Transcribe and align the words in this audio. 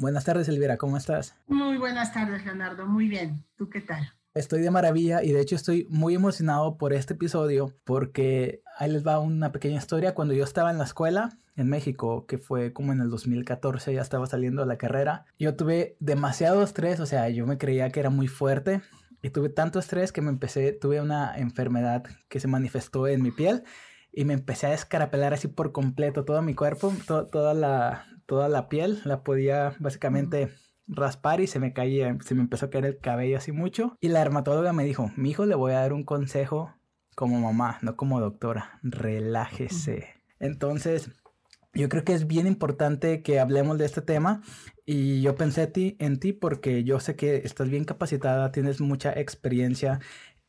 Buenas 0.00 0.24
tardes, 0.24 0.48
Elvira, 0.48 0.76
¿cómo 0.76 0.96
estás? 0.96 1.34
Muy 1.48 1.76
buenas 1.76 2.14
tardes, 2.14 2.44
Leonardo. 2.44 2.86
Muy 2.86 3.08
bien. 3.08 3.44
¿Tú 3.56 3.68
qué 3.68 3.80
tal? 3.80 4.08
Estoy 4.32 4.60
de 4.60 4.70
maravilla 4.70 5.24
y 5.24 5.32
de 5.32 5.40
hecho 5.40 5.56
estoy 5.56 5.88
muy 5.90 6.14
emocionado 6.14 6.78
por 6.78 6.92
este 6.92 7.14
episodio 7.14 7.74
porque 7.82 8.62
ahí 8.78 8.92
les 8.92 9.04
va 9.04 9.18
una 9.18 9.50
pequeña 9.50 9.78
historia. 9.78 10.14
Cuando 10.14 10.34
yo 10.34 10.44
estaba 10.44 10.70
en 10.70 10.78
la 10.78 10.84
escuela 10.84 11.30
en 11.56 11.68
México, 11.68 12.26
que 12.26 12.38
fue 12.38 12.72
como 12.72 12.92
en 12.92 13.00
el 13.00 13.10
2014, 13.10 13.92
ya 13.92 14.00
estaba 14.00 14.28
saliendo 14.28 14.62
de 14.62 14.68
la 14.68 14.78
carrera, 14.78 15.24
yo 15.36 15.56
tuve 15.56 15.96
demasiado 15.98 16.62
estrés, 16.62 17.00
o 17.00 17.06
sea, 17.06 17.28
yo 17.30 17.44
me 17.48 17.58
creía 17.58 17.90
que 17.90 17.98
era 17.98 18.10
muy 18.10 18.28
fuerte 18.28 18.82
y 19.20 19.30
tuve 19.30 19.48
tanto 19.48 19.80
estrés 19.80 20.12
que 20.12 20.22
me 20.22 20.30
empecé, 20.30 20.70
tuve 20.70 21.00
una 21.00 21.36
enfermedad 21.36 22.04
que 22.28 22.38
se 22.38 22.46
manifestó 22.46 23.08
en 23.08 23.20
mi 23.20 23.32
piel 23.32 23.64
y 24.12 24.24
me 24.24 24.34
empecé 24.34 24.68
a 24.68 24.74
escarapelar 24.74 25.34
así 25.34 25.48
por 25.48 25.72
completo 25.72 26.24
todo 26.24 26.40
mi 26.40 26.54
cuerpo, 26.54 26.92
toda, 27.06 27.54
la, 27.54 28.06
toda 28.28 28.48
la 28.50 28.68
piel, 28.68 29.00
la 29.04 29.24
podía 29.24 29.74
básicamente 29.80 30.50
raspar 30.86 31.40
y 31.40 31.46
se 31.46 31.58
me 31.58 31.72
caía, 31.72 32.14
se 32.22 32.34
me 32.34 32.42
empezó 32.42 32.66
a 32.66 32.70
caer 32.70 32.84
el 32.84 32.98
cabello 32.98 33.38
así 33.38 33.52
mucho. 33.52 33.96
Y 34.00 34.08
la 34.08 34.18
dermatóloga 34.18 34.74
me 34.74 34.84
dijo, 34.84 35.10
mi 35.16 35.30
hijo 35.30 35.46
le 35.46 35.54
voy 35.54 35.72
a 35.72 35.80
dar 35.80 35.94
un 35.94 36.04
consejo 36.04 36.74
como 37.16 37.40
mamá, 37.40 37.78
no 37.80 37.96
como 37.96 38.20
doctora, 38.20 38.78
relájese. 38.82 40.08
Entonces, 40.38 41.10
yo 41.72 41.88
creo 41.88 42.04
que 42.04 42.12
es 42.12 42.26
bien 42.26 42.46
importante 42.46 43.22
que 43.22 43.40
hablemos 43.40 43.78
de 43.78 43.86
este 43.86 44.02
tema 44.02 44.42
y 44.84 45.22
yo 45.22 45.34
pensé 45.34 45.66
ti, 45.66 45.96
en 45.98 46.20
ti 46.20 46.34
porque 46.34 46.84
yo 46.84 47.00
sé 47.00 47.16
que 47.16 47.36
estás 47.36 47.70
bien 47.70 47.84
capacitada, 47.84 48.52
tienes 48.52 48.80
mucha 48.80 49.10
experiencia 49.12 50.00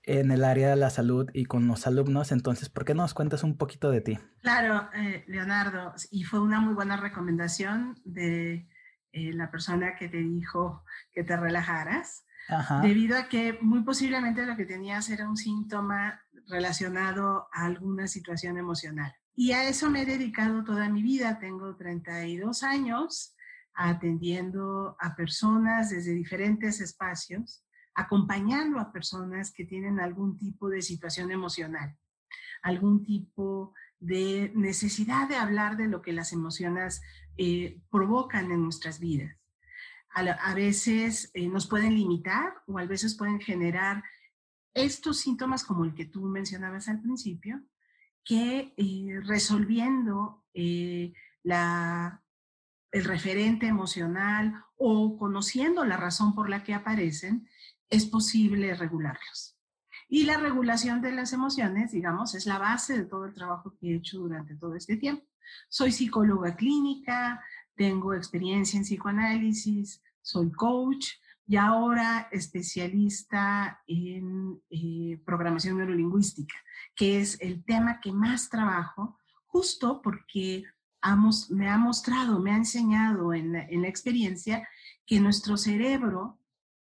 en 0.10 0.32
el 0.32 0.44
área 0.44 0.70
de 0.70 0.76
la 0.76 0.90
salud 0.90 1.30
y 1.34 1.46
con 1.46 1.68
los 1.68 1.86
alumnos, 1.86 2.32
entonces, 2.32 2.68
¿por 2.70 2.84
qué 2.84 2.96
no 2.96 3.04
nos 3.04 3.14
cuentas 3.14 3.44
un 3.44 3.58
poquito 3.58 3.92
de 3.92 4.02
ti? 4.02 4.20
Claro, 4.42 4.90
eh, 4.96 5.24
Leonardo, 5.28 5.94
y 6.10 6.24
fue 6.24 6.40
una 6.40 6.60
muy 6.60 6.74
buena 6.74 6.98
recomendación 6.98 7.96
de 8.04 8.68
eh, 9.12 9.34
la 9.34 9.52
persona 9.52 9.96
que 9.96 10.10
te 10.10 10.18
dijo 10.18 10.84
que 11.12 11.24
te 11.24 11.38
relajaras, 11.38 12.26
debido 12.82 13.16
a 13.16 13.30
que 13.30 13.60
muy 13.62 13.84
posiblemente 13.84 14.44
lo 14.44 14.56
que 14.56 14.66
tenías 14.66 15.08
era 15.12 15.30
un 15.30 15.38
síntoma 15.38 16.20
relacionado 16.48 17.48
a 17.54 17.66
alguna 17.66 18.08
situación 18.08 18.58
emocional. 18.58 19.14
Y 19.36 19.52
a 19.52 19.70
eso 19.70 19.92
me 19.92 20.02
he 20.02 20.06
dedicado 20.06 20.64
toda 20.64 20.90
mi 20.90 21.04
vida. 21.04 21.38
Tengo 21.38 21.76
32 21.76 22.64
años 22.64 23.36
atendiendo 23.76 24.98
a 25.00 25.16
personas 25.16 25.92
desde 25.92 26.14
diferentes 26.14 26.82
espacios, 26.82 27.64
acompañando 28.00 28.80
a 28.80 28.94
personas 28.94 29.52
que 29.52 29.66
tienen 29.66 30.00
algún 30.00 30.38
tipo 30.38 30.70
de 30.70 30.82
situación 30.82 31.32
emocional, 31.32 31.98
algún 32.62 33.04
tipo 33.04 33.74
de 34.00 34.54
necesidad 34.56 35.28
de 35.28 35.36
hablar 35.36 35.76
de 35.76 35.90
lo 35.90 36.02
que 36.02 36.14
las 36.14 36.32
emociones 36.32 37.02
eh, 37.38 37.82
provocan 37.92 38.52
en 38.52 38.64
nuestras 38.64 39.00
vidas. 39.00 39.36
A, 40.12 40.54
veces 40.56 41.30
eh, 41.34 41.48
nos 41.48 41.68
pueden 41.68 41.94
limitar 41.94 42.54
o 42.68 42.80
a 42.80 42.86
veces 42.86 43.16
pueden 43.16 43.40
generar 43.40 44.04
estos 44.74 45.20
síntomas 45.20 45.64
como 45.64 45.84
el 45.84 45.94
que 45.94 46.06
tú 46.06 46.22
mencionabas 46.24 46.88
al 46.88 47.02
principio, 47.02 47.62
que 48.24 48.74
eh, 48.78 49.20
resolviendo 49.26 50.46
la, 51.44 52.24
el 52.92 53.04
referente 53.04 53.68
emocional 53.68 54.64
o 54.78 55.18
conociendo 55.18 55.86
la 55.86 55.98
razón 55.98 56.34
por 56.34 56.50
la 56.50 56.64
que 56.64 56.74
aparecen, 56.74 57.48
es 57.90 58.06
posible 58.06 58.74
regularlos. 58.76 59.58
Y 60.08 60.24
la 60.24 60.38
regulación 60.38 61.02
de 61.02 61.12
las 61.12 61.34
emociones, 61.34 61.92
digamos, 61.92 62.34
es 62.34 62.46
la 62.46 62.58
base 62.58 62.98
de 62.98 63.06
todo 63.06 63.26
el 63.26 63.34
trabajo 63.34 63.76
que 63.80 63.92
he 63.92 63.96
hecho 63.96 64.20
durante 64.20 64.56
todo 64.56 64.76
este 64.76 64.98
tiempo. 64.98 65.24
Soy 65.68 65.92
psicóloga 65.92 66.56
clínica, 66.56 67.44
tengo 67.76 68.14
experiencia 68.14 68.78
en 68.78 68.84
psicoanálisis, 68.84 70.02
soy 70.22 70.52
coach 70.52 71.08
y 71.48 71.58
ahora 71.58 72.28
especialista 72.32 73.82
en 73.88 74.62
eh, 74.70 75.22
programación 75.26 75.78
neurolingüística, 75.78 76.56
que 76.96 77.20
es 77.20 77.40
el 77.42 77.64
tema 77.64 78.00
que 78.00 78.12
más 78.12 78.50
trabajo, 78.50 79.18
justo 79.46 80.02
porque 80.02 80.64
me 81.50 81.70
ha 81.70 81.78
mostrado, 81.78 82.40
me 82.40 82.52
ha 82.52 82.58
enseñado 82.58 83.34
en 83.34 83.54
la 83.54 83.88
experiencia 83.88 84.68
que 85.06 85.20
nuestro 85.20 85.56
cerebro 85.56 86.40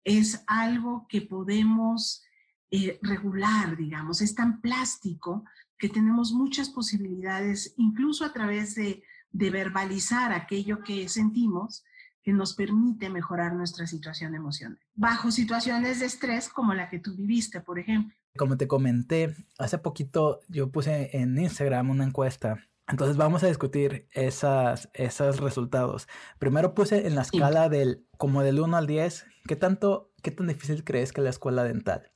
es 0.04 0.44
algo 0.48 1.06
que 1.10 1.22
podemos 1.22 2.24
eh, 2.72 3.00
regular, 3.02 3.78
digamos, 3.78 4.22
es 4.22 4.36
tan 4.36 4.62
plástico 4.62 5.44
que 5.78 5.90
tenemos 5.90 6.34
muchas 6.34 6.70
posibilidades, 6.70 7.74
incluso 7.78 8.26
a 8.26 8.34
través 8.34 8.76
de, 8.76 9.02
de 9.32 9.50
verbalizar 9.50 10.34
aquello 10.34 10.84
que 10.84 11.08
sentimos, 11.10 11.84
que 12.22 12.34
nos 12.34 12.54
permite 12.54 13.10
mejorar 13.10 13.56
nuestra 13.56 13.88
situación 13.88 14.36
emocional. 14.36 14.80
Bajo 14.94 15.32
situaciones 15.32 16.00
de 16.00 16.06
estrés 16.06 16.50
como 16.50 16.74
la 16.74 16.90
que 16.90 17.00
tú 17.00 17.16
viviste, 17.16 17.62
por 17.62 17.80
ejemplo. 17.80 18.14
Como 18.38 18.58
te 18.58 18.68
comenté, 18.68 19.36
hace 19.58 19.78
poquito 19.78 20.42
yo 20.48 20.70
puse 20.70 21.10
en 21.18 21.40
Instagram 21.40 21.90
una 21.90 22.04
encuesta. 22.04 22.64
Entonces 22.90 23.18
vamos 23.18 23.44
a 23.44 23.48
discutir 23.48 24.08
esas, 24.12 24.90
esos 24.94 25.40
resultados. 25.40 26.08
Primero 26.40 26.74
puse 26.74 27.06
en 27.06 27.14
la 27.16 27.22
escala 27.22 27.70
del 27.70 28.08
como 28.18 28.42
del 28.42 28.60
1 28.60 28.76
al 28.76 28.88
10, 28.88 29.28
¿qué 29.48 29.56
tanto, 29.56 30.12
qué 30.24 30.32
tan 30.32 30.48
difícil 30.48 30.84
crees 30.84 31.14
que 31.14 31.22
la 31.22 31.30
escuela 31.30 31.64
dental? 31.64 32.12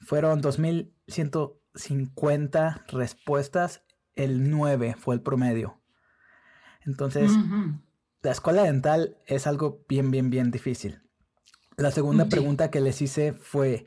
Fueron 0.00 0.40
2.150 0.40 2.86
respuestas, 2.88 3.84
el 4.14 4.48
9 4.48 4.96
fue 4.98 5.14
el 5.14 5.20
promedio. 5.20 5.82
Entonces, 6.86 7.30
la 8.22 8.32
escuela 8.32 8.62
dental 8.62 9.18
es 9.26 9.46
algo 9.46 9.84
bien, 9.88 10.10
bien, 10.10 10.30
bien 10.30 10.50
difícil. 10.50 11.02
La 11.76 11.90
segunda 11.90 12.30
pregunta 12.30 12.70
que 12.70 12.80
les 12.80 13.02
hice 13.02 13.34
fue 13.34 13.84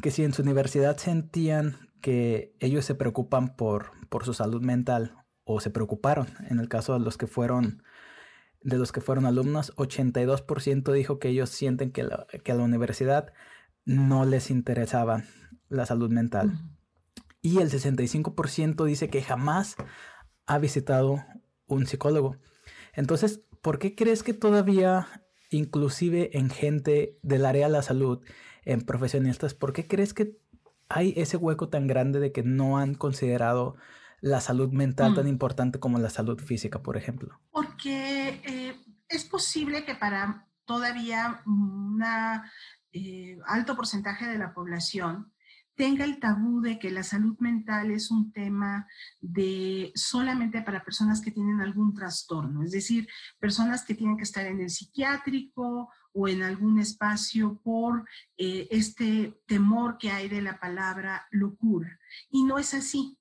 que 0.00 0.12
si 0.12 0.22
en 0.22 0.32
su 0.32 0.42
universidad 0.42 0.98
sentían 0.98 1.90
que 2.00 2.54
ellos 2.60 2.84
se 2.84 2.94
preocupan 2.94 3.56
por, 3.56 3.90
por 4.08 4.24
su 4.24 4.34
salud 4.34 4.62
mental 4.62 5.23
o 5.44 5.60
se 5.60 5.70
preocuparon, 5.70 6.28
en 6.48 6.58
el 6.58 6.68
caso 6.68 6.94
de 6.94 7.00
los 7.00 7.16
que 7.16 7.26
fueron 7.26 7.82
de 8.62 8.78
los 8.78 8.92
que 8.92 9.02
fueron 9.02 9.26
alumnos, 9.26 9.76
82% 9.76 10.90
dijo 10.92 11.18
que 11.18 11.28
ellos 11.28 11.50
sienten 11.50 11.92
que, 11.92 12.08
que 12.42 12.52
a 12.52 12.54
la 12.54 12.62
universidad 12.64 13.32
no 13.84 14.24
les 14.24 14.50
interesaba 14.50 15.22
la 15.68 15.84
salud 15.84 16.10
mental. 16.10 16.62
Y 17.42 17.58
el 17.58 17.70
65% 17.70 18.84
dice 18.86 19.10
que 19.10 19.22
jamás 19.22 19.76
ha 20.46 20.58
visitado 20.58 21.22
un 21.66 21.86
psicólogo. 21.86 22.38
Entonces, 22.94 23.42
¿por 23.60 23.78
qué 23.78 23.94
crees 23.94 24.22
que 24.22 24.32
todavía, 24.32 25.08
inclusive 25.50 26.38
en 26.38 26.48
gente 26.48 27.18
del 27.22 27.44
área 27.44 27.66
de 27.66 27.72
la 27.72 27.82
salud, 27.82 28.24
en 28.64 28.80
profesionistas, 28.80 29.52
¿por 29.52 29.74
qué 29.74 29.86
crees 29.86 30.14
que 30.14 30.38
hay 30.88 31.12
ese 31.16 31.36
hueco 31.36 31.68
tan 31.68 31.86
grande 31.86 32.18
de 32.18 32.32
que 32.32 32.42
no 32.42 32.78
han 32.78 32.94
considerado 32.94 33.76
la 34.20 34.40
salud 34.40 34.70
mental 34.72 35.14
tan 35.14 35.26
mm. 35.26 35.28
importante 35.28 35.78
como 35.78 35.98
la 35.98 36.10
salud 36.10 36.40
física, 36.40 36.82
por 36.82 36.96
ejemplo? 36.96 37.40
Porque 37.50 38.40
eh, 38.44 38.76
es 39.08 39.24
posible 39.24 39.84
que 39.84 39.94
para 39.94 40.48
todavía 40.64 41.42
un 41.46 42.02
eh, 42.92 43.38
alto 43.46 43.76
porcentaje 43.76 44.26
de 44.26 44.38
la 44.38 44.54
población 44.54 45.32
tenga 45.76 46.04
el 46.04 46.20
tabú 46.20 46.60
de 46.60 46.78
que 46.78 46.90
la 46.90 47.02
salud 47.02 47.36
mental 47.40 47.90
es 47.90 48.10
un 48.10 48.32
tema 48.32 48.86
de 49.20 49.92
solamente 49.94 50.62
para 50.62 50.84
personas 50.84 51.20
que 51.20 51.32
tienen 51.32 51.60
algún 51.60 51.94
trastorno, 51.94 52.62
es 52.62 52.70
decir, 52.70 53.08
personas 53.38 53.84
que 53.84 53.94
tienen 53.94 54.16
que 54.16 54.22
estar 54.22 54.46
en 54.46 54.60
el 54.60 54.70
psiquiátrico 54.70 55.90
o 56.12 56.28
en 56.28 56.42
algún 56.42 56.78
espacio 56.78 57.60
por 57.62 58.08
eh, 58.36 58.68
este 58.70 59.42
temor 59.46 59.98
que 59.98 60.12
hay 60.12 60.28
de 60.28 60.42
la 60.42 60.60
palabra 60.60 61.26
locura. 61.32 61.98
Y 62.30 62.44
no 62.44 62.58
es 62.58 62.72
así. 62.72 63.18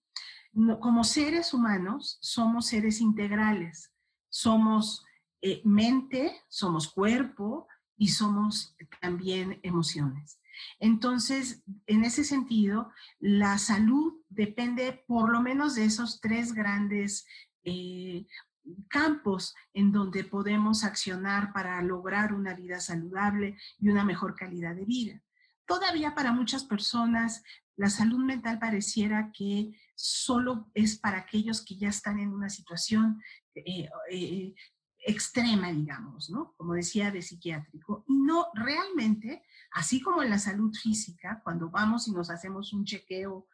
Como 0.79 1.03
seres 1.03 1.53
humanos 1.53 2.17
somos 2.21 2.67
seres 2.67 3.01
integrales, 3.01 3.91
somos 4.29 5.03
eh, 5.41 5.61
mente, 5.65 6.41
somos 6.47 6.91
cuerpo 6.91 7.67
y 7.97 8.09
somos 8.09 8.75
también 9.01 9.59
emociones. 9.63 10.39
Entonces, 10.79 11.63
en 11.87 12.03
ese 12.03 12.23
sentido, 12.23 12.91
la 13.19 13.57
salud 13.57 14.21
depende 14.29 15.03
por 15.07 15.31
lo 15.31 15.41
menos 15.41 15.75
de 15.75 15.85
esos 15.85 16.21
tres 16.21 16.53
grandes 16.53 17.25
eh, 17.63 18.25
campos 18.87 19.55
en 19.73 19.91
donde 19.91 20.23
podemos 20.23 20.83
accionar 20.83 21.51
para 21.53 21.81
lograr 21.81 22.33
una 22.33 22.53
vida 22.53 22.79
saludable 22.79 23.57
y 23.79 23.89
una 23.89 24.03
mejor 24.03 24.35
calidad 24.35 24.75
de 24.75 24.85
vida. 24.85 25.21
Todavía 25.65 26.13
para 26.13 26.31
muchas 26.31 26.63
personas 26.63 27.43
la 27.75 27.89
salud 27.89 28.23
mental 28.23 28.59
pareciera 28.59 29.31
que 29.33 29.71
solo 29.95 30.69
es 30.73 30.97
para 30.97 31.19
aquellos 31.19 31.63
que 31.63 31.75
ya 31.75 31.89
están 31.89 32.19
en 32.19 32.29
una 32.29 32.49
situación 32.49 33.21
eh, 33.55 33.89
eh, 34.11 34.53
extrema, 35.05 35.71
digamos, 35.71 36.29
¿no? 36.29 36.53
Como 36.55 36.73
decía, 36.73 37.11
de 37.11 37.21
psiquiátrico. 37.21 38.03
Y 38.07 38.15
no, 38.15 38.47
realmente, 38.53 39.43
así 39.71 40.01
como 40.01 40.23
en 40.23 40.29
la 40.29 40.39
salud 40.39 40.73
física, 40.73 41.41
cuando 41.43 41.69
vamos 41.69 42.07
y 42.07 42.11
nos 42.11 42.29
hacemos 42.29 42.73
un 42.73 42.85
chequeo 42.85 43.47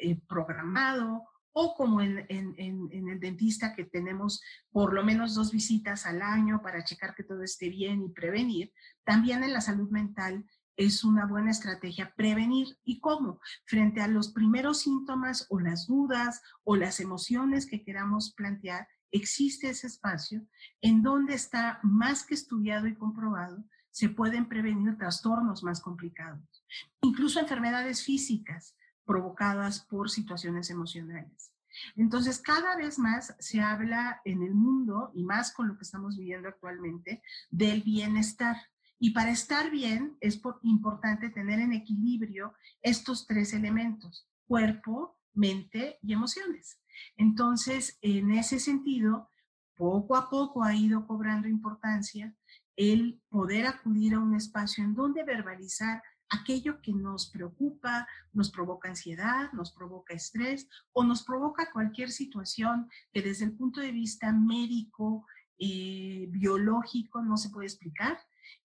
eh, 0.00 0.20
programado 0.28 1.24
o 1.54 1.74
como 1.74 2.00
en, 2.00 2.26
el 2.28 3.20
dentista 3.20 3.74
que 3.74 3.84
tenemos 3.84 4.40
por 4.70 4.94
lo 4.94 5.04
menos 5.04 5.34
dos 5.34 5.52
visitas 5.52 6.06
al 6.06 6.22
año 6.22 6.62
para 6.62 6.82
checar 6.82 7.14
que 7.14 7.24
todo 7.24 7.42
esté 7.42 7.68
bien 7.68 8.02
y 8.02 8.08
prevenir, 8.08 8.72
también 9.04 9.44
en 9.44 9.52
la 9.52 9.60
salud 9.60 9.90
mental 9.90 10.46
es 10.76 11.04
una 11.04 11.26
buena 11.26 11.50
estrategia 11.50 12.14
prevenir. 12.16 12.78
¿Y 12.84 13.00
cómo? 13.00 13.40
Frente 13.66 14.00
a 14.00 14.08
los 14.08 14.32
primeros 14.32 14.80
síntomas 14.80 15.46
o 15.50 15.60
las 15.60 15.86
dudas 15.86 16.42
o 16.64 16.76
las 16.76 17.00
emociones 17.00 17.66
que 17.66 17.82
queramos 17.82 18.32
plantear, 18.34 18.88
existe 19.10 19.70
ese 19.70 19.86
espacio 19.86 20.46
en 20.80 21.02
donde 21.02 21.34
está 21.34 21.78
más 21.82 22.24
que 22.24 22.34
estudiado 22.34 22.86
y 22.86 22.96
comprobado, 22.96 23.64
se 23.90 24.08
pueden 24.08 24.48
prevenir 24.48 24.96
trastornos 24.96 25.62
más 25.62 25.80
complicados, 25.80 26.64
incluso 27.02 27.38
enfermedades 27.38 28.02
físicas 28.02 28.74
provocadas 29.04 29.80
por 29.80 30.10
situaciones 30.10 30.70
emocionales. 30.70 31.52
Entonces, 31.96 32.40
cada 32.40 32.76
vez 32.76 32.98
más 32.98 33.34
se 33.38 33.60
habla 33.60 34.20
en 34.24 34.42
el 34.42 34.54
mundo, 34.54 35.10
y 35.14 35.24
más 35.24 35.52
con 35.52 35.68
lo 35.68 35.76
que 35.76 35.84
estamos 35.84 36.16
viviendo 36.16 36.48
actualmente, 36.48 37.22
del 37.50 37.82
bienestar. 37.82 38.56
Y 39.04 39.10
para 39.10 39.32
estar 39.32 39.68
bien 39.68 40.16
es 40.20 40.40
importante 40.62 41.28
tener 41.28 41.58
en 41.58 41.72
equilibrio 41.72 42.54
estos 42.82 43.26
tres 43.26 43.52
elementos, 43.52 44.28
cuerpo, 44.46 45.18
mente 45.34 45.98
y 46.02 46.12
emociones. 46.12 46.78
Entonces, 47.16 47.98
en 48.00 48.30
ese 48.30 48.60
sentido, 48.60 49.28
poco 49.74 50.14
a 50.14 50.30
poco 50.30 50.62
ha 50.62 50.76
ido 50.76 51.04
cobrando 51.04 51.48
importancia 51.48 52.32
el 52.76 53.20
poder 53.28 53.66
acudir 53.66 54.14
a 54.14 54.20
un 54.20 54.36
espacio 54.36 54.84
en 54.84 54.94
donde 54.94 55.24
verbalizar 55.24 56.00
aquello 56.28 56.80
que 56.80 56.92
nos 56.92 57.28
preocupa, 57.28 58.06
nos 58.32 58.52
provoca 58.52 58.88
ansiedad, 58.88 59.50
nos 59.52 59.72
provoca 59.72 60.14
estrés 60.14 60.68
o 60.92 61.02
nos 61.02 61.24
provoca 61.24 61.72
cualquier 61.72 62.12
situación 62.12 62.88
que 63.12 63.20
desde 63.20 63.46
el 63.46 63.56
punto 63.56 63.80
de 63.80 63.90
vista 63.90 64.30
médico, 64.32 65.26
eh, 65.58 66.28
biológico, 66.30 67.20
no 67.20 67.36
se 67.36 67.50
puede 67.50 67.66
explicar 67.66 68.16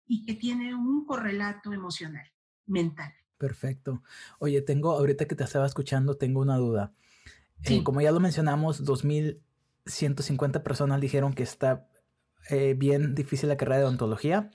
y 0.07 0.25
que 0.25 0.33
tiene 0.33 0.73
un 0.73 1.05
correlato 1.05 1.73
emocional, 1.73 2.25
mental. 2.65 3.13
Perfecto. 3.37 4.01
Oye, 4.39 4.61
tengo, 4.61 4.91
ahorita 4.91 5.25
que 5.25 5.35
te 5.35 5.43
estaba 5.43 5.65
escuchando, 5.65 6.17
tengo 6.17 6.41
una 6.41 6.57
duda. 6.57 6.93
Eh, 7.63 7.83
como 7.83 8.01
ya 8.01 8.11
lo 8.11 8.19
mencionamos, 8.19 8.83
2.150 8.83 10.63
personas 10.63 11.01
dijeron 11.01 11.33
que 11.33 11.43
está 11.43 11.87
eh, 12.49 12.75
bien 12.75 13.15
difícil 13.15 13.49
la 13.49 13.57
carrera 13.57 13.79
de 13.79 13.83
odontología. 13.85 14.51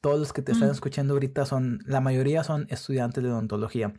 Todos 0.00 0.18
los 0.18 0.32
que 0.32 0.42
te 0.42 0.52
están 0.52 0.68
mm. 0.68 0.72
escuchando 0.72 1.14
ahorita 1.14 1.46
son, 1.46 1.80
la 1.86 2.00
mayoría 2.00 2.44
son 2.44 2.66
estudiantes 2.70 3.22
de 3.22 3.30
odontología. 3.30 3.94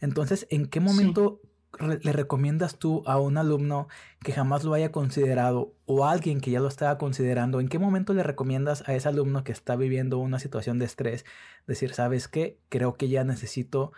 Entonces, 0.00 0.46
¿en 0.50 0.66
qué 0.66 0.80
momento 0.80 1.40
le 1.80 2.12
recomiendas 2.12 2.78
tú 2.78 3.02
a 3.06 3.18
un 3.18 3.36
alumno 3.36 3.88
que 4.20 4.32
jamás 4.32 4.64
lo 4.64 4.74
haya 4.74 4.92
considerado 4.92 5.74
o 5.86 6.04
a 6.04 6.12
alguien 6.12 6.40
que 6.40 6.50
ya 6.50 6.60
lo 6.60 6.68
estaba 6.68 6.98
considerando? 6.98 7.60
¿En 7.60 7.68
qué 7.68 7.78
momento 7.78 8.14
le 8.14 8.22
recomiendas 8.22 8.88
a 8.88 8.94
ese 8.94 9.08
alumno 9.08 9.44
que 9.44 9.52
está 9.52 9.76
viviendo 9.76 10.18
una 10.18 10.38
situación 10.38 10.78
de 10.78 10.86
estrés 10.86 11.24
decir, 11.66 11.94
sabes 11.94 12.28
qué, 12.28 12.58
creo 12.68 12.94
que 12.94 13.08
ya 13.08 13.24
necesito, 13.24 13.92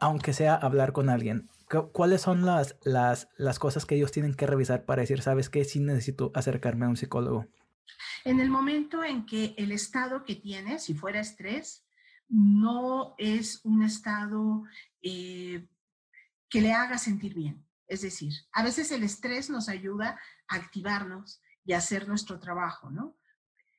aunque 0.00 0.32
sea 0.32 0.54
hablar 0.54 0.92
con 0.92 1.08
alguien? 1.08 1.48
¿Cuáles 1.92 2.20
son 2.20 2.44
las, 2.44 2.76
las, 2.82 3.28
las 3.38 3.58
cosas 3.58 3.86
que 3.86 3.94
ellos 3.94 4.12
tienen 4.12 4.34
que 4.34 4.46
revisar 4.46 4.84
para 4.84 5.00
decir, 5.00 5.22
sabes 5.22 5.48
qué, 5.48 5.64
sí 5.64 5.80
necesito 5.80 6.30
acercarme 6.34 6.84
a 6.84 6.90
un 6.90 6.96
psicólogo? 6.96 7.46
En 8.24 8.40
el 8.40 8.50
momento 8.50 9.02
en 9.02 9.26
que 9.26 9.54
el 9.56 9.72
estado 9.72 10.24
que 10.24 10.36
tiene, 10.36 10.78
si 10.78 10.94
fuera 10.94 11.20
estrés, 11.20 11.84
no 12.28 13.14
es 13.18 13.60
un 13.64 13.82
estado 13.82 14.64
eh, 15.02 15.66
que 16.52 16.60
le 16.60 16.74
haga 16.74 16.98
sentir 16.98 17.32
bien. 17.32 17.66
Es 17.88 18.02
decir, 18.02 18.34
a 18.52 18.62
veces 18.62 18.92
el 18.92 19.02
estrés 19.02 19.48
nos 19.48 19.70
ayuda 19.70 20.20
a 20.48 20.56
activarnos 20.56 21.40
y 21.64 21.72
a 21.72 21.78
hacer 21.78 22.06
nuestro 22.06 22.38
trabajo, 22.38 22.90
¿no? 22.90 23.16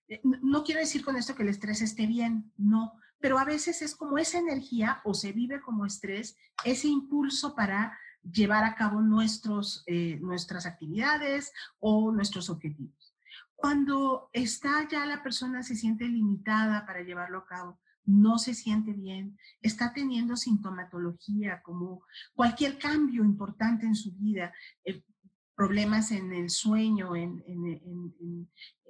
Eh, 0.08 0.20
no 0.24 0.64
quiero 0.64 0.81
decir 0.81 1.06
con 1.06 1.16
esto 1.16 1.36
que 1.36 1.44
el 1.44 1.50
estrés 1.50 1.84
esté 1.84 2.08
bien, 2.08 2.52
no, 2.58 3.00
pero 3.20 3.38
a 3.38 3.46
veces 3.46 3.84
es 3.84 3.96
como 3.96 4.18
esa 4.18 4.40
energía 4.40 5.02
o 5.04 5.14
se 5.14 5.34
vive 5.34 5.62
como 5.62 5.86
estrés, 5.86 6.36
ese 6.66 6.88
impulso 6.88 7.56
para 7.56 7.96
llevar 8.24 8.64
a 8.64 8.74
cabo 8.74 9.02
nuestros, 9.02 9.84
eh, 9.86 10.18
nuestras 10.20 10.66
actividades 10.66 11.54
o 11.80 12.12
nuestros 12.12 12.50
objetivos. 12.50 13.16
Cuando 13.56 14.31
está 14.34 14.88
ya 14.90 15.06
la 15.06 15.22
persona 15.22 15.62
se 15.62 15.75
siente 15.75 16.06
limitada 16.06 16.88
para 16.88 17.04
llevarlo 17.04 17.38
a 17.38 17.46
cabo, 17.46 17.80
no 18.06 18.38
se 18.38 18.54
siente 18.54 18.94
bien, 18.94 19.38
está 19.62 19.94
teniendo 19.94 20.36
sintomatología 20.36 21.62
como 21.62 22.04
cualquier 22.34 22.78
cambio 22.78 23.24
importante 23.24 23.86
en 23.86 23.96
su 23.96 24.14
vida, 24.14 24.54
eh, 24.84 25.04
problemas 25.56 26.12
en 26.12 26.34
el 26.34 26.50
sueño, 26.50 27.16
en, 27.16 27.44
en, 27.48 28.50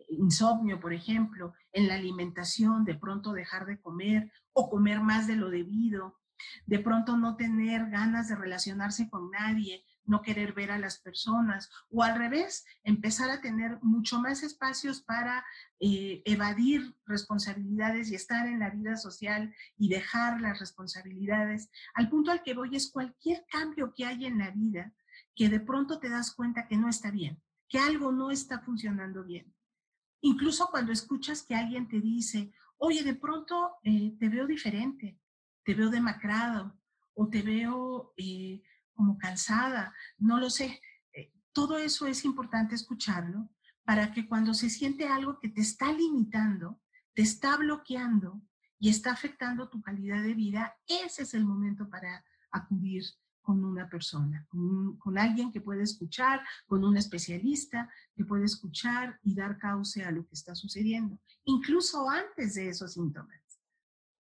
insomnio, 0.09 0.79
por 0.79 0.93
ejemplo, 0.93 1.53
en 1.71 1.87
la 1.87 1.95
alimentación, 1.95 2.85
de 2.85 2.95
pronto 2.95 3.33
dejar 3.33 3.65
de 3.65 3.79
comer 3.79 4.31
o 4.53 4.69
comer 4.69 5.01
más 5.01 5.27
de 5.27 5.35
lo 5.35 5.49
debido, 5.49 6.19
de 6.65 6.79
pronto 6.79 7.17
no 7.17 7.35
tener 7.35 7.89
ganas 7.89 8.27
de 8.27 8.35
relacionarse 8.35 9.09
con 9.09 9.31
nadie, 9.31 9.83
no 10.05 10.21
querer 10.21 10.53
ver 10.53 10.71
a 10.71 10.77
las 10.77 10.99
personas 10.99 11.69
o 11.89 12.03
al 12.03 12.17
revés, 12.17 12.65
empezar 12.83 13.29
a 13.29 13.41
tener 13.41 13.79
mucho 13.81 14.19
más 14.19 14.43
espacios 14.43 15.01
para 15.01 15.45
eh, 15.79 16.21
evadir 16.25 16.95
responsabilidades 17.05 18.11
y 18.11 18.15
estar 18.15 18.47
en 18.47 18.59
la 18.59 18.69
vida 18.69 18.95
social 18.95 19.53
y 19.77 19.89
dejar 19.89 20.41
las 20.41 20.59
responsabilidades. 20.59 21.69
Al 21.93 22.09
punto 22.09 22.31
al 22.31 22.43
que 22.43 22.53
voy 22.53 22.75
es 22.75 22.91
cualquier 22.91 23.45
cambio 23.49 23.93
que 23.95 24.05
hay 24.05 24.25
en 24.25 24.39
la 24.39 24.51
vida 24.51 24.93
que 25.35 25.49
de 25.49 25.59
pronto 25.59 25.99
te 25.99 26.09
das 26.09 26.33
cuenta 26.33 26.67
que 26.67 26.77
no 26.77 26.89
está 26.89 27.11
bien, 27.11 27.41
que 27.67 27.79
algo 27.79 28.11
no 28.11 28.31
está 28.31 28.59
funcionando 28.59 29.23
bien. 29.23 29.53
Incluso 30.21 30.67
cuando 30.71 30.91
escuchas 30.91 31.43
que 31.43 31.55
alguien 31.55 31.87
te 31.87 31.99
dice, 31.99 32.53
oye, 32.77 33.03
de 33.03 33.15
pronto 33.15 33.73
eh, 33.83 34.15
te 34.19 34.29
veo 34.29 34.47
diferente, 34.47 35.19
te 35.63 35.73
veo 35.73 35.89
demacrado 35.89 36.79
o 37.13 37.29
te 37.29 37.41
veo... 37.41 38.13
Eh, 38.17 38.61
como 38.93 39.17
cansada, 39.17 39.93
no 40.17 40.39
lo 40.39 40.49
sé. 40.49 40.81
Eh, 41.13 41.31
todo 41.51 41.77
eso 41.77 42.07
es 42.07 42.25
importante 42.25 42.75
escucharlo 42.75 43.49
para 43.83 44.11
que 44.13 44.27
cuando 44.27 44.53
se 44.53 44.69
siente 44.69 45.07
algo 45.07 45.39
que 45.39 45.49
te 45.49 45.61
está 45.61 45.91
limitando, 45.91 46.81
te 47.13 47.21
está 47.21 47.57
bloqueando 47.57 48.41
y 48.79 48.89
está 48.89 49.11
afectando 49.11 49.69
tu 49.69 49.81
calidad 49.81 50.23
de 50.23 50.33
vida, 50.33 50.75
ese 50.87 51.23
es 51.23 51.33
el 51.33 51.45
momento 51.45 51.89
para 51.89 52.23
acudir 52.51 53.03
con 53.41 53.63
una 53.65 53.89
persona, 53.89 54.47
con, 54.49 55.17
alguien 55.17 55.51
que 55.51 55.61
puede 55.61 55.83
escuchar, 55.83 56.41
con 56.65 56.83
un 56.83 56.97
especialista 56.97 57.89
que 58.15 58.23
puede 58.23 58.45
escuchar 58.45 59.19
y 59.21 59.35
dar 59.35 59.57
cauce 59.57 60.03
a 60.03 60.11
lo 60.11 60.25
que 60.25 60.33
está 60.33 60.55
sucediendo, 60.55 61.19
incluso 61.43 62.09
antes 62.09 62.55
de 62.55 62.69
esos 62.69 62.93
síntomas. 62.93 63.41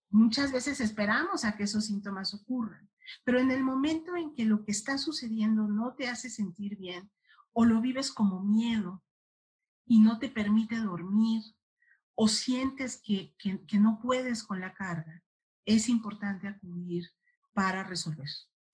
Muchas 0.09 0.51
veces 0.51 0.79
esperamos 0.81 1.45
a 1.45 1.55
que 1.55 1.63
esos 1.63 1.85
síntomas 1.85 2.33
ocurran. 2.33 2.87
Pero 3.23 3.39
en 3.39 3.51
el 3.51 3.63
momento 3.63 4.15
en 4.15 4.33
que 4.33 4.45
lo 4.45 4.63
que 4.63 4.71
está 4.71 4.97
sucediendo 4.97 5.67
no 5.67 5.95
te 5.95 6.07
hace 6.07 6.29
sentir 6.29 6.77
bien 6.77 7.11
o 7.51 7.65
lo 7.65 7.81
vives 7.81 8.11
como 8.11 8.43
miedo 8.43 9.03
y 9.85 9.99
no 9.99 10.19
te 10.19 10.29
permite 10.29 10.77
dormir 10.77 11.43
o 12.15 12.27
sientes 12.27 13.01
que, 13.03 13.35
que, 13.37 13.79
no 13.79 13.99
puedes 14.01 14.43
con 14.43 14.59
la 14.59 14.73
carga, 14.73 15.23
es 15.65 15.89
importante 15.89 16.47
acudir 16.47 17.09
para 17.53 17.83
resolver. 17.83 18.27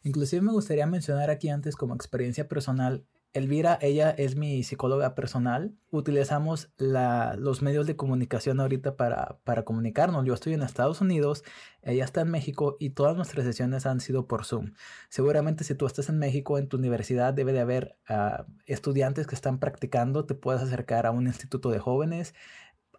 Inclusive 0.04 0.42
me 0.42 0.52
gustaría 0.52 0.86
mencionar 0.86 1.30
aquí 1.30 1.50
antes 1.50 1.76
como 1.76 1.96
experiencia 1.96 2.48
personal 2.48 3.08
Elvira, 3.34 3.78
ella 3.82 4.10
es 4.10 4.36
mi 4.36 4.64
psicóloga 4.64 5.14
personal. 5.14 5.76
Utilizamos 5.92 6.72
los 6.78 7.62
medios 7.62 7.86
de 7.86 7.96
comunicación 7.96 8.60
ahorita 8.60 8.98
para, 8.98 9.64
comunicarnos. 9.66 10.26
Yo 10.26 10.34
estoy 10.34 10.54
en 10.54 10.64
Estados 10.64 11.00
Unidos, 11.02 11.44
ella 11.84 12.06
está 12.06 12.22
en 12.22 12.32
México 12.32 12.76
y 12.80 12.92
todas 12.92 13.16
nuestras 13.16 13.46
sesiones 13.46 13.86
han 13.86 14.00
sido 14.00 14.28
por 14.28 14.46
Zoom. 14.46 14.74
Seguramente 15.10 15.64
si 15.64 15.76
tú 15.76 15.86
estás 15.86 16.10
en 16.10 16.18
México, 16.18 16.58
en 16.58 16.68
tu 16.68 16.78
universidad 16.78 17.34
debe 17.34 17.54
de 17.54 17.60
haber 17.60 17.98
ah, 18.08 18.46
estudiantes 18.66 19.28
que 19.28 19.36
están 19.36 19.60
practicando, 19.60 20.26
te 20.26 20.34
puedes 20.34 20.62
acercar 20.62 21.06
a 21.06 21.12
un 21.12 21.28
instituto 21.28 21.70
de 21.70 21.80
jóvenes. 21.80 22.34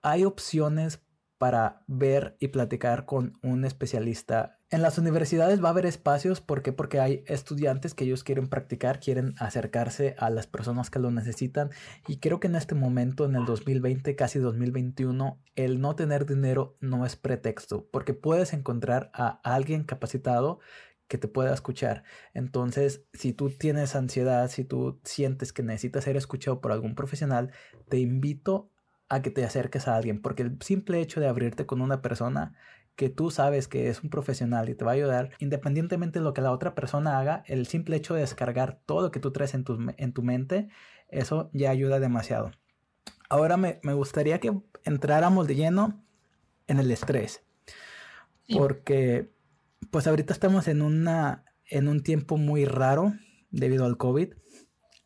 Hay 0.03 0.25
opciones 0.25 1.03
para 1.41 1.85
ver 1.87 2.37
y 2.39 2.49
platicar 2.49 3.07
con 3.07 3.39
un 3.43 3.65
especialista. 3.65 4.59
En 4.69 4.83
las 4.83 4.99
universidades 4.99 5.65
va 5.65 5.69
a 5.69 5.71
haber 5.71 5.87
espacios, 5.87 6.43
¿por 6.43 6.61
qué? 6.61 6.71
Porque 6.71 7.01
hay 7.01 7.25
estudiantes 7.27 7.95
que 7.95 8.05
ellos 8.05 8.25
quieren 8.25 8.47
practicar, 8.47 9.01
quieren 9.01 9.35
acercarse 9.39 10.15
a 10.19 10.29
las 10.29 10.47
personas 10.47 10.91
que 10.91 10.99
lo 10.99 11.11
necesitan 11.11 11.71
y 12.07 12.19
creo 12.19 12.41
que 12.41 12.49
en 12.49 12.57
este 12.57 12.75
momento, 12.75 13.25
en 13.25 13.37
el 13.37 13.47
2020, 13.47 14.15
casi 14.17 14.39
2021, 14.39 15.41
el 15.57 15.81
no 15.81 15.97
tener 15.97 16.27
dinero 16.27 16.77
no 16.81 17.07
es 17.07 17.17
pretexto, 17.17 17.89
porque 17.91 18.13
puedes 18.13 18.53
encontrar 18.53 19.11
a 19.15 19.41
alguien 19.43 19.85
capacitado 19.85 20.59
que 21.09 21.17
te 21.17 21.27
pueda 21.27 21.55
escuchar. 21.55 22.05
Entonces, 22.35 23.07
si 23.15 23.33
tú 23.33 23.49
tienes 23.49 23.97
ansiedad, 23.97 24.51
si 24.51 24.65
tú 24.65 25.01
sientes 25.05 25.55
que 25.55 25.63
necesitas 25.63 26.05
ser 26.05 26.19
escuchado 26.19 26.61
por 26.61 26.71
algún 26.71 26.95
profesional, 26.95 27.51
te 27.89 27.99
invito 27.99 28.71
a 29.11 29.21
que 29.21 29.31
te 29.31 29.45
acerques 29.45 29.89
a 29.89 29.97
alguien, 29.97 30.23
porque 30.23 30.43
el 30.43 30.57
simple 30.63 31.01
hecho 31.01 31.21
de 31.21 31.29
abrirte 31.29 31.67
con 31.67 31.83
una 31.83 32.01
persona 32.01 32.55
que 32.97 33.11
tú 33.11 33.31
sabes 33.31 33.69
que 33.69 33.89
es 33.89 34.03
un 34.03 34.11
profesional 34.11 34.69
y 34.69 34.75
te 34.75 34.85
va 34.85 34.93
a 34.93 34.95
ayudar, 34.95 35.31
independientemente 35.39 36.19
de 36.19 36.25
lo 36.25 36.33
que 36.33 36.41
la 36.41 36.53
otra 36.53 36.75
persona 36.75 37.19
haga, 37.19 37.43
el 37.47 37.67
simple 37.67 37.97
hecho 37.97 38.15
de 38.15 38.21
descargar 38.21 38.81
todo 38.87 39.03
lo 39.03 39.11
que 39.11 39.21
tú 39.21 39.33
traes 39.33 39.55
en 39.55 39.65
tu, 39.65 39.79
en 39.97 40.13
tu 40.13 40.23
mente, 40.23 40.69
eso 41.09 41.51
ya 41.53 41.71
ayuda 41.71 41.99
demasiado. 41.99 42.53
Ahora 43.29 43.57
me, 43.57 43.81
me 43.83 43.95
gustaría 43.95 44.39
que 44.39 44.53
entráramos 44.85 45.47
de 45.47 45.55
lleno 45.55 46.05
en 46.67 46.79
el 46.79 46.91
estrés. 46.91 47.43
Porque 48.49 49.31
pues 49.91 50.07
ahorita 50.07 50.33
estamos 50.33 50.69
en, 50.69 50.83
una, 50.83 51.45
en 51.67 51.89
un 51.89 52.03
tiempo 52.03 52.37
muy 52.37 52.65
raro 52.65 53.13
debido 53.51 53.85
al 53.87 53.97
COVID. 53.97 54.35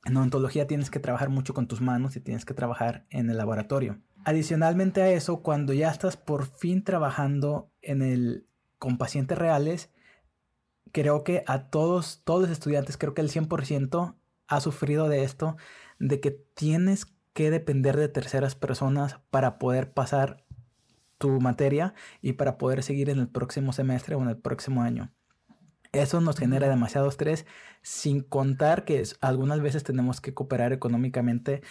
En 0.05 0.17
odontología 0.17 0.67
tienes 0.67 0.91
que 0.91 1.01
trabajar 1.01 1.31
mucho 1.31 1.55
con 1.55 1.67
tus 1.67 1.81
manos 1.81 2.17
y 2.17 2.21
tienes 2.21 2.45
que 2.45 2.55
trabajar 2.55 3.07
en 3.11 3.31
el 3.31 3.39
laboratorio. 3.39 4.01
Adicionalmente 4.25 5.03
a 5.03 5.11
eso, 5.11 5.43
cuando 5.43 5.73
ya 5.73 5.91
estás 5.91 6.17
por 6.17 6.47
fin 6.47 6.85
trabajando 6.85 7.71
en 7.83 8.03
el, 8.03 8.47
con 8.79 8.99
pacientes 8.99 9.39
reales, 9.39 9.91
creo 10.93 11.25
que 11.25 11.43
a 11.47 11.71
todos, 11.71 12.23
todos 12.25 12.43
los 12.43 12.51
estudiantes, 12.51 12.97
creo 12.97 13.15
que 13.15 13.23
el 13.23 13.31
100% 13.31 14.15
ha 14.47 14.61
sufrido 14.61 15.09
de 15.09 15.25
esto, 15.25 15.57
de 15.99 16.21
que 16.21 16.31
tienes 16.31 17.07
que 17.33 17.51
depender 17.51 17.97
de 17.97 18.09
terceras 18.09 18.55
personas 18.55 19.19
para 19.31 19.59
poder 19.59 19.93
pasar 19.93 20.45
tu 21.19 21.41
materia 21.41 21.95
y 22.21 22.35
para 22.35 22.59
poder 22.59 22.83
seguir 22.83 23.11
en 23.11 23.19
el 23.19 23.29
próximo 23.29 23.73
semestre 23.73 24.15
o 24.15 24.23
en 24.23 24.29
el 24.29 24.37
próximo 24.37 24.83
año. 24.83 25.13
Eso 25.95 26.21
nos 26.21 26.39
genera 26.39 26.69
demasiado 26.69 27.09
estrés, 27.09 27.47
sin 27.83 28.21
contar 28.21 28.85
que 28.85 29.03
algunas 29.21 29.61
veces 29.61 29.85
tenemos 29.85 30.21
que 30.21 30.35
cooperar 30.35 30.73
económicamente 30.73 31.63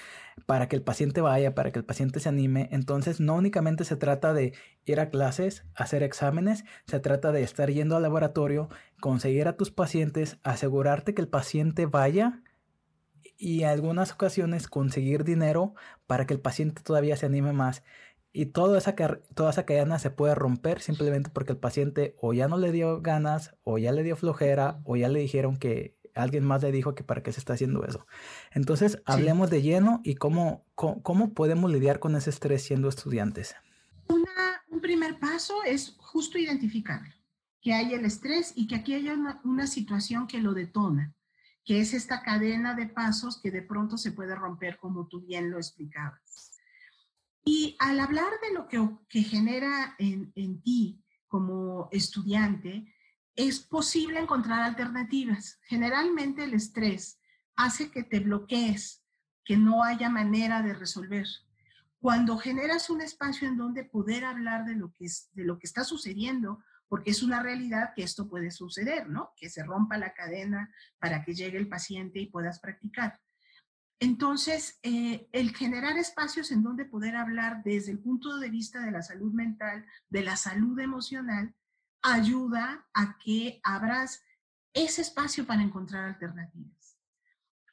para 0.46 0.68
que 0.68 0.75
el 0.75 0.82
paciente 0.82 1.22
vaya, 1.22 1.56
para 1.56 1.72
que 1.72 1.80
el 1.80 1.86
paciente 1.86 2.20
se 2.20 2.30
anime. 2.30 2.70
Entonces, 2.72 3.20
no 3.20 3.36
únicamente 3.36 3.84
se 3.84 3.98
trata 3.98 4.34
de 4.34 4.53
ir 4.86 5.00
a 5.00 5.10
clases, 5.10 5.65
hacer 5.75 6.03
exámenes, 6.03 6.63
se 6.88 7.00
trata 7.00 7.32
de 7.32 7.44
estar 7.44 7.70
yendo 7.70 7.96
al 7.98 8.03
laboratorio, 8.03 8.70
conseguir 9.01 9.48
a 9.48 9.58
tus 9.58 9.72
pacientes, 9.72 10.38
asegurarte 10.44 11.13
que 11.13 11.22
el 11.22 11.27
paciente 11.27 11.86
vaya 11.86 12.42
y 13.38 13.63
en 13.63 13.70
algunas 13.70 14.12
ocasiones 14.13 14.68
conseguir 14.68 15.24
dinero 15.24 15.75
para 16.08 16.25
que 16.25 16.34
el 16.34 16.39
paciente 16.39 16.82
todavía 16.82 17.18
se 17.18 17.25
anime 17.25 17.53
más. 17.53 17.84
Y 18.36 18.48
toda 18.48 18.80
esa, 18.80 18.96
toda 19.36 19.52
esa 19.52 19.66
cadena 19.66 20.00
se 20.00 20.10
puede 20.10 20.34
romper 20.34 20.82
simplemente 20.82 21.30
porque 21.30 21.52
el 21.52 21.60
paciente 21.60 22.16
o 22.20 22.34
ya 22.34 22.48
no 22.48 22.58
le 22.58 22.72
dio 22.72 23.00
ganas, 23.00 23.56
o 23.63 23.78
ya 23.78 23.92
le 23.92 24.02
dio 24.02 24.16
flojera, 24.16 24.82
o 24.86 24.96
ya 24.96 25.08
le 25.08 25.20
dijeron 25.20 25.58
que 25.58 25.96
alguien 26.16 26.44
más 26.44 26.62
le 26.63 26.72
dijo 26.72 26.96
que 26.96 27.04
para 27.04 27.22
qué 27.22 27.32
se 27.32 27.40
está 27.40 27.54
haciendo 27.54 27.86
eso. 27.86 28.08
Entonces, 28.52 29.02
hablemos 29.06 29.50
de 29.50 29.62
lleno 29.62 30.02
y 30.04 30.16
cómo, 30.16 30.66
cómo, 30.75 31.34
podemos 31.34 31.72
lidiar 31.72 32.00
con 32.00 32.16
ese 32.16 32.32
estrés 32.32 32.63
siendo 32.63 32.90
estudiantes. 32.90 33.56
un 34.08 34.82
primer 34.82 35.20
paso 35.20 35.63
es 35.66 35.96
justo 35.98 36.38
identificar 36.38 37.02
que 37.62 37.74
hay 37.74 37.94
el 37.94 38.04
estrés 38.04 38.52
y 38.56 38.68
que 38.68 38.75
aquí 38.75 38.94
hay 38.94 39.10
una, 39.10 39.40
una 39.44 39.68
situación 39.68 40.28
que 40.28 40.40
lo 40.40 40.54
detona, 40.54 41.13
que 41.63 41.80
es 41.80 41.94
esta 41.94 42.22
cadena 42.22 42.75
de 42.75 42.88
pasos 42.88 43.40
que 43.42 43.52
de 43.52 43.62
pronto 43.62 43.98
se 43.98 44.12
puede 44.12 44.36
romper 44.36 44.78
como 44.78 45.08
tú 45.08 45.22
bien 45.22 45.50
lo 45.50 45.58
explicabas. 45.58 46.52
Y 47.45 47.75
al 47.79 48.00
hablar 48.00 48.31
de 48.41 48.53
lo 48.53 48.67
que, 49.07 49.23
genera 49.23 49.95
en, 49.97 50.31
en 50.35 50.62
ti 50.62 51.03
como 51.27 51.89
estudiante, 51.91 52.93
es 53.35 53.59
posible 53.59 54.19
encontrar 54.19 54.62
alternativas. 54.62 55.59
Generalmente 55.63 56.43
el 56.43 56.53
estrés 56.53 57.19
hace 57.55 57.91
que 57.91 58.03
te 58.03 58.19
bloquees, 58.19 59.03
que 59.43 59.57
no 59.57 59.83
haya 59.83 60.09
manera 60.09 60.62
de 60.62 60.73
resolver. 60.73 61.27
Cuando 62.00 62.38
generas 62.38 62.89
un 62.89 63.01
espacio 63.01 63.47
en 63.47 63.57
donde 63.57 63.83
poder 63.83 64.25
hablar 64.25 64.65
de 64.65 64.75
lo 64.75 64.91
que, 64.91 65.05
es, 65.05 65.29
de 65.33 65.45
lo 65.45 65.57
que 65.57 65.67
está 65.67 65.83
sucediendo, 65.83 66.63
porque 66.88 67.12
es 67.12 67.23
una 67.23 67.41
realidad 67.41 67.93
que 67.95 68.03
esto 68.03 68.27
puede 68.27 68.51
suceder, 68.51 69.09
¿no? 69.09 69.31
Que 69.35 69.50
se 69.50 69.63
rompa 69.63 69.97
la 69.97 70.13
cadena 70.13 70.69
para 71.00 71.23
que 71.23 71.33
llegue 71.33 71.57
el 71.57 71.67
paciente 71.67 72.19
y 72.19 72.27
puedas 72.27 72.59
practicar. 72.59 73.19
Entonces, 74.03 74.79
eh, 74.83 75.29
el 75.31 75.55
generar 75.55 75.98
espacios 75.98 76.51
en 76.51 76.62
donde 76.62 76.83
poder 76.83 77.15
hablar 77.15 77.63
desde 77.63 77.93
el 77.93 78.00
punto 78.00 78.38
de 78.38 78.50
vista 78.50 78.81
de 78.81 78.91
la 78.91 79.01
salud 79.01 79.31
mental, 79.31 79.86
de 80.10 80.24
la 80.24 80.36
salud 80.36 80.77
emocional, 80.77 81.55
ayuda 82.01 82.86
a 82.93 83.17
que 83.17 83.62
abras 83.63 84.22
ese 84.74 85.03
espacio 85.03 85.48
para 85.48 85.62
encontrar 85.62 86.03
alternativas. 86.03 86.98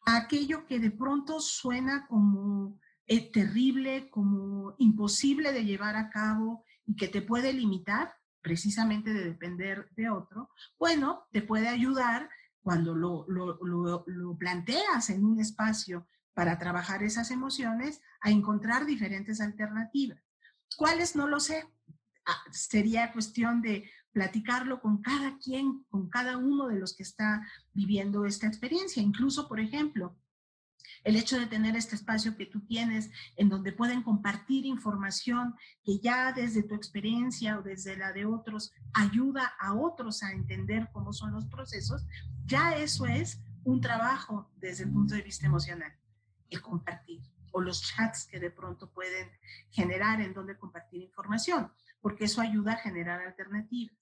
Aquello 0.07 0.69
que 0.69 0.79
de 0.79 0.93
pronto 0.93 1.41
suena 1.41 2.07
como 2.07 2.79
eh, 3.09 3.33
terrible, 3.33 4.09
como 4.09 4.77
imposible 4.79 5.51
de 5.51 5.65
llevar 5.65 5.97
a 5.97 6.11
cabo 6.11 6.65
y 6.87 6.95
que 6.95 7.09
te 7.09 7.23
puede 7.23 7.53
limitar 7.53 8.15
precisamente 8.41 9.13
de 9.13 9.25
depender 9.25 9.91
de 9.97 10.11
otro, 10.11 10.51
bueno, 10.79 11.27
te 11.33 11.43
puede 11.43 11.67
ayudar 11.67 12.31
cuando 12.63 12.95
lo, 12.95 13.27
lo 13.27 14.37
planteas 14.39 15.11
en 15.11 15.25
un 15.25 15.41
espacio 15.41 16.07
para 16.41 16.59
trabajar 16.59 17.03
esas 17.03 17.31
emociones 17.31 18.01
a 18.23 18.31
encontrar 18.31 18.87
diferentes 18.87 19.43
alternativas. 19.43 20.23
¿Cuáles? 20.75 21.15
No 21.15 21.29
lo 21.29 21.39
sé. 21.39 21.69
Ah, 22.25 22.43
sería 22.51 23.13
cuestión 23.13 23.61
de 23.61 23.91
platicarlo 24.11 24.81
con 24.81 25.03
cada 25.03 25.37
quien, 25.37 25.85
con 25.91 26.09
cada 26.09 26.39
uno 26.39 26.69
de 26.69 26.79
los 26.79 26.97
que 26.97 27.03
está 27.03 27.47
viviendo 27.75 28.25
esta 28.25 28.47
experiencia. 28.47 29.03
Incluso, 29.03 29.49
por 29.49 29.61
ejemplo, 29.61 30.17
el 31.05 31.17
hecho 31.17 31.39
de 31.39 31.45
tener 31.45 31.77
este 31.77 31.95
espacio 31.95 32.35
que 32.39 32.47
tú 32.47 32.65
tienes 32.65 33.11
en 33.37 33.51
donde 33.51 33.73
pueden 33.73 34.03
compartir 34.03 34.65
información 34.65 35.55
que 35.85 35.99
ya 35.99 36.33
desde 36.33 36.63
tu 36.63 36.75
experiencia 36.75 37.59
o 37.59 37.63
desde 37.63 37.99
la 37.99 38.15
de 38.15 38.25
otros 38.25 38.73
ayuda 38.95 39.53
a 39.61 39.75
otros 39.75 40.23
a 40.23 40.33
entender 40.33 40.89
cómo 40.95 41.13
son 41.13 41.33
los 41.33 41.45
procesos, 41.45 42.07
ya 42.47 42.79
eso 42.79 43.05
es 43.05 43.43
un 43.63 43.83
trabajo 43.83 44.51
desde 44.57 44.85
el 44.85 44.91
punto 44.91 45.15
de 45.15 45.21
vista 45.21 45.45
emocional 45.45 46.00
el 46.51 46.61
compartir 46.63 47.23
o 47.53 47.61
los 47.61 47.83
chats 47.83 48.27
que 48.27 48.39
de 48.39 48.51
pronto 48.51 48.91
pueden 48.91 49.31
generar 49.71 50.21
en 50.21 50.35
donde 50.35 50.57
compartir 50.57 51.03
información, 51.03 51.73
porque 52.01 52.25
eso 52.25 52.41
ayuda 52.41 52.73
a 52.73 52.79
generar 52.79 53.21
alternativas. 53.21 54.01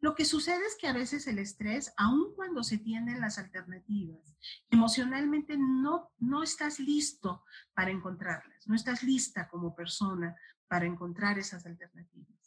Lo 0.00 0.14
que 0.14 0.24
sucede 0.24 0.64
es 0.66 0.76
que 0.76 0.88
a 0.88 0.94
veces 0.94 1.26
el 1.26 1.38
estrés, 1.38 1.92
aun 1.98 2.34
cuando 2.34 2.64
se 2.64 2.78
tienen 2.78 3.20
las 3.20 3.38
alternativas, 3.38 4.34
emocionalmente 4.70 5.58
no, 5.58 6.10
no 6.18 6.42
estás 6.42 6.80
listo 6.80 7.44
para 7.74 7.90
encontrarlas, 7.90 8.66
no 8.66 8.74
estás 8.74 9.02
lista 9.02 9.46
como 9.48 9.74
persona 9.74 10.34
para 10.68 10.86
encontrar 10.86 11.38
esas 11.38 11.66
alternativas. 11.66 12.39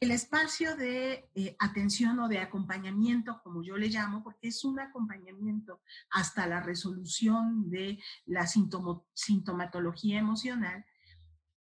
El 0.00 0.10
espacio 0.10 0.76
de 0.76 1.30
eh, 1.34 1.56
atención 1.58 2.18
o 2.18 2.28
de 2.28 2.38
acompañamiento, 2.38 3.40
como 3.42 3.62
yo 3.62 3.76
le 3.76 3.88
llamo, 3.88 4.22
porque 4.22 4.48
es 4.48 4.64
un 4.64 4.78
acompañamiento 4.80 5.80
hasta 6.10 6.46
la 6.46 6.60
resolución 6.60 7.70
de 7.70 8.02
la 8.26 8.46
sintomatología 8.46 10.18
emocional, 10.18 10.84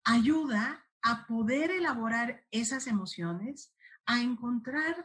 ayuda 0.05 0.85
a 1.03 1.27
poder 1.27 1.71
elaborar 1.71 2.45
esas 2.51 2.87
emociones, 2.87 3.75
a 4.07 4.21
encontrar 4.21 5.05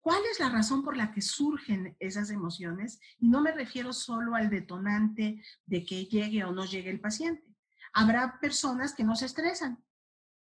cuál 0.00 0.20
es 0.30 0.40
la 0.40 0.50
razón 0.50 0.82
por 0.82 0.96
la 0.96 1.12
que 1.12 1.20
surgen 1.22 1.96
esas 1.98 2.30
emociones. 2.30 3.00
Y 3.18 3.28
no 3.28 3.40
me 3.40 3.52
refiero 3.52 3.92
solo 3.92 4.34
al 4.34 4.50
detonante 4.50 5.42
de 5.66 5.84
que 5.84 6.06
llegue 6.06 6.44
o 6.44 6.52
no 6.52 6.64
llegue 6.64 6.90
el 6.90 7.00
paciente. 7.00 7.56
Habrá 7.92 8.38
personas 8.40 8.94
que 8.94 9.04
no 9.04 9.16
se 9.16 9.26
estresan 9.26 9.82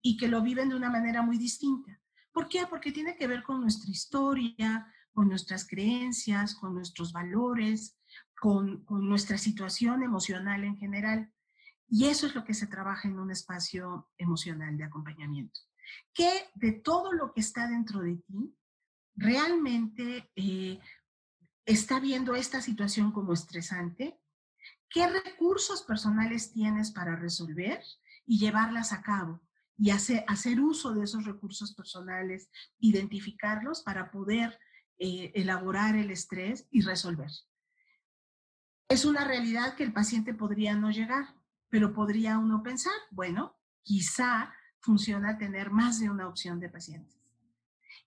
y 0.02 0.18
que 0.18 0.28
lo 0.28 0.42
viven 0.42 0.70
de 0.70 0.76
una 0.76 0.90
manera 0.90 1.22
muy 1.22 1.38
distinta. 1.38 2.00
¿Por 2.36 2.50
qué? 2.50 2.68
Porque 2.68 2.92
tiene 2.92 3.16
que 3.16 3.28
ver 3.28 3.44
con 3.44 3.62
nuestra 3.62 3.90
historia, 3.90 4.94
con 5.14 5.30
nuestras 5.30 5.66
creencias, 5.66 6.54
con 6.54 6.76
nuestros 6.76 7.14
valores, 7.14 7.98
con, 8.38 8.84
nuestra 8.90 9.38
situación 9.38 10.04
emocional 10.04 10.66
en 10.66 10.76
general. 10.76 11.32
Y 11.88 12.08
eso 12.08 12.28
es 12.28 12.36
lo 12.36 12.44
que 12.44 12.54
se 12.54 12.68
trabaja 12.68 13.08
en 13.08 13.20
un 13.20 13.32
espacio 13.32 14.12
emocional 14.18 14.78
de 14.78 14.84
acompañamiento. 14.84 15.62
Que 16.14 16.30
de 16.56 16.74
todo 16.74 17.14
lo 17.14 17.32
que 17.32 17.40
está 17.40 17.70
dentro 17.70 18.02
de 18.02 18.18
ti, 18.18 18.54
realmente 19.16 20.30
eh, 20.36 20.82
está 21.66 22.02
viendo 22.02 22.36
esta 22.36 22.62
situación 22.62 23.14
como 23.14 23.32
estresante, 23.32 24.20
qué 24.90 25.08
recursos 25.08 25.84
personales 25.84 26.52
tienes 26.52 26.92
para 26.92 27.16
resolver 27.16 27.82
y 28.26 28.40
llevarlas 28.40 28.92
a 28.92 29.02
cabo 29.02 29.45
y 29.78 29.90
hacer, 29.90 30.24
hacer 30.28 30.60
uso 30.60 30.94
de 30.94 31.04
esos 31.04 31.26
recursos 31.26 31.74
personales, 31.74 32.50
identificarlos 32.80 33.82
para 33.84 34.10
poder 34.12 34.58
eh, 34.98 35.32
elaborar 35.36 35.96
el 35.96 36.12
estrés 36.12 36.68
y 36.72 36.82
resolver. 36.82 37.30
Es 38.88 39.04
una 39.04 39.26
realidad 39.26 39.76
que 39.76 39.84
el 39.84 39.94
paciente 39.94 40.34
podría 40.34 40.76
no 40.76 40.92
llegar, 40.92 41.36
pero 41.70 41.94
podría 41.94 42.38
uno 42.38 42.64
pensar, 42.64 42.94
bueno, 43.12 43.58
quizá 43.84 44.54
funciona 44.80 45.38
tener 45.38 45.72
más 45.72 46.00
de 46.00 46.10
una 46.10 46.28
opción 46.28 46.60
de 46.60 46.70
pacientes. 46.70 47.20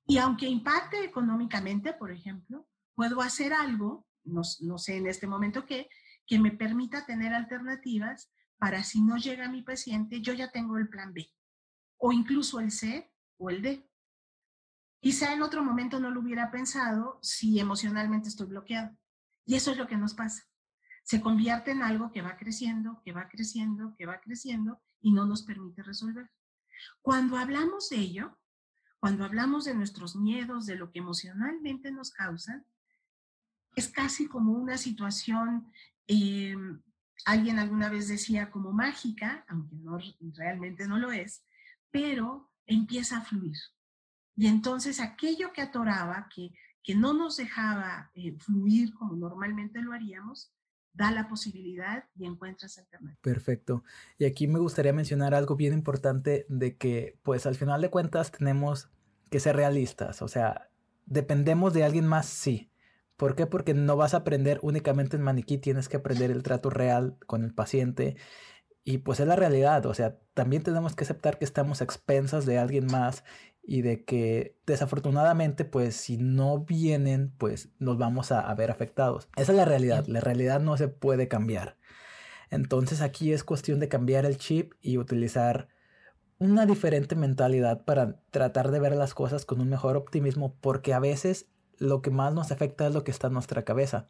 Y 0.07 0.17
aunque 0.19 0.47
impacte 0.47 1.05
económicamente, 1.05 1.93
por 1.93 2.11
ejemplo, 2.11 2.67
puedo 2.95 3.21
hacer 3.21 3.53
algo, 3.53 4.07
no, 4.25 4.43
no 4.61 4.79
sé 4.79 4.97
en 4.97 5.07
este 5.07 5.27
momento 5.27 5.67
qué, 5.67 5.91
que 6.27 6.39
me 6.39 6.53
permita 6.53 7.05
tener 7.05 7.35
alternativas 7.35 8.31
para 8.59 8.83
si 8.85 9.03
no 9.03 9.17
llega 9.17 9.51
mi 9.51 9.63
paciente, 9.63 10.21
yo 10.23 10.33
ya 10.33 10.51
tengo 10.51 10.79
el 10.79 10.89
plan 10.89 11.13
B 11.13 11.29
o 11.99 12.13
incluso 12.13 12.61
el 12.61 12.71
C 12.71 13.13
o 13.37 13.51
el 13.51 13.63
D. 13.63 13.89
Quizá 15.01 15.33
en 15.33 15.43
otro 15.43 15.63
momento 15.63 16.01
no 16.01 16.11
lo 16.11 16.21
hubiera 16.21 16.51
pensado 16.51 17.19
si 17.23 17.61
emocionalmente 17.61 18.29
estoy 18.29 18.47
bloqueado. 18.47 18.97
Y 19.45 19.55
eso 19.55 19.71
es 19.71 19.79
lo 19.79 19.87
que 19.87 19.97
nos 19.97 20.15
pasa. 20.15 20.45
Se 21.05 21.21
convierte 21.21 21.71
en 21.71 21.83
algo 21.83 22.11
que 22.11 22.23
va 22.23 22.37
creciendo, 22.37 23.01
que 23.05 23.13
va 23.13 23.29
creciendo, 23.29 23.95
que 23.97 24.07
va 24.07 24.21
creciendo 24.21 24.81
y 25.01 25.13
no 25.13 25.25
nos 25.25 25.43
permite 25.43 25.83
resolver. 25.83 26.31
Cuando 27.01 27.37
hablamos 27.37 27.89
de 27.89 27.97
ello, 27.97 28.39
cuando 29.01 29.25
hablamos 29.25 29.65
de 29.65 29.75
nuestros 29.75 30.17
miedos, 30.17 30.67
de 30.67 30.77
lo 30.77 30.91
que 30.91 30.99
emocionalmente 30.99 31.91
nos 31.93 32.11
causa, 32.11 32.65
es 33.77 33.89
casi 33.89 34.27
como 34.27 34.53
una 34.53 34.77
situación, 34.77 35.73
em, 36.07 36.83
alguien 37.25 37.59
alguna 37.59 37.89
vez 37.89 38.09
decía 38.09 38.51
como 38.51 38.73
mágica, 38.73 39.45
aunque 39.49 39.77
no, 39.77 39.99
realmente 40.37 40.89
no 40.89 40.99
lo 40.99 41.13
es, 41.13 41.45
pero 41.91 42.51
empieza 42.67 43.19
a 43.19 43.23
fluir. 43.23 43.57
Y 44.37 44.47
entonces 44.47 45.01
aquello 45.01 45.53
que 45.53 45.63
atoraba, 45.63 46.29
que, 46.35 46.53
que 46.83 46.95
no 46.95 47.13
nos 47.13 47.37
dejaba 47.37 48.11
eh, 48.15 48.37
fluir 48.39 48.95
como 48.95 49.17
normalmente 49.17 49.83
lo 49.83 49.93
haríamos, 49.93 50.53
da 50.93 51.11
la 51.11 51.29
posibilidad 51.29 52.05
y 52.17 52.27
encuentras 52.27 52.79
alternativas. 52.79 53.21
Perfecto. 53.21 53.85
Y 54.19 54.25
aquí 54.25 54.49
me 54.49 54.59
gustaría 54.59 54.93
mencionar 54.93 55.35
algo 55.35 55.57
bien 55.57 55.73
importante 55.73 56.45
de 56.49 56.77
que, 56.77 57.19
pues 57.23 57.47
al 57.47 57.55
final 57.55 57.81
de 57.81 57.91
cuentas 57.91 58.33
tenemos 58.33 58.91
que 59.31 59.41
ser 59.41 59.57
realistas. 59.57 60.23
O 60.23 60.29
sea, 60.29 60.71
dependemos 61.07 61.73
de 61.73 61.85
alguien 61.85 62.07
más, 62.07 62.27
sí. 62.27 62.71
¿Por 63.17 63.35
qué? 63.35 63.47
Porque 63.47 63.75
no 63.75 63.97
vas 63.97 64.15
a 64.15 64.19
aprender 64.19 64.61
únicamente 64.63 65.17
en 65.17 65.23
maniquí, 65.23 65.59
tienes 65.59 65.89
que 65.89 65.97
aprender 65.97 66.31
el 66.31 66.43
trato 66.43 66.71
real 66.71 67.17
con 67.27 67.45
el 67.45 67.53
paciente. 67.53 68.17
Y 68.89 68.97
pues 68.97 69.21
es 69.21 69.27
la 69.27 69.37
realidad, 69.37 69.85
o 69.85 69.93
sea, 69.93 70.17
también 70.33 70.63
tenemos 70.63 70.97
que 70.97 71.05
aceptar 71.05 71.37
que 71.37 71.45
estamos 71.45 71.83
a 71.83 71.85
expensas 71.85 72.47
de 72.47 72.57
alguien 72.57 72.87
más 72.87 73.23
y 73.63 73.83
de 73.83 74.03
que 74.03 74.57
desafortunadamente 74.65 75.67
pues 75.67 75.95
si 75.95 76.17
no 76.17 76.61
vienen 76.61 77.31
pues 77.37 77.69
nos 77.79 77.99
vamos 77.99 78.33
a, 78.33 78.55
ver 78.55 78.71
afectados. 78.71 79.29
Esa 79.37 79.53
es 79.53 79.59
la 79.59 79.67
realidad, 79.67 80.07
la 80.07 80.21
realidad 80.21 80.61
no 80.61 80.79
se 80.79 80.89
puede 80.89 81.29
cambiar. 81.29 81.77
Entonces 82.49 83.03
aquí 83.03 83.35
es 83.35 83.45
cuestión 83.45 83.79
de 83.79 83.89
cambiar 83.89 84.25
el 84.25 84.39
chip 84.39 84.73
y 84.81 84.97
utilizar 84.97 85.69
una 86.39 86.65
diferente 86.65 87.15
mentalidad 87.15 87.85
para 87.85 88.23
tratar 88.31 88.71
de 88.71 88.81
ver 88.81 88.97
las 88.97 89.13
cosas 89.13 89.45
con 89.45 89.61
un 89.61 89.69
mejor 89.69 89.99
optimismo 89.99 90.57
porque 90.63 90.95
a 90.95 90.99
veces 90.99 91.51
lo 91.77 92.01
que 92.01 92.11
más 92.11 92.33
nos 92.33 92.53
afecta 92.53 92.87
es 92.87 92.95
lo 92.95 93.05
que 93.05 93.11
está 93.11 93.27
en 93.27 93.35
nuestra 93.35 93.67
cabeza. 93.67 94.09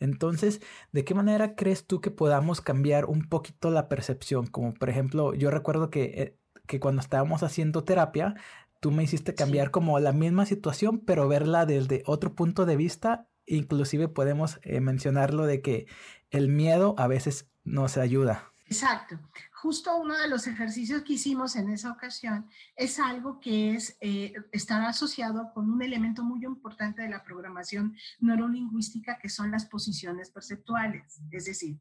Entonces, 0.00 0.60
¿de 0.92 1.04
qué 1.04 1.14
manera 1.14 1.54
crees 1.54 1.86
tú 1.86 2.00
que 2.00 2.10
podamos 2.10 2.60
cambiar 2.60 3.04
un 3.04 3.28
poquito 3.28 3.70
la 3.70 3.88
percepción? 3.88 4.46
Como 4.46 4.74
por 4.74 4.90
ejemplo, 4.90 5.34
yo 5.34 5.50
recuerdo 5.50 5.90
que, 5.90 6.04
eh, 6.04 6.38
que 6.66 6.80
cuando 6.80 7.00
estábamos 7.00 7.42
haciendo 7.42 7.84
terapia, 7.84 8.34
tú 8.80 8.90
me 8.90 9.04
hiciste 9.04 9.34
cambiar 9.34 9.70
como 9.70 10.00
la 10.00 10.12
misma 10.12 10.46
situación, 10.46 11.00
pero 11.00 11.28
verla 11.28 11.66
desde 11.66 12.02
otro 12.06 12.34
punto 12.34 12.66
de 12.66 12.76
vista. 12.76 13.28
Inclusive 13.46 14.08
podemos 14.08 14.58
eh, 14.62 14.80
mencionarlo 14.80 15.46
de 15.46 15.60
que 15.60 15.86
el 16.30 16.48
miedo 16.48 16.94
a 16.98 17.06
veces 17.06 17.48
nos 17.62 17.96
ayuda. 17.98 18.50
Exacto. 18.66 19.18
Justo 19.62 19.94
uno 19.98 20.16
de 20.16 20.26
los 20.26 20.46
ejercicios 20.46 21.02
que 21.02 21.12
hicimos 21.12 21.54
en 21.54 21.68
esa 21.68 21.92
ocasión 21.92 22.48
es 22.76 22.98
algo 22.98 23.40
que 23.40 23.74
es 23.74 23.94
eh, 24.00 24.32
estar 24.52 24.80
asociado 24.86 25.52
con 25.52 25.70
un 25.70 25.82
elemento 25.82 26.24
muy 26.24 26.46
importante 26.46 27.02
de 27.02 27.10
la 27.10 27.22
programación 27.22 27.94
neurolingüística 28.20 29.18
que 29.18 29.28
son 29.28 29.50
las 29.50 29.66
posiciones 29.66 30.30
perceptuales. 30.30 31.20
Es 31.30 31.44
decir, 31.44 31.78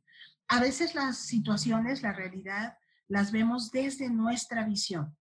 a 0.49 0.59
veces 0.59 0.93
las 0.93 1.19
situaciones, 1.19 2.01
la 2.01 2.11
realidad, 2.11 2.77
las 3.07 3.31
vemos 3.31 3.71
desde 3.71 4.09
nuestra 4.09 4.65
visión. 4.65 5.15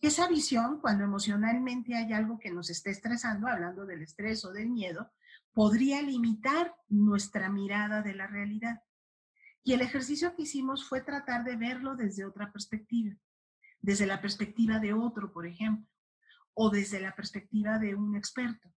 Esa 0.00 0.28
visión, 0.28 0.80
cuando 0.80 1.04
emocionalmente 1.04 1.94
hay 1.94 2.14
algo 2.14 2.38
que 2.38 2.50
nos 2.50 2.70
está 2.70 2.88
estresando, 2.88 3.48
hablando 3.48 3.84
del 3.84 4.00
estrés 4.00 4.46
o 4.46 4.52
del 4.52 4.70
miedo, 4.70 5.12
podría 5.52 6.00
limitar 6.00 6.74
nuestra 6.88 7.50
mirada 7.50 8.00
de 8.00 8.14
la 8.14 8.26
realidad. 8.28 8.80
Y 9.64 9.74
el 9.74 9.80
ejercicio 9.80 10.34
que 10.34 10.42
hicimos 10.42 10.88
fue 10.88 11.00
tratar 11.00 11.44
de 11.44 11.56
verlo 11.56 11.94
desde 11.94 12.24
otra 12.24 12.52
perspectiva, 12.52 13.16
desde 13.80 14.06
la 14.06 14.20
perspectiva 14.20 14.78
de 14.78 14.92
otro, 14.92 15.32
por 15.32 15.46
ejemplo, 15.46 15.88
o 16.54 16.70
desde 16.70 17.00
la 17.00 17.14
perspectiva 17.14 17.78
de 17.78 17.94
un 17.94 18.16
experto, 18.16 18.72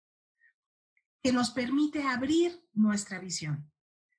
que 1.23 1.33
nos 1.33 1.49
permite 1.49 2.03
abrir 2.03 2.63
nuestra 2.73 3.19
visión, 3.19 3.71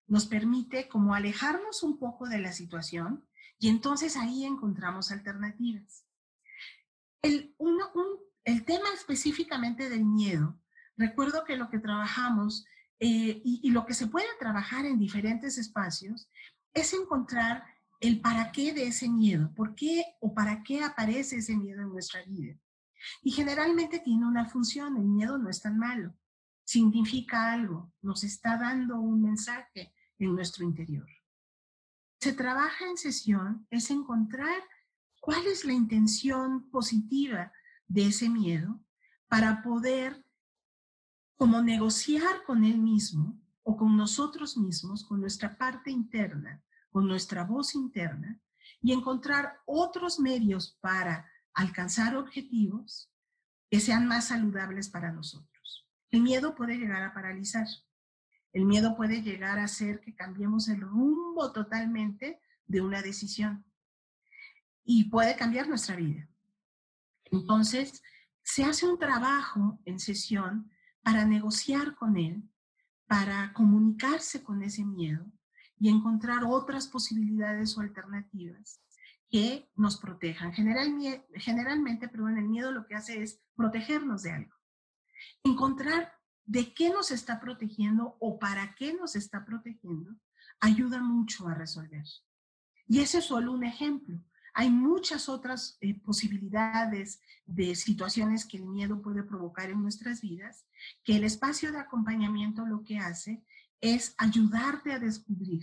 nos 0.06 0.26
permite 0.26 0.88
como 0.88 1.14
alejarnos 1.14 1.82
un 1.82 1.98
poco 1.98 2.28
de 2.28 2.38
la 2.38 2.52
situación 2.52 3.26
y 3.58 3.68
entonces 3.68 4.16
ahí 4.16 4.44
encontramos 4.44 5.10
alternativas. 5.10 6.04
El, 7.22 7.54
tema 8.64 8.88
específicamente 8.94 9.88
del 9.88 10.04
miedo, 10.04 10.58
recuerdo 10.96 11.44
que 11.44 11.56
lo 11.56 11.70
que 11.70 11.78
trabajamos 11.78 12.64
eh, 12.98 13.40
y, 13.44 13.70
lo 13.70 13.86
que 13.86 13.94
se 13.94 14.06
puede 14.06 14.26
trabajar 14.40 14.86
en 14.86 14.98
diferentes 14.98 15.58
espacios 15.58 16.28
es 16.76 16.92
encontrar 16.92 17.64
el 18.00 18.20
para 18.20 18.52
qué 18.52 18.72
de 18.72 18.86
ese 18.86 19.08
miedo, 19.08 19.52
por 19.54 19.74
qué 19.74 20.04
o 20.20 20.34
para 20.34 20.62
qué 20.62 20.84
aparece 20.84 21.36
ese 21.36 21.56
miedo 21.56 21.82
en 21.82 21.88
nuestra 21.88 22.22
vida. 22.24 22.56
Y 23.22 23.32
generalmente 23.32 23.98
tiene 23.98 24.26
una 24.26 24.46
función, 24.48 24.96
el 24.96 25.06
miedo 25.06 25.38
no 25.38 25.48
es 25.48 25.62
tan 25.62 25.78
malo, 25.78 26.14
significa 26.64 27.52
algo, 27.52 27.92
nos 28.02 28.22
está 28.22 28.56
dando 28.56 29.00
un 29.00 29.22
mensaje 29.22 29.94
en 30.18 30.34
nuestro 30.34 30.64
interior. 30.64 31.08
Se 32.20 32.32
trabaja 32.32 32.86
en 32.88 32.96
sesión 32.96 33.66
es 33.70 33.90
encontrar 33.90 34.62
¿Cuál 35.26 35.44
es 35.48 35.64
la 35.64 35.72
intención 35.72 36.70
positiva 36.70 37.52
de 37.88 38.06
ese 38.06 38.28
miedo 38.28 38.78
para 39.26 39.60
poder 39.60 40.24
como 41.34 41.60
negociar 41.62 42.44
con 42.44 42.62
él 42.62 42.78
mismo 42.78 43.36
o 43.68 43.76
con 43.76 43.96
nosotros 43.96 44.56
mismos, 44.56 45.04
con 45.04 45.20
nuestra 45.20 45.58
parte 45.58 45.90
interna, 45.90 46.62
con 46.88 47.08
nuestra 47.08 47.42
voz 47.42 47.74
interna 47.74 48.40
y 48.80 48.92
encontrar 48.92 49.58
otros 49.66 50.20
medios 50.20 50.78
para 50.80 51.28
alcanzar 51.52 52.16
objetivos 52.16 53.10
que 53.68 53.80
sean 53.80 54.06
más 54.06 54.28
saludables 54.28 54.88
para 54.88 55.10
nosotros. 55.10 55.84
El 56.12 56.22
miedo 56.22 56.54
puede 56.54 56.76
llegar 56.76 57.02
a 57.02 57.12
paralizar. 57.12 57.66
El 58.52 58.66
miedo 58.66 58.96
puede 58.96 59.22
llegar 59.22 59.58
a 59.58 59.64
hacer 59.64 59.98
que 60.00 60.14
cambiemos 60.14 60.68
el 60.68 60.80
rumbo 60.80 61.50
totalmente 61.50 62.40
de 62.66 62.80
una 62.80 63.02
decisión 63.02 63.64
y 64.84 65.10
puede 65.10 65.34
cambiar 65.34 65.68
nuestra 65.68 65.96
vida. 65.96 66.28
Entonces, 67.24 68.00
se 68.44 68.62
hace 68.62 68.86
un 68.86 68.96
trabajo 68.96 69.80
en 69.84 69.98
sesión 69.98 70.70
para 71.02 71.24
negociar 71.24 71.96
con 71.96 72.16
él, 72.16 72.48
para 73.06 73.52
comunicarse 73.52 74.42
con 74.42 74.62
ese 74.62 74.84
miedo 74.84 75.26
y 75.78 75.88
encontrar 75.88 76.44
otras 76.44 76.88
posibilidades 76.88 77.76
o 77.76 77.80
alternativas 77.80 78.80
que 79.30 79.68
nos 79.74 79.98
protejan. 79.98 80.52
generalmente, 80.52 82.08
perdón, 82.08 82.38
el 82.38 82.48
miedo 82.48 82.70
lo 82.72 82.86
que 82.86 82.94
hace 82.94 83.22
es 83.22 83.40
protegernos 83.54 84.22
de 84.22 84.32
algo. 84.32 84.54
Encontrar 85.42 86.12
de 86.44 86.72
qué 86.72 86.90
nos 86.90 87.10
está 87.10 87.40
protegiendo 87.40 88.16
o 88.20 88.38
para 88.38 88.74
qué 88.74 88.94
nos 88.94 89.16
está 89.16 89.44
protegiendo 89.44 90.14
ayuda 90.60 91.02
mucho 91.02 91.48
a 91.48 91.54
resolver. 91.54 92.04
Y 92.88 93.00
ese 93.00 93.18
es 93.18 93.24
solo 93.24 93.52
un 93.52 93.64
ejemplo. 93.64 94.20
Hay 94.58 94.70
muchas 94.70 95.28
otras 95.28 95.76
eh, 95.82 96.00
posibilidades 96.00 97.20
de 97.44 97.74
situaciones 97.74 98.46
que 98.46 98.56
el 98.56 98.64
miedo 98.64 99.02
puede 99.02 99.22
provocar 99.22 99.68
en 99.68 99.82
nuestras 99.82 100.22
vidas, 100.22 100.64
que 101.04 101.16
el 101.16 101.24
espacio 101.24 101.72
de 101.72 101.78
acompañamiento 101.78 102.64
lo 102.64 102.82
que 102.82 102.96
hace 102.96 103.44
es 103.82 104.14
ayudarte 104.16 104.94
a 104.94 104.98
descubrir, 104.98 105.62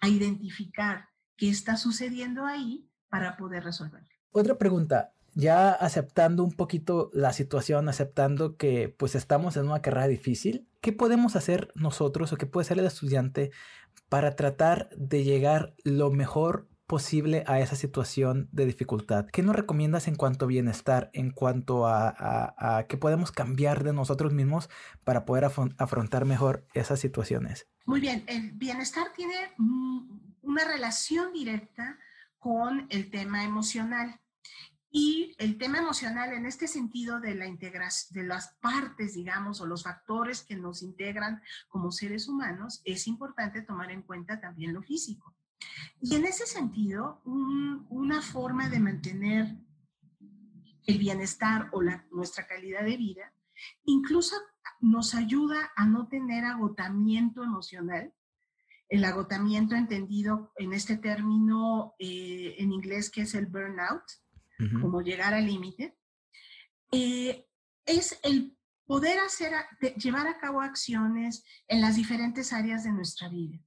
a 0.00 0.08
identificar 0.08 1.06
qué 1.36 1.48
está 1.48 1.76
sucediendo 1.76 2.44
ahí 2.44 2.90
para 3.08 3.36
poder 3.36 3.62
resolverlo. 3.62 4.08
Otra 4.32 4.58
pregunta, 4.58 5.12
ya 5.34 5.70
aceptando 5.70 6.42
un 6.42 6.54
poquito 6.54 7.12
la 7.14 7.32
situación, 7.32 7.88
aceptando 7.88 8.56
que 8.56 8.88
pues 8.88 9.14
estamos 9.14 9.56
en 9.56 9.66
una 9.66 9.80
carrera 9.80 10.08
difícil, 10.08 10.66
¿qué 10.80 10.92
podemos 10.92 11.36
hacer 11.36 11.70
nosotros 11.76 12.32
o 12.32 12.36
qué 12.36 12.46
puede 12.46 12.64
hacer 12.64 12.80
el 12.80 12.86
estudiante 12.86 13.52
para 14.08 14.34
tratar 14.34 14.90
de 14.96 15.22
llegar 15.22 15.76
lo 15.84 16.10
mejor 16.10 16.66
posible 16.86 17.44
a 17.46 17.60
esa 17.60 17.76
situación 17.76 18.48
de 18.52 18.66
dificultad? 18.66 19.26
¿Qué 19.32 19.42
nos 19.42 19.56
recomiendas 19.56 20.08
en 20.08 20.16
cuanto 20.16 20.44
a 20.44 20.48
bienestar, 20.48 21.10
en 21.12 21.30
cuanto 21.30 21.86
a, 21.86 22.86
qué 22.88 22.96
podemos 22.96 23.32
cambiar 23.32 23.84
de 23.84 23.92
nosotros 23.92 24.32
mismos 24.32 24.68
para 25.04 25.24
poder 25.24 25.44
afrontar 25.44 26.24
mejor 26.24 26.66
esas 26.74 27.00
situaciones? 27.00 27.66
Muy 27.86 28.00
bien, 28.00 28.24
el 28.26 28.52
bienestar 28.52 29.08
tiene 29.14 29.34
una 30.42 30.64
relación 30.64 31.32
directa 31.32 31.98
con 32.38 32.86
el 32.90 33.10
tema 33.10 33.44
emocional. 33.44 34.20
Y 34.96 35.34
el 35.38 35.58
tema 35.58 35.78
emocional 35.78 36.32
en 36.34 36.46
este 36.46 36.68
sentido 36.68 37.18
de 37.18 37.34
la 37.34 37.48
integración, 37.48 38.14
de 38.14 38.28
las 38.28 38.54
partes, 38.60 39.14
digamos, 39.14 39.60
o 39.60 39.66
los 39.66 39.82
factores 39.82 40.44
que 40.44 40.54
nos 40.54 40.82
integran 40.82 41.42
como 41.66 41.90
seres 41.90 42.28
humanos, 42.28 42.80
es 42.84 43.08
importante 43.08 43.62
tomar 43.62 43.90
en 43.90 44.02
cuenta 44.02 44.40
también 44.40 44.72
lo 44.72 44.82
físico. 44.82 45.33
Y 46.00 46.14
en 46.14 46.24
ese 46.24 46.46
sentido, 46.46 47.22
una 47.24 48.20
forma 48.20 48.68
de 48.68 48.80
mantener 48.80 49.56
el 50.86 50.98
bienestar 50.98 51.70
o 51.72 51.82
la, 51.82 52.06
nuestra 52.10 52.46
calidad 52.46 52.84
de 52.84 52.96
vida, 52.96 53.32
incluso 53.84 54.36
nos 54.80 55.14
ayuda 55.14 55.72
a 55.76 55.86
no 55.86 56.08
tener 56.08 56.44
agotamiento 56.44 57.42
emocional. 57.42 58.12
El 58.88 59.04
agotamiento 59.04 59.74
entendido 59.74 60.52
en 60.56 60.72
este 60.74 60.96
término 60.98 61.94
eh, 61.98 62.56
en 62.58 62.72
inglés 62.72 63.10
que 63.10 63.22
es 63.22 63.34
el 63.34 63.46
burnout, 63.46 64.02
como 64.80 65.02
llegar 65.02 65.34
al 65.34 65.46
límite, 65.46 65.98
eh, 66.92 67.48
es 67.86 68.18
el 68.22 68.56
poder 68.86 69.18
hacer, 69.18 69.52
llevar 69.96 70.28
a 70.28 70.38
cabo 70.38 70.60
acciones 70.60 71.44
en 71.66 71.80
las 71.80 71.96
diferentes 71.96 72.52
áreas 72.52 72.84
de 72.84 72.92
nuestra 72.92 73.28
vida. 73.28 73.58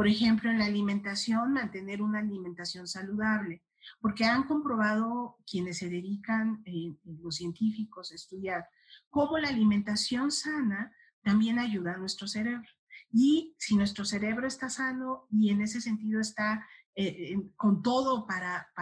Por 0.00 0.08
ejemplo, 0.08 0.50
en 0.50 0.58
la 0.58 0.64
alimentación, 0.64 1.52
mantener 1.52 2.00
una 2.00 2.20
alimentación 2.20 2.86
saludable, 2.86 3.62
porque 4.00 4.24
han 4.24 4.44
comprobado 4.44 5.36
quienes 5.46 5.76
se 5.76 5.90
dedican, 5.90 6.62
eh, 6.64 6.94
los 7.04 7.36
científicos, 7.36 8.10
a 8.10 8.14
estudiar 8.14 8.66
cómo 9.10 9.36
la 9.36 9.48
alimentación 9.48 10.30
sana 10.30 10.90
también 11.22 11.58
ayuda 11.58 11.92
a 11.92 11.98
nuestro 11.98 12.26
cerebro. 12.26 12.66
Y 13.12 13.54
si 13.58 13.76
nuestro 13.76 14.06
cerebro 14.06 14.46
está 14.46 14.70
sano 14.70 15.26
y 15.30 15.50
en 15.50 15.60
ese 15.60 15.82
sentido 15.82 16.18
está 16.18 16.66
eh, 16.94 17.36
con 17.56 17.82
todo 17.82 18.26
para, 18.26 18.72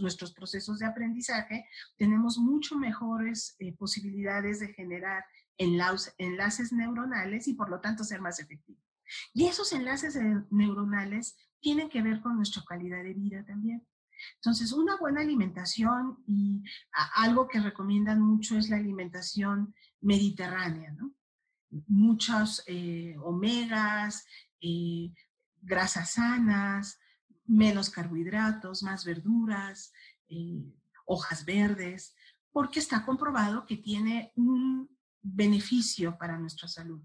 nuestros 0.00 0.34
procesos 0.34 0.78
de 0.80 0.84
aprendizaje, 0.84 1.64
tenemos 1.96 2.36
mucho 2.36 2.76
mejores 2.76 3.56
eh, 3.58 3.74
posibilidades 3.78 4.60
de 4.60 4.74
generar 4.74 5.24
enlaces 5.56 6.74
neuronales 6.74 7.48
y 7.48 7.54
por 7.54 7.70
lo 7.70 7.80
tanto 7.80 8.04
ser 8.04 8.20
más 8.20 8.38
efectivos. 8.38 8.91
Y 9.34 9.46
esos 9.46 9.72
enlaces 9.72 10.18
neuronales 10.50 11.36
tienen 11.60 11.88
que 11.88 12.02
ver 12.02 12.20
con 12.20 12.36
nuestra 12.36 12.62
calidad 12.66 13.02
de 13.02 13.14
vida 13.14 13.44
también. 13.44 13.86
Entonces, 14.36 14.72
una 14.72 14.96
buena 14.96 15.20
alimentación 15.20 16.22
y 16.26 16.62
algo 17.14 17.48
que 17.48 17.60
recomiendan 17.60 18.20
mucho 18.20 18.56
es 18.56 18.68
la 18.68 18.76
alimentación 18.76 19.74
mediterránea, 20.00 20.92
¿no? 20.92 21.12
Eh, 22.66 23.16
omegas, 23.22 24.26
eh, 24.60 25.12
grasas 25.60 26.12
sanas, 26.12 26.98
menos 27.46 27.90
carbohidratos, 27.90 28.82
más 28.82 29.04
verduras, 29.04 29.92
eh, 30.28 30.64
hojas 31.06 31.44
verdes, 31.44 32.14
porque 32.52 32.78
está 32.78 33.04
comprobado 33.04 33.64
que 33.64 33.76
tiene 33.76 34.32
un 34.36 34.88
beneficio 35.22 36.16
para 36.18 36.38
nuestra 36.38 36.68
salud. 36.68 37.02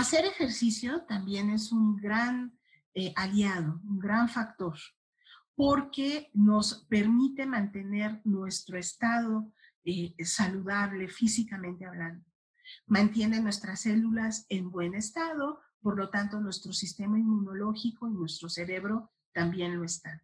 Hacer 0.00 0.24
ejercicio 0.24 1.02
también 1.02 1.50
es 1.50 1.72
un 1.72 1.94
gran 1.98 2.58
aliado, 3.16 3.82
un 3.84 3.98
gran 3.98 4.30
factor 4.30 4.78
porque 5.54 6.30
nos 6.32 6.86
permite 6.88 7.44
mantener 7.44 8.22
nuestro 8.24 8.78
estado 8.78 9.52
eh, 9.84 10.14
saludable 10.24 11.06
físicamente 11.08 11.84
hablando. 11.84 12.24
Mantiene 12.86 13.42
nuestras 13.42 13.82
células 13.82 14.46
en 14.48 14.70
buen 14.70 14.94
estado, 14.94 15.60
por 15.82 15.98
lo 15.98 16.08
tanto 16.08 16.40
nuestro 16.40 16.72
sistema 16.72 17.18
inmunológico 17.18 18.08
y 18.08 18.14
nuestro 18.14 18.48
cerebro 18.48 19.12
también 19.34 19.76
lo 19.76 19.84
están. 19.84 20.22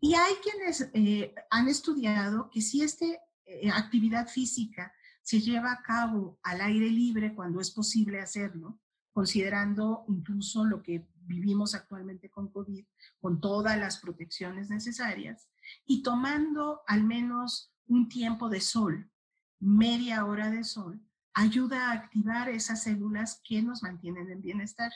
Y 0.00 0.14
hay 0.14 0.34
quienes 0.42 0.90
eh, 0.94 1.32
han 1.48 1.68
estudiado 1.68 2.50
que 2.50 2.60
si 2.60 2.82
esta 2.82 3.06
eh, 3.06 3.70
actividad 3.72 4.26
física 4.26 4.92
se 5.22 5.40
lleva 5.40 5.70
a 5.70 5.82
cabo 5.82 6.40
al 6.42 6.60
aire 6.60 6.90
libre 6.90 7.36
cuando 7.36 7.60
es 7.60 7.70
posible 7.70 8.20
hacerlo, 8.20 8.80
considerando 9.16 10.04
incluso 10.08 10.66
lo 10.66 10.82
que 10.82 11.08
vivimos 11.22 11.74
actualmente 11.74 12.28
con 12.28 12.52
COVID, 12.52 12.84
con 13.18 13.40
todas 13.40 13.78
las 13.78 13.96
protecciones 13.98 14.68
necesarias, 14.68 15.48
y 15.86 16.02
tomando 16.02 16.82
al 16.86 17.02
menos 17.02 17.72
un 17.86 18.10
tiempo 18.10 18.50
de 18.50 18.60
sol, 18.60 19.10
media 19.58 20.26
hora 20.26 20.50
de 20.50 20.64
sol, 20.64 21.00
ayuda 21.32 21.88
a 21.88 21.92
activar 21.92 22.50
esas 22.50 22.82
células 22.82 23.40
que 23.42 23.62
nos 23.62 23.82
mantienen 23.82 24.30
en 24.30 24.42
bienestar. 24.42 24.92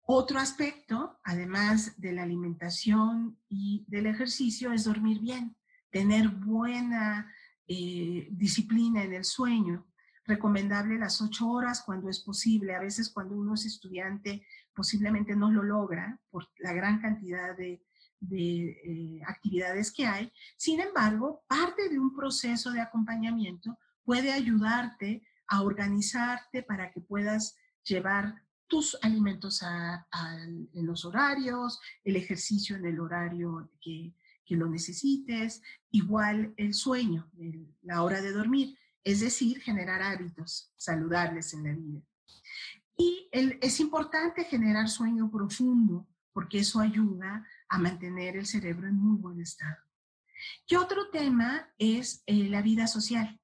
Otro 0.00 0.38
aspecto, 0.38 1.20
además 1.22 2.00
de 2.00 2.12
la 2.12 2.22
alimentación 2.22 3.38
y 3.46 3.84
del 3.88 4.06
ejercicio, 4.06 4.72
es 4.72 4.84
dormir 4.84 5.20
bien, 5.20 5.54
tener 5.90 6.30
buena 6.30 7.30
eh, 7.68 8.26
disciplina 8.30 9.04
en 9.04 9.12
el 9.12 9.24
sueño, 9.24 9.86
recomendable 10.26 10.98
las 10.98 11.20
ocho 11.20 11.48
horas 11.48 11.82
cuando 11.84 12.08
es 12.08 12.20
posible. 12.20 12.74
A 12.74 12.80
veces 12.80 13.10
cuando 13.10 13.36
uno 13.36 13.54
es 13.54 13.66
estudiante 13.66 14.46
posiblemente 14.74 15.36
no 15.36 15.50
lo 15.50 15.62
logra 15.62 16.20
por 16.30 16.48
la 16.58 16.72
gran 16.72 17.00
cantidad 17.00 17.56
de, 17.56 17.82
eh, 18.30 19.20
actividades 19.26 19.92
que 19.92 20.06
hay. 20.06 20.32
Sin 20.56 20.80
embargo, 20.80 21.44
parte 21.46 21.88
de 21.88 21.98
un 21.98 22.14
proceso 22.14 22.72
de 22.72 22.80
acompañamiento 22.80 23.78
puede 24.02 24.32
ayudarte 24.32 25.26
a 25.46 25.62
organizarte 25.62 26.62
para 26.62 26.90
que 26.90 27.00
puedas 27.00 27.56
llevar 27.84 28.42
tus 28.66 28.96
alimentos 29.02 29.62
en 29.62 30.86
los 30.86 31.04
horarios, 31.04 31.78
el 32.02 32.16
ejercicio 32.16 32.76
en 32.76 32.86
el 32.86 32.98
horario 32.98 33.70
que 33.80 34.14
lo 34.48 34.68
necesites, 34.68 35.62
igual 35.90 36.54
el 36.56 36.72
sueño, 36.72 37.30
la 37.82 38.02
hora 38.02 38.22
de 38.22 38.32
dormir, 38.32 38.76
es 39.04 39.20
decir, 39.20 39.60
generar 39.60 40.02
hábitos 40.02 40.72
saludables 40.76 41.52
en 41.52 41.64
la 41.64 41.72
vida. 41.72 42.02
Y 42.96 43.28
es 43.32 43.80
importante 43.80 44.44
generar 44.44 44.88
sueño 44.88 45.30
profundo 45.30 46.08
porque 46.32 46.60
eso 46.60 46.80
ayuda 46.80 47.46
a 47.68 47.78
mantener 47.78 48.36
el 48.36 48.46
cerebro 48.46 48.88
en 48.88 48.96
muy 48.96 49.16
buen 49.16 49.40
estado. 49.40 49.76
Y 50.66 50.74
otro 50.76 51.10
tema 51.10 51.72
es 51.78 52.22
eh, 52.26 52.48
la 52.48 52.60
vida 52.62 52.86
social, 52.86 53.40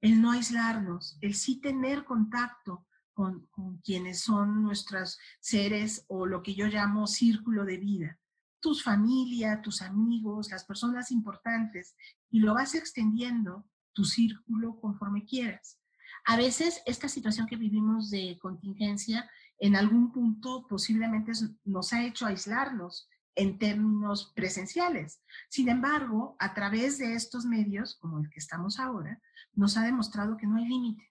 el 0.00 0.20
no 0.20 0.32
aislarnos, 0.32 1.16
el 1.20 1.34
sí 1.34 1.60
tener 1.60 2.04
contacto 2.04 2.86
con, 3.14 3.46
con 3.46 3.78
quienes 3.78 4.20
son 4.20 4.62
nuestros 4.62 5.18
seres 5.40 6.04
o 6.08 6.26
lo 6.26 6.42
que 6.42 6.54
yo 6.54 6.66
llamo 6.66 7.06
círculo 7.06 7.64
de 7.64 7.78
vida, 7.78 8.18
tus 8.60 8.82
familia, 8.82 9.62
tus 9.62 9.82
amigos, 9.82 10.50
las 10.50 10.64
personas 10.64 11.10
importantes, 11.10 11.94
y 12.30 12.40
lo 12.40 12.54
vas 12.54 12.74
extendiendo 12.74 13.64
tu 13.98 14.04
círculo 14.04 14.78
conforme 14.80 15.24
quieras. 15.24 15.80
A 16.24 16.36
veces 16.36 16.80
esta 16.86 17.08
situación 17.08 17.48
que 17.48 17.56
vivimos 17.56 18.10
de 18.10 18.38
contingencia 18.40 19.28
en 19.58 19.74
algún 19.74 20.12
punto 20.12 20.68
posiblemente 20.68 21.32
nos 21.64 21.92
ha 21.92 22.04
hecho 22.04 22.24
aislarnos 22.24 23.08
en 23.34 23.58
términos 23.58 24.32
presenciales. 24.36 25.20
Sin 25.48 25.68
embargo, 25.68 26.36
a 26.38 26.54
través 26.54 26.98
de 26.98 27.14
estos 27.14 27.44
medios, 27.44 27.96
como 27.96 28.20
el 28.20 28.30
que 28.30 28.38
estamos 28.38 28.78
ahora, 28.78 29.20
nos 29.52 29.76
ha 29.76 29.82
demostrado 29.82 30.36
que 30.36 30.46
no 30.46 30.58
hay 30.58 30.68
límite. 30.68 31.10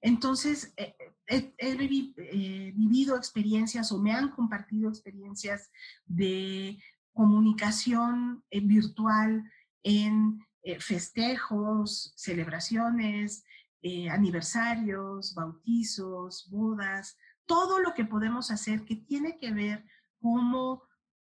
Entonces, 0.00 0.74
eh, 0.76 0.96
eh, 1.28 1.54
he, 1.58 1.70
eh, 1.70 2.72
vivido 2.74 3.16
experiencias 3.16 3.92
o 3.92 4.02
me 4.02 4.10
han 4.10 4.30
compartido 4.30 4.88
experiencias 4.88 5.70
de 6.06 6.82
comunicación 7.12 8.42
virtual 8.50 9.48
en 9.84 10.40
festejos, 10.80 12.12
celebraciones, 12.16 13.44
eh, 13.82 14.10
aniversarios, 14.10 15.34
bautizos, 15.34 16.48
bodas, 16.50 17.16
todo 17.46 17.78
lo 17.78 17.94
que 17.94 18.04
podemos 18.04 18.50
hacer 18.50 18.84
que 18.84 18.96
tiene 18.96 19.38
que 19.38 19.52
ver 19.52 19.84
cómo, 20.20 20.82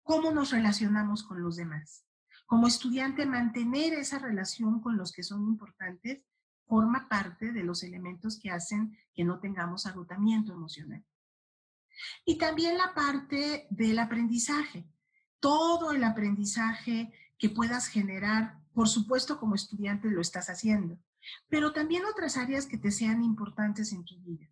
cómo 0.03 0.31
nos 0.31 0.53
relacionamos 0.53 1.25
con 1.25 1.43
los 1.43 1.57
demás. 1.57 2.07
Como 2.47 2.69
estudiante, 2.69 3.27
mantener 3.27 3.95
esa 3.95 4.19
relación 4.19 4.81
con 4.81 4.97
los 4.97 5.13
que 5.13 5.23
son 5.23 5.43
importantes 5.49 6.23
forma 6.67 7.09
parte 7.09 7.53
de 7.53 7.65
los 7.65 7.83
elementos 7.83 8.39
que 8.39 8.51
hacen 8.51 8.97
que 9.15 9.25
no 9.25 9.41
tengamos 9.41 9.87
agotamiento 9.87 10.53
emocional. 10.53 11.05
Y 12.25 12.39
también 12.39 12.79
la 12.79 12.95
parte 12.95 13.67
del 13.71 13.99
aprendizaje. 13.99 14.89
Todo 15.41 15.93
el 15.93 16.05
aprendizaje 16.05 17.13
que 17.39 17.51
puedas 17.51 17.89
generar, 17.89 18.64
por 18.75 18.89
supuesto 18.89 19.39
como 19.39 19.55
estudiante 19.55 20.11
lo 20.11 20.21
estás 20.21 20.51
haciendo, 20.51 20.99
pero 21.49 21.73
también 21.73 22.05
otras 22.05 22.37
áreas 22.37 22.67
que 22.67 22.77
te 22.77 22.91
sean 22.91 23.23
importantes 23.23 23.93
en 23.93 24.05
tu 24.05 24.19
vida. 24.21 24.49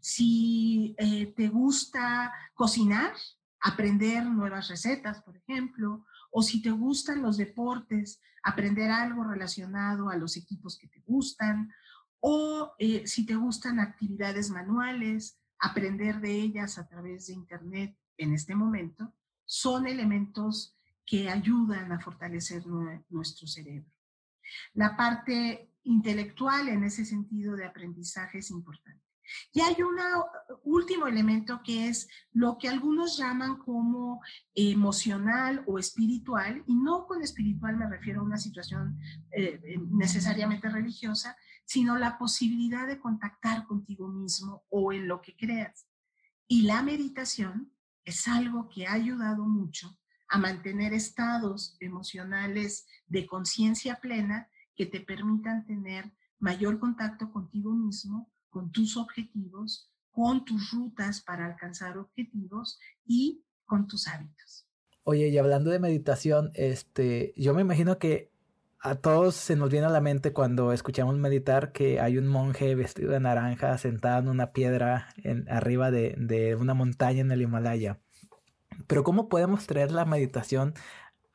Si 0.00 0.94
eh, 0.98 1.32
te 1.34 1.48
gusta 1.48 2.32
cocinar, 2.54 3.14
aprender 3.60 4.24
nuevas 4.26 4.68
recetas, 4.68 5.22
por 5.22 5.36
ejemplo, 5.36 6.04
o 6.30 6.42
si 6.42 6.62
te 6.62 6.70
gustan 6.70 7.22
los 7.22 7.36
deportes, 7.36 8.20
aprender 8.42 8.90
algo 8.90 9.24
relacionado 9.24 10.10
a 10.10 10.16
los 10.16 10.36
equipos 10.36 10.78
que 10.78 10.88
te 10.88 11.00
gustan, 11.06 11.72
o 12.20 12.72
eh, 12.78 13.06
si 13.06 13.26
te 13.26 13.34
gustan 13.34 13.80
actividades 13.80 14.50
manuales, 14.50 15.38
aprender 15.58 16.20
de 16.20 16.32
ellas 16.32 16.78
a 16.78 16.86
través 16.86 17.26
de 17.26 17.34
Internet 17.34 17.96
en 18.16 18.32
este 18.32 18.54
momento, 18.54 19.12
son 19.44 19.86
elementos 19.86 20.76
que 21.12 21.28
ayudan 21.28 21.92
a 21.92 22.00
fortalecer 22.00 22.62
nuestro 23.10 23.46
cerebro. 23.46 23.92
La 24.72 24.96
parte 24.96 25.70
intelectual 25.82 26.70
en 26.70 26.84
ese 26.84 27.04
sentido 27.04 27.54
de 27.54 27.66
aprendizaje 27.66 28.38
es 28.38 28.50
importante. 28.50 29.04
Y 29.52 29.60
hay 29.60 29.76
un 29.82 29.98
último 30.64 31.06
elemento 31.06 31.60
que 31.62 31.90
es 31.90 32.08
lo 32.32 32.56
que 32.56 32.70
algunos 32.70 33.18
llaman 33.18 33.58
como 33.58 34.22
emocional 34.54 35.62
o 35.66 35.78
espiritual, 35.78 36.64
y 36.66 36.76
no 36.76 37.06
con 37.06 37.20
espiritual 37.20 37.76
me 37.76 37.90
refiero 37.90 38.22
a 38.22 38.24
una 38.24 38.38
situación 38.38 38.98
eh, 39.32 39.60
necesariamente 39.90 40.70
religiosa, 40.70 41.36
sino 41.66 41.98
la 41.98 42.16
posibilidad 42.16 42.86
de 42.86 42.98
contactar 42.98 43.66
contigo 43.66 44.08
mismo 44.08 44.64
o 44.70 44.94
en 44.94 45.08
lo 45.08 45.20
que 45.20 45.36
creas. 45.36 45.86
Y 46.48 46.62
la 46.62 46.82
meditación 46.82 47.70
es 48.02 48.26
algo 48.28 48.70
que 48.70 48.86
ha 48.86 48.94
ayudado 48.94 49.44
mucho 49.44 49.98
a 50.32 50.38
mantener 50.38 50.94
estados 50.94 51.76
emocionales 51.78 52.86
de 53.06 53.26
conciencia 53.26 54.00
plena 54.00 54.48
que 54.74 54.86
te 54.86 55.00
permitan 55.00 55.66
tener 55.66 56.10
mayor 56.38 56.80
contacto 56.80 57.30
contigo 57.30 57.70
mismo 57.74 58.32
con 58.48 58.72
tus 58.72 58.96
objetivos, 58.96 59.92
con 60.10 60.46
tus 60.46 60.70
rutas 60.70 61.20
para 61.20 61.44
alcanzar 61.44 61.98
objetivos 61.98 62.80
y 63.04 63.44
con 63.66 63.86
tus 63.86 64.08
hábitos. 64.08 64.66
Oye, 65.02 65.28
y 65.28 65.36
hablando 65.36 65.70
de 65.70 65.80
meditación, 65.80 66.50
este, 66.54 67.34
yo 67.36 67.52
me 67.52 67.60
imagino 67.60 67.98
que 67.98 68.32
a 68.80 68.94
todos 68.94 69.34
se 69.34 69.54
nos 69.54 69.68
viene 69.68 69.86
a 69.88 69.90
la 69.90 70.00
mente 70.00 70.32
cuando 70.32 70.72
escuchamos 70.72 71.14
meditar 71.18 71.72
que 71.72 72.00
hay 72.00 72.16
un 72.16 72.26
monje 72.26 72.74
vestido 72.74 73.12
de 73.12 73.20
naranja 73.20 73.76
sentado 73.76 74.20
en 74.20 74.28
una 74.28 74.52
piedra 74.52 75.08
en, 75.18 75.46
arriba 75.50 75.90
de, 75.90 76.14
de 76.16 76.56
una 76.56 76.72
montaña 76.72 77.20
en 77.20 77.32
el 77.32 77.42
Himalaya. 77.42 78.00
Pero 78.86 79.04
¿cómo 79.04 79.28
podemos 79.28 79.66
traer 79.66 79.92
la 79.92 80.04
meditación 80.04 80.74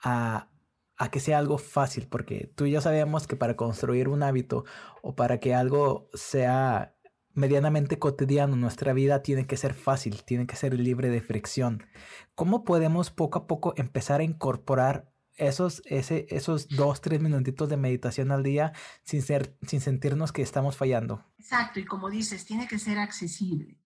a, 0.01 0.49
a 0.97 1.11
que 1.11 1.19
sea 1.19 1.37
algo 1.37 1.57
fácil? 1.57 2.07
Porque 2.07 2.51
tú 2.55 2.65
y 2.65 2.71
yo 2.71 2.81
sabemos 2.81 3.27
que 3.27 3.35
para 3.35 3.55
construir 3.55 4.07
un 4.07 4.23
hábito 4.23 4.65
o 5.01 5.15
para 5.15 5.39
que 5.39 5.55
algo 5.55 6.09
sea 6.13 6.97
medianamente 7.37 7.99
cotidiano, 7.99 8.55
nuestra 8.55 8.93
vida 8.93 9.21
tiene 9.21 9.45
que 9.45 9.57
ser 9.57 9.75
fácil, 9.75 10.23
tiene 10.23 10.47
que 10.47 10.55
ser 10.55 10.73
libre 10.73 11.09
de 11.09 11.21
fricción. 11.21 11.85
¿Cómo 12.33 12.63
podemos 12.63 13.11
poco 13.11 13.37
a 13.37 13.47
poco 13.47 13.73
empezar 13.77 14.21
a 14.21 14.23
incorporar 14.23 15.13
esos, 15.35 15.83
ese, 15.85 16.25
esos 16.29 16.67
dos, 16.67 16.99
tres 16.99 17.21
minutitos 17.21 17.69
de 17.69 17.77
meditación 17.77 18.31
al 18.31 18.41
día 18.41 18.73
sin, 19.03 19.21
ser, 19.21 19.55
sin 19.61 19.81
sentirnos 19.81 20.31
que 20.31 20.41
estamos 20.41 20.75
fallando? 20.77 21.23
Exacto, 21.37 21.79
y 21.79 21.85
como 21.85 22.09
dices, 22.09 22.43
tiene 22.43 22.67
que 22.67 22.79
ser 22.79 22.97
accesible. 22.97 23.77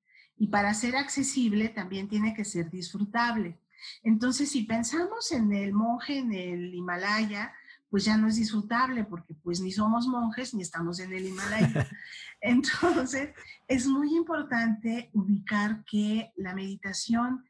Y 0.42 0.48
para 0.48 0.74
ser 0.74 0.96
accesible 0.96 1.70
también 1.70 2.10
tiene 2.10 2.34
que 2.34 2.46
ser 2.46 2.72
disfrutable. 2.72 3.60
Entonces, 4.02 4.50
si 4.50 4.64
pensamos 4.64 5.32
en 5.32 5.54
el 5.54 5.72
monje 5.72 6.18
en 6.18 6.34
el 6.34 6.74
Himalaya, 6.74 7.54
pues 7.92 8.06
ya 8.06 8.18
no 8.18 8.28
es 8.28 8.38
disfrutable 8.38 9.04
porque 9.04 9.36
pues 9.36 9.62
ni 9.62 9.72
somos 9.72 10.08
monjes 10.08 10.56
ni 10.56 10.64
estamos 10.64 11.00
en 11.00 11.14
el 11.14 11.28
Himalaya. 11.28 11.88
Entonces, 12.42 13.36
es 13.68 13.86
muy 13.86 14.16
importante 14.16 15.12
ubicar 15.14 15.86
que 15.86 16.34
la 16.36 16.56
meditación, 16.56 17.48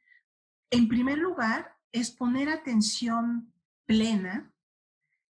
en 0.70 0.90
primer 0.90 1.18
lugar, 1.18 1.78
es 1.94 2.12
poner 2.12 2.50
atención 2.50 3.54
plena 3.86 4.52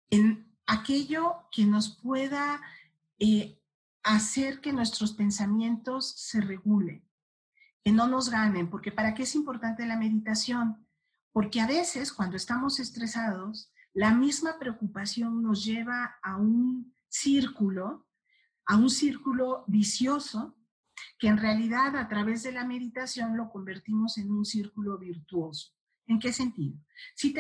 en 0.10 0.50
aquello 0.68 1.50
que 1.52 1.66
nos 1.66 1.98
pueda 1.98 2.62
eh, 3.20 3.60
hacer 4.04 4.62
que 4.62 4.72
nuestros 4.72 5.12
pensamientos 5.12 6.14
se 6.16 6.40
regulen, 6.40 7.11
que 7.84 7.92
no 7.92 8.08
nos 8.08 8.30
ganen, 8.30 8.70
porque 8.70 8.92
¿para 8.92 9.14
qué 9.14 9.24
es 9.24 9.36
importante 9.36 9.86
la 9.86 9.98
meditación? 9.98 10.86
Porque 11.32 11.62
a 11.62 11.68
veces 11.68 12.12
cuando 12.14 12.38
estamos 12.38 12.80
estresados, 12.80 13.72
la 13.94 14.14
misma 14.14 14.58
preocupación 14.60 15.42
nos 15.42 15.66
lleva 15.66 16.16
a 16.22 16.38
un 16.38 16.94
círculo, 17.10 18.08
a 18.66 18.78
un 18.78 18.90
círculo 18.90 19.64
vicioso, 19.68 20.56
que 21.18 21.28
en 21.28 21.38
realidad 21.38 21.96
a 21.96 22.08
través 22.08 22.44
de 22.44 22.52
la 22.52 22.66
meditación 22.66 23.36
lo 23.36 23.50
convertimos 23.50 24.18
en 24.18 24.32
un 24.32 24.46
círculo 24.46 24.98
virtuoso. 24.98 25.74
¿En 26.08 26.20
qué 26.20 26.34
sentido? 26.34 26.78
Si 27.16 27.34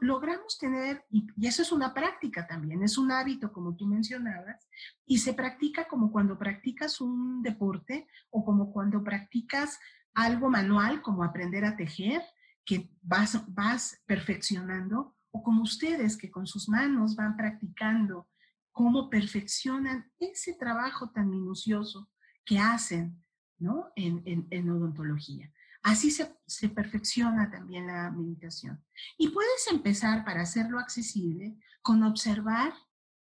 logramos 0.00 0.58
tener, 0.58 1.04
y, 1.10 1.26
eso 1.46 1.62
es 1.62 1.72
una 1.72 1.94
práctica 1.94 2.46
también, 2.46 2.82
es 2.82 2.98
un 2.98 3.12
hábito 3.12 3.52
como 3.52 3.76
tú 3.76 3.86
mencionabas, 3.86 4.68
y 5.06 5.18
se 5.18 5.34
practica 5.34 5.86
como 5.86 6.10
cuando 6.10 6.38
practicas 6.38 7.00
un 7.00 7.42
deporte 7.42 8.08
o 8.30 8.44
como 8.44 8.72
cuando 8.72 9.04
practicas 9.04 9.78
algo 10.14 10.50
manual, 10.50 11.00
como 11.02 11.22
aprender 11.22 11.64
a 11.64 11.76
tejer, 11.76 12.22
que 12.64 12.90
vas, 13.02 13.42
vas 13.54 14.02
perfeccionando, 14.06 15.16
o 15.30 15.42
como 15.42 15.62
ustedes 15.62 16.16
que 16.16 16.30
con 16.30 16.46
sus 16.46 16.68
manos 16.68 17.14
van 17.14 17.36
practicando 17.36 18.28
cómo 18.72 19.10
perfeccionan 19.10 20.10
ese 20.18 20.54
trabajo 20.54 21.10
tan 21.10 21.28
minucioso 21.30 22.10
que 22.44 22.58
hacen 22.58 23.22
¿no? 23.58 23.90
en, 23.96 24.46
en, 24.50 24.70
odontología. 24.70 25.52
Así 25.88 26.10
se, 26.10 26.36
se, 26.46 26.68
perfecciona 26.68 27.50
también 27.50 27.86
la 27.86 28.10
meditación. 28.10 28.84
Y 29.16 29.30
puedes 29.30 29.66
empezar 29.70 30.22
para 30.22 30.42
hacerlo 30.42 30.78
accesible 30.78 31.56
con 31.80 32.02
observar 32.02 32.74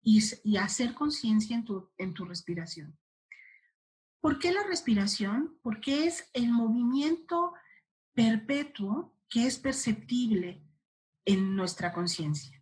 y, 0.02 0.20
hacer 0.56 0.94
conciencia 0.94 1.54
en 1.54 1.64
tu, 1.64 1.92
en 1.96 2.12
tu 2.12 2.24
respiración. 2.24 2.98
¿Por 4.20 4.40
qué 4.40 4.50
la 4.50 4.64
respiración? 4.64 5.60
Porque 5.62 6.08
es 6.08 6.28
el 6.32 6.50
movimiento 6.50 7.52
perpetuo 8.14 9.14
que 9.28 9.46
es 9.46 9.56
perceptible 9.56 10.66
en 11.24 11.54
nuestra 11.54 11.92
conciencia. 11.92 12.60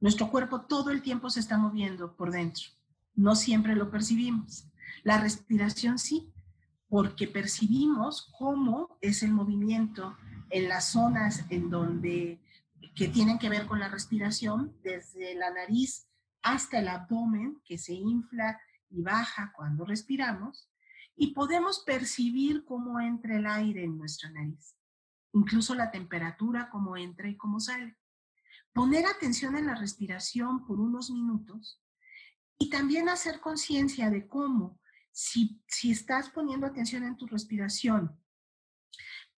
Nuestro 0.00 0.30
cuerpo 0.30 0.66
todo 0.66 0.90
el 0.90 1.00
tiempo 1.00 1.30
se 1.30 1.40
está 1.40 1.56
moviendo 1.56 2.14
por 2.14 2.30
dentro. 2.30 2.64
No 3.14 3.34
siempre 3.34 3.74
lo 3.74 3.90
percibimos. 3.90 4.66
La 5.02 5.18
respiración 5.18 5.98
sí, 5.98 6.30
porque 6.90 7.28
percibimos 7.28 8.30
cómo 8.36 8.98
es 9.00 9.22
el 9.22 9.32
movimiento 9.32 10.16
en 10.50 10.68
las 10.68 10.90
zonas 10.90 11.44
en 11.48 11.70
donde 11.70 12.40
que 12.96 13.06
tienen 13.06 13.38
que 13.38 13.48
ver 13.48 13.66
con 13.66 13.78
la 13.78 13.88
respiración, 13.88 14.76
desde 14.82 15.36
la 15.36 15.50
nariz 15.50 16.08
hasta 16.42 16.80
el 16.80 16.88
abdomen 16.88 17.62
que 17.64 17.78
se 17.78 17.94
infla 17.94 18.60
y 18.90 19.02
baja 19.02 19.52
cuando 19.54 19.84
respiramos, 19.84 20.68
y 21.14 21.32
podemos 21.32 21.80
percibir 21.80 22.64
cómo 22.64 22.98
entra 22.98 23.36
el 23.36 23.46
aire 23.46 23.84
en 23.84 23.96
nuestra 23.96 24.30
nariz, 24.30 24.74
incluso 25.32 25.76
la 25.76 25.92
temperatura, 25.92 26.70
cómo 26.70 26.96
entra 26.96 27.28
y 27.28 27.36
cómo 27.36 27.60
sale. 27.60 27.96
Poner 28.72 29.06
atención 29.06 29.54
en 29.56 29.66
la 29.66 29.76
respiración 29.76 30.66
por 30.66 30.80
unos 30.80 31.10
minutos 31.10 31.80
y 32.58 32.68
también 32.68 33.08
hacer 33.08 33.40
conciencia 33.40 34.10
de 34.10 34.26
cómo, 34.26 34.79
si, 35.12 35.62
estás 35.84 36.30
poniendo 36.30 36.66
atención 36.66 37.04
en 37.04 37.16
tu 37.16 37.26
respiración, 37.26 38.18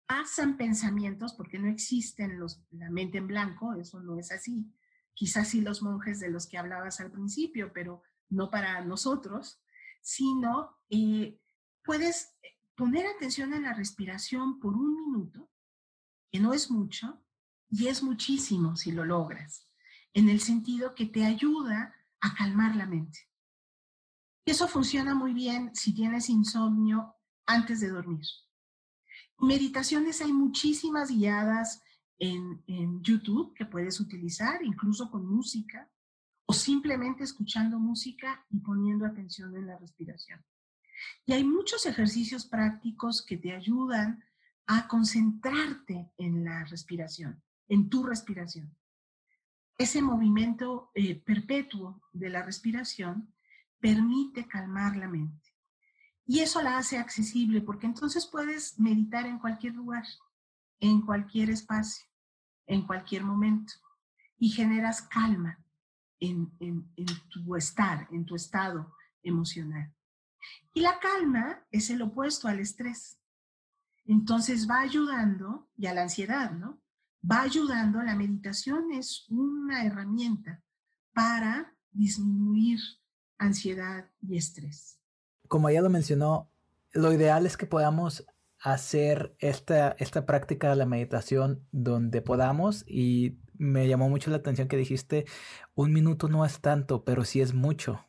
pasan 0.07 0.57
pensamientos, 0.57 1.35
porque 1.35 1.59
no 1.59 1.69
existen 1.69 2.39
los, 2.39 2.63
la 2.71 2.91
mente 2.91 3.19
en 3.19 3.27
blanco, 3.27 3.75
eso 3.75 4.01
no 4.01 4.19
es 4.19 4.31
así. 4.33 4.71
Quizás 5.15 5.49
sí 5.49 5.61
los 5.61 5.83
monjes 5.83 6.21
de 6.21 6.31
los 6.31 6.47
que 6.47 6.59
hablabas 6.59 7.01
al 7.01 7.11
principio, 7.11 7.73
pero 7.73 8.03
no 8.29 8.51
para 8.51 8.85
nosotros, 8.85 9.63
sino 10.01 10.79
eh, 10.91 11.39
puedes 11.85 12.35
poner 12.75 13.07
atención 13.07 13.55
en 13.55 13.63
la 13.63 13.75
respiración 13.75 14.59
por 14.59 14.75
un 14.75 14.95
minuto, 14.95 15.49
que 16.31 16.41
no 16.41 16.53
es 16.53 16.71
mucho, 16.71 17.23
y 17.71 17.89
es 17.89 18.03
muchísimo 18.03 18.77
si 18.77 18.93
lo 18.93 19.05
logras, 19.05 19.69
en 20.13 20.29
el 20.29 20.41
sentido 20.41 20.95
que 20.95 21.07
te 21.07 21.25
ayuda 21.25 21.95
a 22.21 22.35
calmar 22.35 22.77
la 22.77 22.87
mente. 22.87 23.32
Y 24.45 24.51
eso 24.51 24.69
funciona 24.69 25.15
muy 25.15 25.33
bien 25.33 25.75
si 25.75 25.95
tienes 25.95 26.29
insomnio 26.29 27.15
antes 27.47 27.81
de 27.81 27.89
dormir. 27.89 28.27
Meditaciones 29.39 30.21
hay 30.21 30.33
muchísimas 30.33 31.11
guiadas 31.11 31.83
en, 32.19 32.63
YouTube 33.03 33.53
que 33.55 33.67
puedes 33.67 33.99
utilizar, 33.99 34.63
incluso 34.63 35.11
con 35.11 35.27
música, 35.27 35.91
o 36.47 36.53
simplemente 36.53 37.25
escuchando 37.25 37.79
música 37.79 38.45
y 38.51 38.61
poniendo 38.61 39.07
atención 39.07 39.57
en 39.57 39.67
la 39.67 39.79
respiración. 39.79 40.45
Y 41.27 41.33
hay 41.33 41.43
muchos 41.43 41.85
ejercicios 41.87 42.47
prácticos 42.47 43.25
que 43.25 43.39
te 43.39 43.53
ayudan 43.53 44.23
a 44.67 44.87
concentrarte 44.87 46.13
en 46.17 46.45
la 46.45 46.65
respiración 46.65 47.43
en 47.73 47.89
tu 47.89 48.05
respiración. 48.05 48.77
Ese 49.79 50.03
movimiento 50.03 50.91
eh, 50.95 51.15
perpetuo 51.15 52.03
de 52.13 52.29
la 52.29 52.43
respiración 52.43 53.33
permite 53.83 54.47
calmar 54.47 54.97
la 54.97 55.09
mente. 55.09 55.51
Y 56.25 56.41
eso 56.41 56.63
la 56.63 56.79
hace 56.79 56.97
accesible 56.97 57.61
porque 57.61 57.87
entonces 57.87 58.27
puedes 58.27 58.79
meditar 58.79 59.27
en 59.27 59.39
cualquier 59.39 59.75
lugar, 59.75 60.05
en 60.81 61.03
cualquier 61.03 61.51
espacio, 61.51 62.07
en 62.67 62.87
cualquier 62.87 63.25
momento 63.25 63.75
y 64.39 64.51
generas 64.51 65.03
calma 65.03 65.59
en, 66.21 66.51
tu 67.29 67.57
estar, 67.57 68.09
en 68.13 68.25
tu 68.25 68.37
estado 68.37 68.95
emocional. 69.23 69.93
Y 70.73 70.81
la 70.81 70.99
calma 71.01 71.67
es 71.71 71.91
el 71.91 72.01
opuesto 72.03 72.49
al 72.49 72.61
estrés. 72.61 73.19
Entonces 74.05 74.69
va 74.71 74.81
ayudando 74.81 75.69
y 75.77 75.87
a 75.87 75.95
la 75.95 76.03
ansiedad, 76.03 76.53
¿no? 76.53 76.81
va 77.29 77.43
ayudando, 77.43 78.03
la 78.03 78.17
meditación 78.17 78.93
es 78.93 79.27
una 79.29 79.85
herramienta 79.85 80.63
para 81.13 81.77
disminuir 81.91 82.81
ansiedad 83.43 84.07
y 84.21 84.37
estrés. 84.37 84.99
Como 85.49 85.69
ya 85.71 85.83
lo 85.83 85.91
mencionó, 85.91 86.51
lo 86.93 87.13
ideal 87.13 87.47
es 87.47 87.57
que 87.57 87.67
podamos 87.67 88.27
hacer 88.61 89.35
esta, 89.39 89.97
esta 89.99 90.25
práctica 90.25 90.71
de 90.71 90.77
la 90.77 90.87
meditación 90.87 91.67
donde 91.73 92.23
podamos 92.23 92.85
y 92.87 93.39
me 93.59 93.89
llamó 93.89 94.09
mucho 94.09 94.31
la 94.31 94.37
atención 94.37 94.69
que 94.69 94.77
dijiste, 94.77 95.27
un 95.75 95.93
minuto 95.93 96.29
no 96.29 96.45
es 96.45 96.61
tanto, 96.61 97.05
pero 97.05 97.25
sí 97.25 97.41
es 97.41 97.55
mucho. 97.55 98.07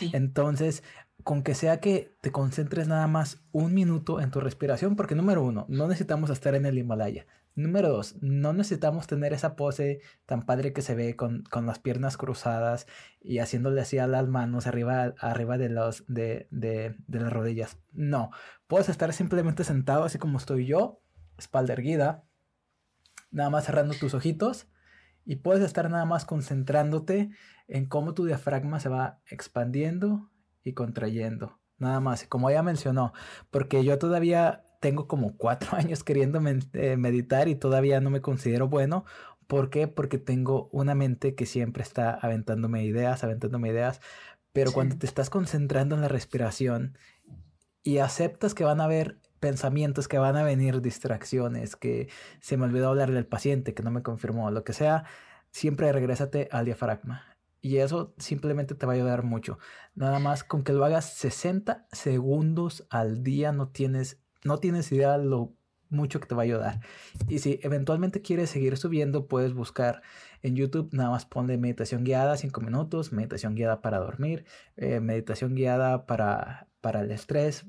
Entonces, 0.00 0.82
con 1.22 1.42
que 1.42 1.54
sea 1.54 1.80
que 1.80 2.14
te 2.20 2.32
concentres 2.32 2.88
nada 2.88 3.06
más 3.06 3.42
un 3.52 3.74
minuto 3.74 4.20
en 4.20 4.30
tu 4.30 4.40
respiración, 4.40 4.96
porque 4.96 5.14
número 5.14 5.42
uno, 5.42 5.66
no 5.68 5.86
necesitamos 5.86 6.30
estar 6.30 6.54
en 6.54 6.66
el 6.66 6.78
Himalaya. 6.78 7.26
Número 7.56 7.88
dos, 7.88 8.16
no 8.20 8.52
necesitamos 8.52 9.06
tener 9.06 9.32
esa 9.32 9.56
pose 9.56 10.00
tan 10.24 10.42
padre 10.42 10.72
que 10.72 10.82
se 10.82 10.94
ve 10.94 11.16
con, 11.16 11.44
las 11.66 11.78
piernas 11.78 12.16
cruzadas 12.16 12.86
y 13.20 13.38
haciéndole 13.38 13.80
así 13.80 13.98
a 13.98 14.06
las 14.06 14.28
manos 14.28 14.66
arriba, 14.66 15.14
arriba 15.18 15.58
de, 15.58 15.68
los, 15.68 16.04
de, 16.06 16.46
de, 16.50 16.96
de 17.06 17.20
las 17.20 17.32
rodillas. 17.32 17.78
No, 17.92 18.30
puedes 18.66 18.88
estar 18.88 19.12
simplemente 19.12 19.64
sentado 19.64 20.04
así 20.04 20.18
como 20.18 20.38
estoy 20.38 20.66
yo, 20.66 21.02
espalda 21.38 21.72
erguida, 21.72 22.24
nada 23.30 23.50
más 23.50 23.64
cerrando 23.64 23.94
tus 23.94 24.14
ojitos 24.14 24.68
y 25.24 25.36
puedes 25.36 25.62
estar 25.62 25.90
nada 25.90 26.04
más 26.04 26.24
concentrándote 26.24 27.30
en 27.68 27.86
cómo 27.86 28.14
tu 28.14 28.24
diafragma 28.24 28.80
se 28.80 28.88
va 28.88 29.20
expandiendo 29.26 30.30
y 30.64 30.72
contrayendo. 30.74 31.58
Nada 31.78 32.00
más, 32.00 32.24
como 32.26 32.50
ella 32.50 32.62
mencionó, 32.62 33.12
porque 33.50 33.84
yo 33.84 33.98
todavía 33.98 34.64
tengo 34.80 35.06
como 35.06 35.36
cuatro 35.36 35.70
años 35.76 36.02
queriendo 36.02 36.40
eh, 36.72 36.96
meditar 36.96 37.48
y 37.48 37.54
todavía 37.54 38.00
no 38.00 38.10
me 38.10 38.20
considero 38.20 38.68
bueno. 38.68 39.04
¿Por 39.46 39.70
qué? 39.70 39.88
Porque 39.88 40.18
tengo 40.18 40.68
una 40.72 40.94
mente 40.94 41.34
que 41.34 41.46
siempre 41.46 41.82
está 41.82 42.12
aventándome 42.12 42.84
ideas, 42.84 43.24
aventándome 43.24 43.68
ideas. 43.68 44.00
Pero 44.52 44.72
cuando 44.72 44.96
te 44.96 45.06
estás 45.06 45.30
concentrando 45.30 45.94
en 45.94 46.00
la 46.00 46.08
respiración 46.08 46.98
y 47.82 47.98
aceptas 47.98 48.54
que 48.54 48.64
van 48.64 48.80
a 48.80 48.84
haber 48.84 49.18
pensamientos, 49.38 50.06
que 50.08 50.18
van 50.18 50.36
a 50.36 50.42
venir 50.42 50.80
distracciones, 50.82 51.76
que 51.76 52.08
se 52.40 52.56
me 52.56 52.66
olvidó 52.66 52.88
hablar 52.88 53.10
del 53.10 53.26
paciente, 53.26 53.74
que 53.74 53.82
no 53.82 53.90
me 53.90 54.02
confirmó, 54.02 54.50
lo 54.50 54.64
que 54.64 54.72
sea, 54.72 55.04
siempre 55.50 55.92
regrésate 55.92 56.48
al 56.52 56.64
diafragma. 56.64 57.24
Y 57.62 57.78
eso 57.78 58.14
simplemente 58.18 58.74
te 58.74 58.86
va 58.86 58.92
a 58.92 58.96
ayudar 58.96 59.22
mucho. 59.22 59.58
Nada 59.94 60.18
más 60.18 60.44
con 60.44 60.62
que 60.62 60.72
lo 60.72 60.84
hagas 60.84 61.12
60 61.14 61.86
segundos 61.92 62.86
al 62.90 63.22
día 63.22 63.52
no 63.52 63.68
tienes 63.68 64.19
no 64.44 64.58
tienes 64.58 64.90
idea 64.92 65.18
lo 65.18 65.54
mucho 65.90 66.20
que 66.20 66.26
te 66.26 66.34
va 66.34 66.42
a 66.42 66.44
ayudar. 66.44 66.80
Y 67.28 67.40
si 67.40 67.60
eventualmente 67.62 68.22
quieres 68.22 68.50
seguir 68.50 68.76
subiendo, 68.76 69.26
puedes 69.26 69.52
buscar 69.52 70.02
en 70.42 70.56
YouTube, 70.56 70.88
nada 70.92 71.10
más 71.10 71.26
ponle 71.26 71.58
meditación 71.58 72.04
guiada 72.04 72.36
5 72.36 72.60
minutos, 72.60 73.12
meditación 73.12 73.54
guiada 73.54 73.82
para 73.82 73.98
dormir, 73.98 74.44
eh, 74.76 75.00
meditación 75.00 75.54
guiada 75.54 76.06
para, 76.06 76.68
para 76.80 77.00
el 77.00 77.10
estrés. 77.10 77.66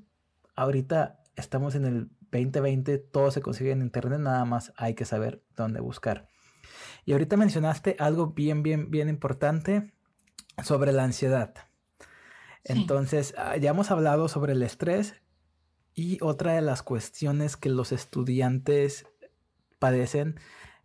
Ahorita 0.56 1.20
estamos 1.36 1.76
en 1.76 1.86
el 1.86 2.10
2020, 2.32 2.98
todo 3.00 3.32
se 3.32 3.42
consigue 3.42 3.72
en 3.72 3.82
internet, 3.82 4.20
nada 4.20 4.46
más 4.46 4.72
hay 4.78 4.94
que 4.94 5.06
saber 5.06 5.44
dónde 5.56 5.82
buscar. 5.82 6.28
Y 7.06 7.14
ahorita 7.14 7.36
mencionaste 7.36 7.96
algo 8.00 8.28
bien, 8.28 8.64
bien, 8.64 8.92
bien 8.92 9.10
importante 9.10 9.92
sobre 10.64 10.92
la 10.92 11.04
ansiedad. 11.04 11.54
Entonces, 12.64 13.34
ah, 13.38 13.58
ya 13.58 13.72
hemos 13.72 13.90
hablado 13.90 14.28
sobre 14.28 14.54
el 14.54 14.62
estrés, 14.62 15.16
y 15.94 16.18
otra 16.22 16.54
de 16.54 16.62
las 16.62 16.84
cuestiones 16.84 17.58
que 17.58 17.70
los 17.70 17.92
estudiantes 17.92 19.06
padecen 19.80 20.40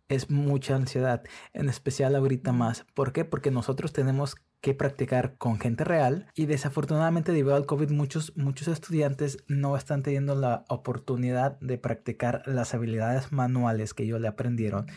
es 0.09 0.29
mucha 0.29 0.75
ansiedad, 0.75 1.23
en 1.53 1.69
especial 1.69 2.15
ahorita 2.15 2.51
más. 2.51 2.85
¿Por 2.93 3.11
qué? 3.11 3.25
Porque 3.25 3.51
nosotros 3.51 3.93
tenemos 3.93 4.35
que 4.61 4.73
practicar 4.73 5.37
con 5.37 5.59
gente 5.59 5.83
real 5.83 6.27
y 6.33 6.45
desafortunadamente 6.45 7.31
debido 7.31 7.55
al 7.55 7.65
COVID 7.65 7.91
muchos, 7.91 8.35
muchos 8.35 8.67
estudiantes 8.67 9.37
no 9.47 9.77
están 9.77 10.01
teniendo 10.01 10.35
la 10.35 10.65
oportunidad 10.67 11.59
de 11.59 11.77
practicar 11.77 12.41
las 12.45 12.73
habilidades 12.73 13.31
manuales 13.31 13.93
que 13.93 14.03
ellos 14.03 14.19
le 14.19 14.27
aprendieron 14.27 14.87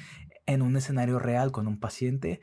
en 0.46 0.62
un 0.62 0.76
escenario 0.76 1.18
real 1.18 1.52
con 1.52 1.68
un 1.68 1.78
paciente 1.78 2.40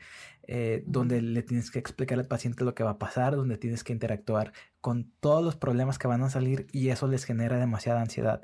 eh, 0.50 0.82
donde 0.86 1.20
le 1.20 1.42
tienes 1.42 1.70
que 1.70 1.78
explicar 1.78 2.18
al 2.18 2.26
paciente 2.26 2.64
lo 2.64 2.74
que 2.74 2.82
va 2.82 2.92
a 2.92 2.98
pasar, 2.98 3.36
donde 3.36 3.58
tienes 3.58 3.84
que 3.84 3.92
interactuar 3.92 4.54
con 4.80 5.12
todos 5.20 5.44
los 5.44 5.56
problemas 5.56 5.98
que 5.98 6.08
van 6.08 6.22
a 6.22 6.30
salir 6.30 6.66
y 6.72 6.88
eso 6.88 7.06
les 7.06 7.24
genera 7.24 7.58
demasiada 7.58 8.00
ansiedad. 8.00 8.40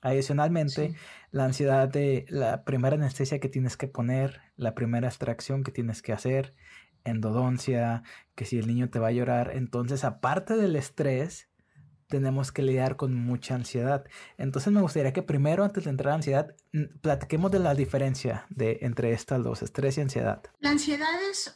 Adicionalmente, 0.00 0.94
la 1.32 1.46
ansiedad 1.46 1.88
de 1.88 2.26
la 2.28 2.62
primera 2.62 2.94
anestesia 2.94 3.40
que 3.40 3.48
tienes 3.48 3.76
que 3.76 3.88
poner, 3.88 4.40
la 4.54 4.76
primera 4.76 5.08
extracción 5.08 5.64
que 5.64 5.72
tienes 5.72 6.00
que 6.00 6.12
hacer, 6.12 6.54
endodoncia, 7.02 8.04
que 8.36 8.44
si 8.44 8.58
el 8.58 8.68
niño 8.68 8.88
te 8.88 9.00
va 9.00 9.08
a 9.08 9.12
llorar. 9.12 9.50
Entonces, 9.52 10.04
aparte 10.04 10.56
del 10.56 10.76
estrés, 10.76 11.47
tenemos 12.08 12.50
que 12.52 12.62
lidiar 12.62 12.96
con 12.96 13.14
mucha 13.14 13.54
ansiedad. 13.54 14.04
Entonces 14.38 14.72
me 14.72 14.80
gustaría 14.80 15.12
que 15.12 15.22
primero, 15.22 15.62
antes 15.62 15.84
de 15.84 15.90
entrar 15.90 16.12
a 16.12 16.16
ansiedad, 16.16 16.54
platiquemos 17.02 17.50
de 17.52 17.58
la 17.60 17.74
diferencia 17.74 18.46
de, 18.48 18.78
entre 18.80 19.12
estas 19.12 19.42
dos, 19.44 19.62
estrés 19.62 19.98
y 19.98 20.00
ansiedad. 20.00 20.42
La 20.60 20.70
ansiedad 20.70 21.14
es, 21.30 21.54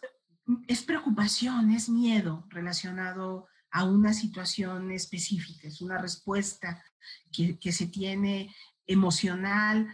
es 0.69 0.83
preocupación, 0.83 1.71
es 1.71 1.89
miedo 1.89 2.47
relacionado 2.51 3.49
a 3.71 3.85
una 3.85 4.13
situación 4.13 4.93
específica, 4.93 5.67
es 5.67 5.81
una 5.81 5.99
respuesta 5.99 6.85
que, 7.33 7.59
que 7.59 7.73
se 7.73 7.87
tiene 7.87 8.55
emocional 8.87 9.89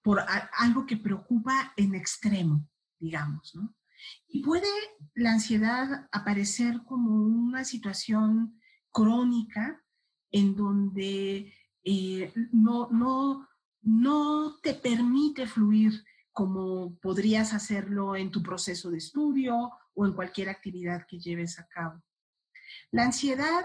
por 0.00 0.22
algo 0.58 0.86
que 0.86 0.96
preocupa 0.96 1.72
en 1.76 1.94
extremo, 1.94 2.68
digamos, 3.00 3.54
¿no? 3.54 3.74
Y 4.28 4.42
puede 4.42 4.68
la 5.14 5.32
ansiedad 5.32 6.08
aparecer 6.12 6.82
como 6.84 7.22
una 7.22 7.64
situación 7.64 8.60
crónica 8.92 9.83
en 10.34 10.56
donde 10.56 11.54
eh, 11.84 12.32
no, 12.50 12.88
no, 12.90 13.48
no 13.82 14.58
te 14.60 14.74
permite 14.74 15.46
fluir 15.46 16.04
como 16.32 16.98
podrías 16.98 17.54
hacerlo 17.54 18.16
en 18.16 18.32
tu 18.32 18.42
proceso 18.42 18.90
de 18.90 18.98
estudio 18.98 19.70
o 19.94 20.06
en 20.06 20.12
cualquier 20.12 20.48
actividad 20.48 21.06
que 21.06 21.20
lleves 21.20 21.60
a 21.60 21.68
cabo. 21.68 22.02
La 22.90 23.04
ansiedad 23.04 23.64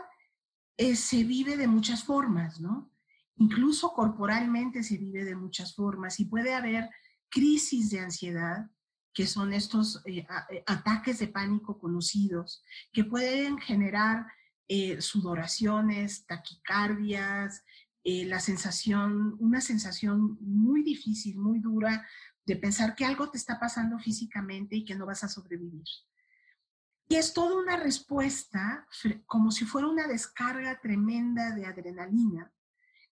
eh, 0.77 0.95
se 0.95 1.23
vive 1.23 1.57
de 1.57 1.67
muchas 1.67 2.03
formas, 2.03 2.61
¿no? 2.61 2.91
Incluso 3.37 3.91
corporalmente 3.93 4.83
se 4.83 4.97
vive 4.97 5.25
de 5.25 5.35
muchas 5.35 5.73
formas 5.73 6.19
y 6.19 6.25
puede 6.25 6.53
haber 6.53 6.87
crisis 7.29 7.89
de 7.89 8.01
ansiedad, 8.01 8.69
que 9.11 9.25
son 9.25 9.53
estos 9.53 10.03
eh, 10.05 10.27
ataques 10.67 11.17
de 11.17 11.29
pánico 11.29 11.79
conocidos, 11.79 12.63
que 12.93 13.05
pueden 13.05 13.57
generar 13.57 14.27
eh, 14.71 15.01
sudoraciones, 15.01 16.27
taquicardias, 16.27 17.63
eh, 18.03 18.25
la 18.25 18.39
sensación, 18.39 19.35
una 19.39 19.61
sensación 19.61 20.37
muy 20.41 20.83
difícil, 20.83 21.39
muy 21.39 21.59
dura 21.59 22.07
de 22.45 22.55
pensar 22.55 22.95
que 22.95 23.03
algo 23.03 23.31
te 23.31 23.39
está 23.39 23.59
pasando 23.59 23.97
físicamente 23.97 24.75
y 24.75 24.85
que 24.85 24.95
no 24.95 25.07
vas 25.07 25.23
a 25.23 25.27
sobrevivir. 25.27 25.85
Y 27.07 27.15
es 27.15 27.33
toda 27.33 27.59
una 27.59 27.77
respuesta, 27.77 28.87
como 29.25 29.49
si 29.49 29.65
fuera 29.65 29.87
una 29.87 30.07
descarga 30.07 30.79
tremenda 30.79 31.55
de 31.55 31.65
adrenalina, 31.65 32.53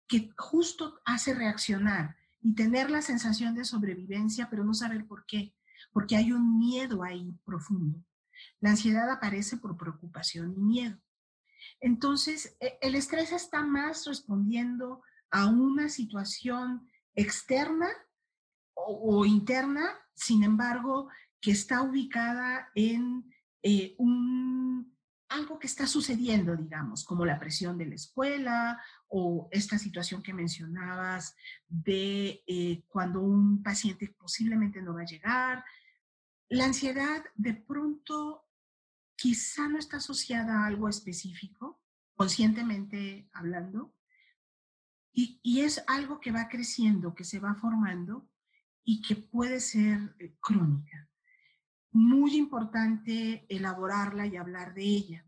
que 0.08 0.30
justo 0.38 1.02
hace 1.06 1.34
reaccionar 1.34 2.15
y 2.39 2.54
tener 2.54 2.91
la 2.91 3.02
sensación 3.02 3.56
de 3.56 3.65
sobrevivencia, 3.65 4.48
pero 4.52 4.63
no 4.63 4.76
saber 4.76 5.08
por 5.08 5.26
qué, 5.26 5.56
porque 5.91 6.15
hay 6.15 6.32
un 6.32 6.60
miedo 6.60 7.04
ahí 7.04 7.36
profundo. 7.43 8.06
La 8.60 8.70
ansiedad 8.70 9.10
aparece 9.10 9.58
por 9.58 9.76
preocupación 9.76 10.54
y 10.56 10.62
miedo. 10.62 11.02
Entonces, 11.80 12.58
e, 12.60 12.77
el 12.82 12.95
estrés 12.95 13.32
está 13.32 13.63
más 13.63 14.06
respondiendo 14.06 15.01
a 15.32 15.47
una 15.47 15.89
situación 15.89 16.89
externa 17.15 17.89
o, 18.73 19.25
interna, 19.25 19.89
sin 20.13 20.43
embargo, 20.43 21.10
que 21.41 21.51
está 21.51 21.82
ubicada 21.82 22.69
en 22.75 23.30
eh, 23.63 23.95
un, 23.97 24.95
algo 25.30 25.60
que 25.60 25.67
está 25.67 25.88
sucediendo, 25.88 26.56
digamos, 26.56 27.03
como 27.03 27.25
la 27.25 27.39
presión 27.39 27.77
de 27.77 27.88
la 27.88 27.95
escuela 27.95 28.82
o 29.10 29.49
esta 29.51 29.77
situación 29.77 30.21
que 30.21 30.34
mencionabas 30.34 31.36
de 31.67 32.43
eh, 32.47 32.84
cuando 32.88 33.21
un 33.21 33.62
paciente 33.62 34.15
posiblemente 34.17 34.82
no 34.82 34.93
va 34.93 35.01
a 35.01 35.06
llegar. 35.06 35.65
La 36.49 36.65
ansiedad 36.65 37.23
de 37.36 37.56
pronto 37.56 38.46
quizá 39.17 39.67
no 39.67 39.77
está 39.80 39.97
asociada 39.97 40.62
a 40.62 40.67
algo 40.67 40.88
específico, 40.88 41.82
conscientemente 42.15 43.30
hablando, 43.34 43.93
y, 45.12 45.62
es 45.62 45.84
algo 45.88 46.21
que 46.21 46.32
va 46.32 46.47
creciendo, 46.47 47.15
que 47.15 47.23
se 47.23 47.39
va 47.39 47.56
formando 47.56 48.30
y 48.84 49.01
que 49.01 49.15
puede 49.15 49.59
ser 49.59 50.15
eh, 50.20 50.36
crónica. 50.39 51.09
Muy 51.91 52.36
importante 52.36 53.47
elaborarla 53.49 54.28
y 54.28 54.38
hablar 54.38 54.76
de 54.76 54.84
ella, 54.84 55.26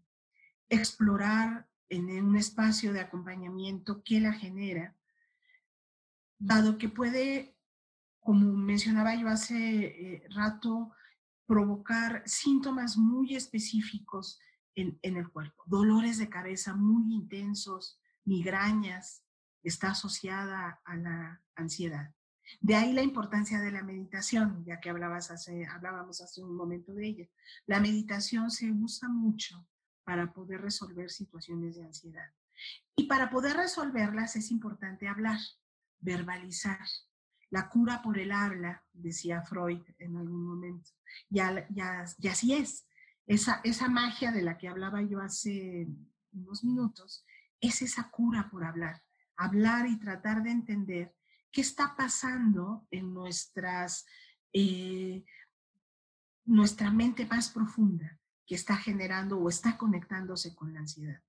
explorar 0.70 1.68
en 1.90 2.24
un 2.24 2.36
espacio 2.36 2.94
de 2.94 3.00
acompañamiento 3.00 4.04
qué 4.04 4.20
la 4.20 4.34
genera, 4.34 4.96
dado 6.38 6.78
que 6.78 6.90
puede, 6.90 7.58
como 8.20 8.54
mencionaba 8.54 9.16
yo 9.16 9.28
hace 9.28 9.86
eh, 9.86 10.24
rato, 10.30 10.92
provocar 11.50 12.22
síntomas 12.28 12.96
muy 12.96 13.36
específicos 13.36 14.40
en, 14.76 15.00
el 15.02 15.32
cuerpo, 15.32 15.64
dolores 15.66 16.20
de 16.20 16.30
cabeza 16.30 16.76
muy 16.76 17.12
intensos, 17.12 18.00
migrañas, 18.24 19.24
está 19.64 19.90
asociada 19.90 20.80
a 20.86 20.96
la 20.96 21.42
ansiedad. 21.56 22.14
De 22.62 22.76
ahí 22.76 22.94
la 22.94 23.02
importancia 23.02 23.60
de 23.60 23.72
la 23.72 23.82
meditación, 23.82 24.64
ya 24.64 24.80
que 24.80 24.92
hablabas 24.92 25.32
hace, 25.32 25.66
hablábamos 25.66 26.22
hace 26.22 26.44
un 26.44 26.56
momento 26.56 26.94
de 26.94 27.08
ella. 27.08 27.28
La 27.66 27.80
meditación 27.80 28.52
se 28.52 28.72
usa 28.72 29.10
mucho 29.10 29.68
para 30.04 30.32
poder 30.32 30.62
resolver 30.62 31.10
situaciones 31.10 31.78
de 31.78 31.86
ansiedad. 31.86 32.32
Y 32.96 33.08
para 33.08 33.32
poder 33.32 33.58
resolverlas 33.58 34.36
es 34.36 34.52
importante 34.52 35.08
hablar, 35.08 35.40
verbalizar. 36.00 36.86
La 37.52 37.70
cura 37.70 38.02
por 38.02 38.20
el 38.20 38.32
habla, 38.32 38.84
decía 38.94 39.42
Freud 39.42 39.82
en 39.98 40.18
algún 40.18 40.46
momento. 40.46 40.92
Ya, 41.30 41.66
y 42.20 42.28
así 42.28 42.54
es. 42.54 42.88
Esa, 43.26 43.62
esa 43.64 43.90
magia 43.90 44.32
de 44.32 44.42
la 44.42 44.58
que 44.58 44.68
hablaba 44.68 45.02
yo 45.02 45.20
hace 45.22 45.88
unos 46.32 46.64
minutos 46.64 47.26
es 47.60 47.82
esa 47.82 48.10
cura 48.10 48.50
por 48.50 48.64
hablar. 48.64 49.04
Hablar 49.38 49.88
y 49.88 49.98
tratar 49.98 50.44
de 50.44 50.52
entender 50.52 51.16
qué 51.52 51.62
está 51.62 51.96
pasando 51.96 52.88
en 52.92 53.14
nuestras, 53.14 54.06
eh, 54.54 55.24
nuestra 56.46 56.92
mente 56.92 57.26
más 57.26 57.50
profunda 57.50 58.20
que 58.46 58.56
está 58.56 58.76
generando 58.76 59.38
o 59.38 59.50
está 59.50 59.78
conectándose 59.78 60.56
con 60.56 60.74
la 60.74 60.80
ansiedad. 60.82 61.22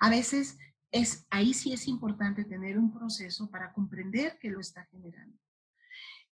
A 0.00 0.10
veces 0.10 0.58
es, 0.90 1.26
ahí 1.30 1.54
sí 1.54 1.72
es 1.72 1.88
importante 1.88 2.44
tener 2.44 2.78
un 2.78 2.92
proceso 2.92 3.50
para 3.50 3.72
comprender 3.72 4.38
que 4.38 4.50
lo 4.50 4.60
está 4.60 4.84
generando. 4.86 5.38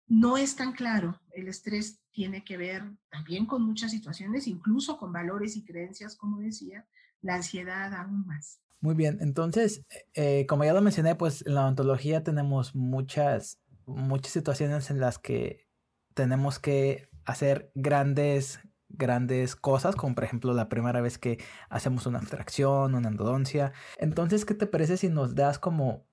No 0.07 0.37
es 0.37 0.55
tan 0.55 0.73
claro, 0.73 1.19
el 1.31 1.47
estrés 1.47 1.99
tiene 2.11 2.43
que 2.43 2.57
ver 2.57 2.83
también 3.09 3.45
con 3.45 3.63
muchas 3.63 3.91
situaciones, 3.91 4.47
incluso 4.47 4.97
con 4.97 5.11
valores 5.11 5.55
y 5.55 5.63
creencias, 5.63 6.15
como 6.15 6.39
decía, 6.39 6.85
la 7.21 7.35
ansiedad 7.35 7.93
aún 7.93 8.25
más. 8.25 8.59
Muy 8.81 8.95
bien, 8.95 9.17
entonces, 9.21 9.85
eh, 10.13 10.45
como 10.47 10.65
ya 10.65 10.73
lo 10.73 10.81
mencioné, 10.81 11.15
pues 11.15 11.45
en 11.45 11.55
la 11.55 11.67
ontología 11.67 12.23
tenemos 12.23 12.75
muchas, 12.75 13.59
muchas 13.85 14.33
situaciones 14.33 14.91
en 14.91 14.99
las 14.99 15.19
que 15.19 15.67
tenemos 16.13 16.59
que 16.59 17.09
hacer 17.25 17.71
grandes, 17.75 18.59
grandes 18.89 19.55
cosas, 19.55 19.95
como 19.95 20.15
por 20.15 20.25
ejemplo 20.25 20.53
la 20.53 20.69
primera 20.69 21.01
vez 21.01 21.17
que 21.17 21.39
hacemos 21.69 22.05
una 22.05 22.19
abstracción, 22.19 22.93
una 22.95 23.07
endodoncia. 23.07 23.73
Entonces, 23.97 24.45
¿qué 24.45 24.53
te 24.53 24.67
parece 24.67 24.97
si 24.97 25.09
nos 25.09 25.33
das 25.33 25.59
como 25.59 26.05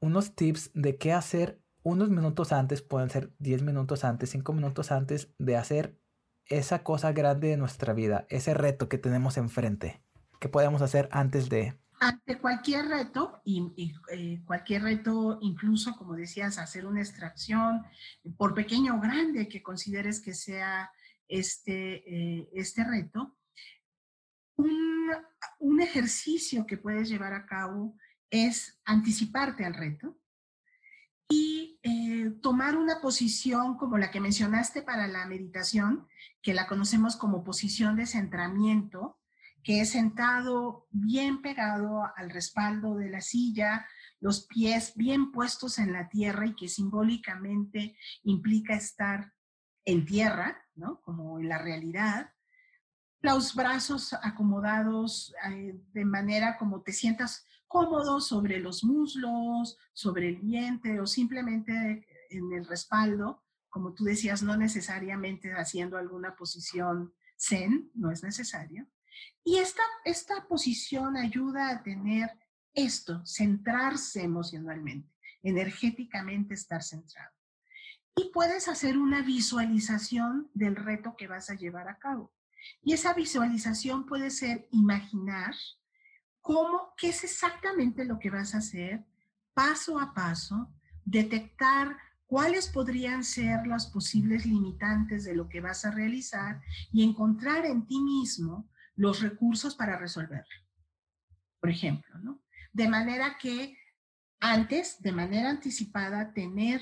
unos 0.00 0.34
tips 0.34 0.70
de 0.74 0.96
qué 0.96 1.12
hacer 1.12 1.61
unos 1.82 2.10
minutos 2.10 2.52
antes, 2.52 2.82
pueden 2.82 3.10
ser 3.10 3.32
10 3.38 3.62
minutos 3.62 4.04
antes, 4.04 4.30
5 4.30 4.52
minutos 4.52 4.92
antes 4.92 5.34
de 5.38 5.56
hacer 5.56 5.98
esa 6.46 6.82
cosa 6.82 7.12
grande 7.12 7.48
de 7.48 7.56
nuestra 7.56 7.92
vida, 7.92 8.26
ese 8.28 8.54
reto 8.54 8.88
que 8.88 8.98
tenemos 8.98 9.36
enfrente? 9.36 10.02
¿Qué 10.40 10.48
podemos 10.48 10.82
hacer 10.82 11.08
antes 11.12 11.48
de 11.48 11.78
ante 12.00 12.38
cualquier 12.38 12.86
reto, 12.88 13.40
y, 13.44 13.94
eh, 14.10 14.42
cualquier 14.44 14.82
reto, 14.82 15.38
incluso 15.40 15.94
como 15.94 16.16
decías, 16.16 16.58
hacer 16.58 16.84
una 16.84 17.00
extracción, 17.00 17.84
por 18.36 18.54
pequeño 18.54 18.96
o 18.96 19.00
grande 19.00 19.48
que 19.48 19.62
consideres 19.62 20.20
que 20.20 20.34
sea 20.34 20.90
este, 21.28 22.02
eh, 22.04 22.48
este 22.54 22.82
reto, 22.82 23.36
un, 24.56 25.12
un, 25.60 25.80
ejercicio 25.80 26.66
que 26.66 26.76
puedes 26.76 27.08
llevar 27.08 27.34
a 27.34 27.46
cabo 27.46 27.96
es 28.28 28.80
anticiparte 28.84 29.64
al 29.64 29.74
reto 29.74 30.18
y 31.32 31.80
eh, 31.82 32.30
tomar 32.42 32.76
una 32.76 33.00
posición 33.00 33.78
como 33.78 33.96
la 33.96 34.10
que 34.10 34.20
mencionaste 34.20 34.82
para 34.82 35.08
la 35.08 35.24
meditación, 35.24 36.06
que 36.42 36.52
la 36.52 36.66
conocemos 36.66 37.16
como 37.16 37.42
posición 37.42 37.96
de 37.96 38.04
centramiento, 38.04 39.18
que 39.62 39.80
es 39.80 39.90
sentado 39.90 40.88
bien 40.90 41.40
pegado 41.40 42.02
al 42.16 42.28
respaldo 42.28 42.96
de 42.96 43.08
la 43.08 43.22
silla, 43.22 43.86
los 44.20 44.46
pies 44.46 44.92
bien 44.94 45.32
puestos 45.32 45.78
en 45.78 45.94
la 45.94 46.10
tierra 46.10 46.44
y 46.46 46.54
que 46.54 46.68
simbólicamente 46.68 47.96
implica 48.24 48.74
estar 48.74 49.32
en 49.86 50.04
tierra, 50.04 50.62
¿no? 50.74 51.00
Como 51.00 51.40
en 51.40 51.48
la 51.48 51.56
realidad. 51.56 52.30
Los 53.22 53.54
brazos 53.54 54.12
acomodados 54.22 55.34
eh, 55.48 55.80
de 55.94 56.04
manera 56.04 56.58
como 56.58 56.82
te 56.82 56.92
sientas 56.92 57.46
cómodo 57.72 58.20
sobre 58.20 58.60
los 58.60 58.84
muslos, 58.84 59.78
sobre 59.94 60.28
el 60.28 60.36
vientre 60.36 61.00
o 61.00 61.06
simplemente 61.06 62.06
en 62.28 62.52
el 62.52 62.66
respaldo, 62.66 63.42
como 63.70 63.94
tú 63.94 64.04
decías, 64.04 64.42
no 64.42 64.58
necesariamente 64.58 65.54
haciendo 65.54 65.96
alguna 65.96 66.36
posición 66.36 67.14
zen, 67.40 67.90
no 67.94 68.10
es 68.10 68.22
necesario. 68.22 68.86
Y 69.42 69.56
esta, 69.56 69.82
esta 70.04 70.46
posición 70.46 71.16
ayuda 71.16 71.70
a 71.70 71.82
tener 71.82 72.30
esto, 72.74 73.24
centrarse 73.24 74.22
emocionalmente, 74.22 75.10
energéticamente 75.42 76.52
estar 76.52 76.82
centrado. 76.82 77.32
Y 78.14 78.30
puedes 78.34 78.68
hacer 78.68 78.98
una 78.98 79.22
visualización 79.22 80.50
del 80.52 80.76
reto 80.76 81.16
que 81.16 81.26
vas 81.26 81.48
a 81.48 81.54
llevar 81.54 81.88
a 81.88 81.98
cabo. 81.98 82.34
Y 82.82 82.92
esa 82.92 83.14
visualización 83.14 84.04
puede 84.04 84.30
ser 84.30 84.68
imaginar 84.70 85.54
cómo, 86.42 86.92
qué 86.96 87.08
es 87.08 87.24
exactamente 87.24 88.04
lo 88.04 88.18
que 88.18 88.30
vas 88.30 88.54
a 88.54 88.58
hacer 88.58 89.04
paso 89.54 89.98
a 89.98 90.12
paso, 90.14 90.72
detectar 91.04 91.96
cuáles 92.26 92.68
podrían 92.68 93.24
ser 93.24 93.66
las 93.66 93.86
posibles 93.86 94.46
limitantes 94.46 95.24
de 95.24 95.34
lo 95.34 95.48
que 95.48 95.60
vas 95.60 95.84
a 95.84 95.90
realizar 95.90 96.60
y 96.90 97.04
encontrar 97.04 97.66
en 97.66 97.86
ti 97.86 98.00
mismo 98.00 98.70
los 98.96 99.20
recursos 99.20 99.74
para 99.74 99.98
resolverlo. 99.98 100.56
Por 101.60 101.70
ejemplo, 101.70 102.18
¿no? 102.18 102.42
De 102.72 102.88
manera 102.88 103.36
que 103.38 103.76
antes, 104.40 105.00
de 105.02 105.12
manera 105.12 105.50
anticipada, 105.50 106.32
tener 106.32 106.80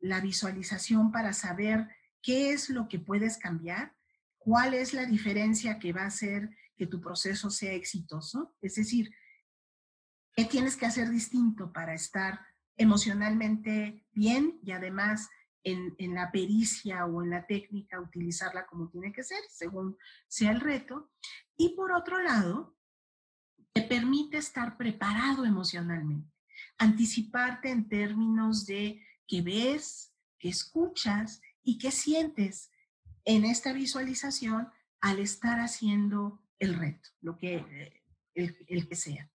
la 0.00 0.20
visualización 0.20 1.12
para 1.12 1.32
saber 1.32 1.88
qué 2.22 2.52
es 2.52 2.70
lo 2.70 2.88
que 2.88 2.98
puedes 2.98 3.38
cambiar, 3.38 3.94
cuál 4.38 4.74
es 4.74 4.94
la 4.94 5.04
diferencia 5.04 5.78
que 5.78 5.92
va 5.92 6.02
a 6.02 6.06
hacer 6.06 6.50
que 6.82 6.88
tu 6.88 7.00
proceso 7.00 7.48
sea 7.48 7.74
exitoso. 7.74 8.56
Es 8.60 8.74
decir, 8.74 9.14
qué 10.34 10.44
tienes 10.46 10.76
que 10.76 10.84
hacer 10.84 11.10
distinto 11.10 11.72
para 11.72 11.94
estar 11.94 12.40
emocionalmente 12.76 14.04
bien 14.10 14.58
y 14.64 14.72
además 14.72 15.28
en, 15.62 15.94
en, 15.98 16.14
la 16.14 16.32
pericia 16.32 17.06
o 17.06 17.22
en 17.22 17.30
la 17.30 17.46
técnica 17.46 18.00
utilizarla 18.00 18.66
como 18.66 18.88
tiene 18.88 19.12
que 19.12 19.22
ser, 19.22 19.38
según 19.48 19.96
sea 20.26 20.50
el 20.50 20.60
reto. 20.60 21.12
Y 21.56 21.76
por 21.76 21.92
otro 21.92 22.20
lado, 22.20 22.76
te 23.72 23.82
permite 23.82 24.38
estar 24.38 24.76
preparado 24.76 25.44
emocionalmente, 25.44 26.34
anticiparte 26.78 27.70
en 27.70 27.88
términos 27.88 28.66
de 28.66 29.00
qué 29.28 29.40
ves, 29.40 30.12
qué 30.40 30.48
escuchas 30.48 31.40
y 31.62 31.78
qué 31.78 31.92
sientes 31.92 32.72
en 33.24 33.44
esta 33.44 33.72
visualización 33.72 34.68
al 35.00 35.20
estar 35.20 35.60
haciendo 35.60 36.42
el 36.58 36.74
reto, 36.74 37.08
lo 37.20 37.36
que, 37.36 37.56
eh, 37.56 38.02
el, 38.34 38.88
que 38.88 38.96
sea. 38.96 39.30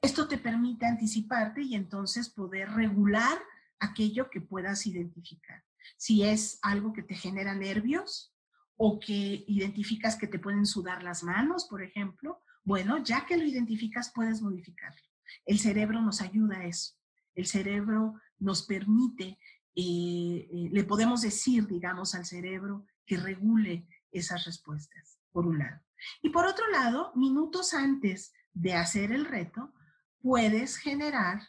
Esto 0.00 0.28
te 0.28 0.38
permite 0.38 0.86
anticiparte 0.86 1.62
y 1.62 1.74
entonces 1.74 2.28
poder 2.30 2.70
regular 2.70 3.38
aquello 3.78 4.30
que 4.30 4.40
puedas 4.40 4.86
identificar. 4.86 5.64
Si 5.96 6.22
es 6.24 6.58
algo 6.62 6.92
que 6.92 7.02
te 7.02 7.14
genera 7.14 7.54
nervios, 7.54 8.34
o 8.76 8.98
que 8.98 9.44
identificas 9.46 10.16
que 10.16 10.26
te 10.26 10.38
pueden 10.38 10.66
sudar 10.66 11.02
las 11.02 11.22
manos, 11.22 11.66
por 11.66 11.82
ejemplo, 11.82 12.42
bueno, 12.64 13.02
ya 13.02 13.26
que 13.26 13.36
lo 13.36 13.44
identificas, 13.44 14.12
puedes 14.14 14.42
modificarlo. 14.42 15.00
El 15.44 15.58
cerebro 15.58 16.00
nos 16.00 16.20
ayuda 16.20 16.58
a 16.58 16.64
eso. 16.64 16.94
El 17.34 17.46
cerebro 17.46 18.14
nos 18.38 18.64
permite, 18.66 19.38
eh, 19.74 20.48
eh, 20.50 20.68
le 20.72 20.84
podemos 20.84 21.22
decir, 21.22 21.66
digamos, 21.66 22.14
al 22.14 22.24
cerebro 22.24 22.86
que 23.06 23.16
regule 23.16 23.86
esas 24.10 24.44
respuestas, 24.44 25.18
por 25.30 25.46
un 25.46 25.58
lado. 25.58 25.80
Y 26.22 26.30
por 26.30 26.46
otro 26.46 26.68
lado, 26.70 27.12
minutos 27.14 27.74
antes 27.74 28.32
de 28.52 28.74
hacer 28.74 29.12
el 29.12 29.24
reto, 29.24 29.72
puedes 30.20 30.76
generar 30.76 31.42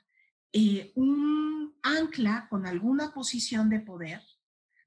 eh, 0.51 0.91
un 0.95 1.77
ancla 1.83 2.47
con 2.49 2.65
alguna 2.65 3.13
posición 3.13 3.69
de 3.69 3.79
poder 3.79 4.21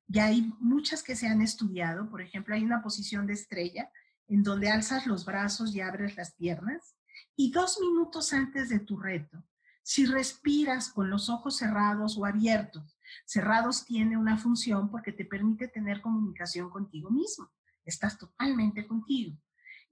ya 0.09 0.25
hay 0.25 0.53
muchas 0.59 1.03
que 1.03 1.15
se 1.15 1.29
han 1.29 1.43
estudiado, 1.43 2.09
por 2.09 2.23
ejemplo, 2.23 2.55
hay 2.55 2.65
una 2.65 2.83
posición 2.83 3.27
de 3.27 3.35
estrella 3.35 3.93
en 4.27 4.43
donde 4.43 4.71
alzas 4.71 5.07
los 5.07 5.27
brazos 5.27 5.75
y 5.75 5.83
abres 5.83 6.17
las 6.17 6.35
piernas 6.35 6.97
y 7.37 7.53
dos 7.53 7.79
minutos 7.79 8.33
antes 8.33 8.71
de 8.71 8.81
tu 8.81 8.99
reto, 8.99 9.45
si 9.83 10.07
respiras 10.07 10.91
con 10.91 11.11
los 11.11 11.29
ojos 11.29 11.59
cerrados 11.59 12.17
o 12.17 12.25
abiertos, 12.25 12.99
cerrados 13.27 13.85
tiene 13.85 14.17
una 14.17 14.39
función 14.39 14.91
porque 14.91 15.13
te 15.13 15.27
permite 15.27 15.69
tener 15.69 16.01
comunicación 16.01 16.71
contigo 16.71 17.11
mismo, 17.11 17.51
estás 17.85 18.19
totalmente 18.19 18.87
contigo. 18.87 19.37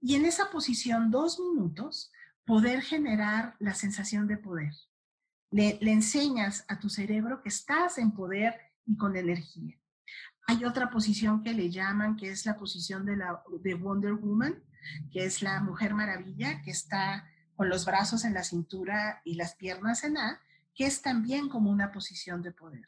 Y 0.01 0.15
en 0.15 0.25
esa 0.25 0.49
posición, 0.49 1.11
dos 1.11 1.39
minutos, 1.39 2.11
poder 2.45 2.81
generar 2.81 3.55
la 3.59 3.73
sensación 3.73 4.27
de 4.27 4.37
poder. 4.37 4.73
Le, 5.51 5.77
enseñas 5.81 6.65
a 6.67 6.79
tu 6.79 6.89
cerebro 6.89 7.41
que 7.41 7.49
estás 7.49 7.97
en 7.97 8.11
poder 8.11 8.55
y 8.85 8.95
con 8.97 9.15
energía. 9.15 9.77
Hay 10.47 10.63
otra 10.63 10.89
posición 10.89 11.43
que 11.43 11.53
le 11.53 11.69
llaman, 11.69 12.15
que 12.15 12.29
es 12.29 12.45
la 12.45 12.57
posición 12.57 13.05
de, 13.05 13.17
la, 13.17 13.41
de 13.61 13.73
Wonder 13.73 14.13
Woman, 14.13 14.63
que 15.11 15.25
es 15.25 15.41
la 15.41 15.59
Mujer 15.59 15.93
Maravilla, 15.93 16.61
que 16.61 16.71
está 16.71 17.29
con 17.55 17.69
los 17.69 17.85
brazos 17.85 18.23
en 18.23 18.33
la 18.33 18.43
cintura 18.43 19.21
y 19.25 19.35
las 19.35 19.55
piernas 19.55 20.03
en 20.03 20.17
A, 20.17 20.39
que 20.73 20.85
es 20.85 21.01
también 21.01 21.49
como 21.49 21.71
una 21.71 21.91
posición 21.91 22.41
de 22.41 22.51
poder. 22.51 22.87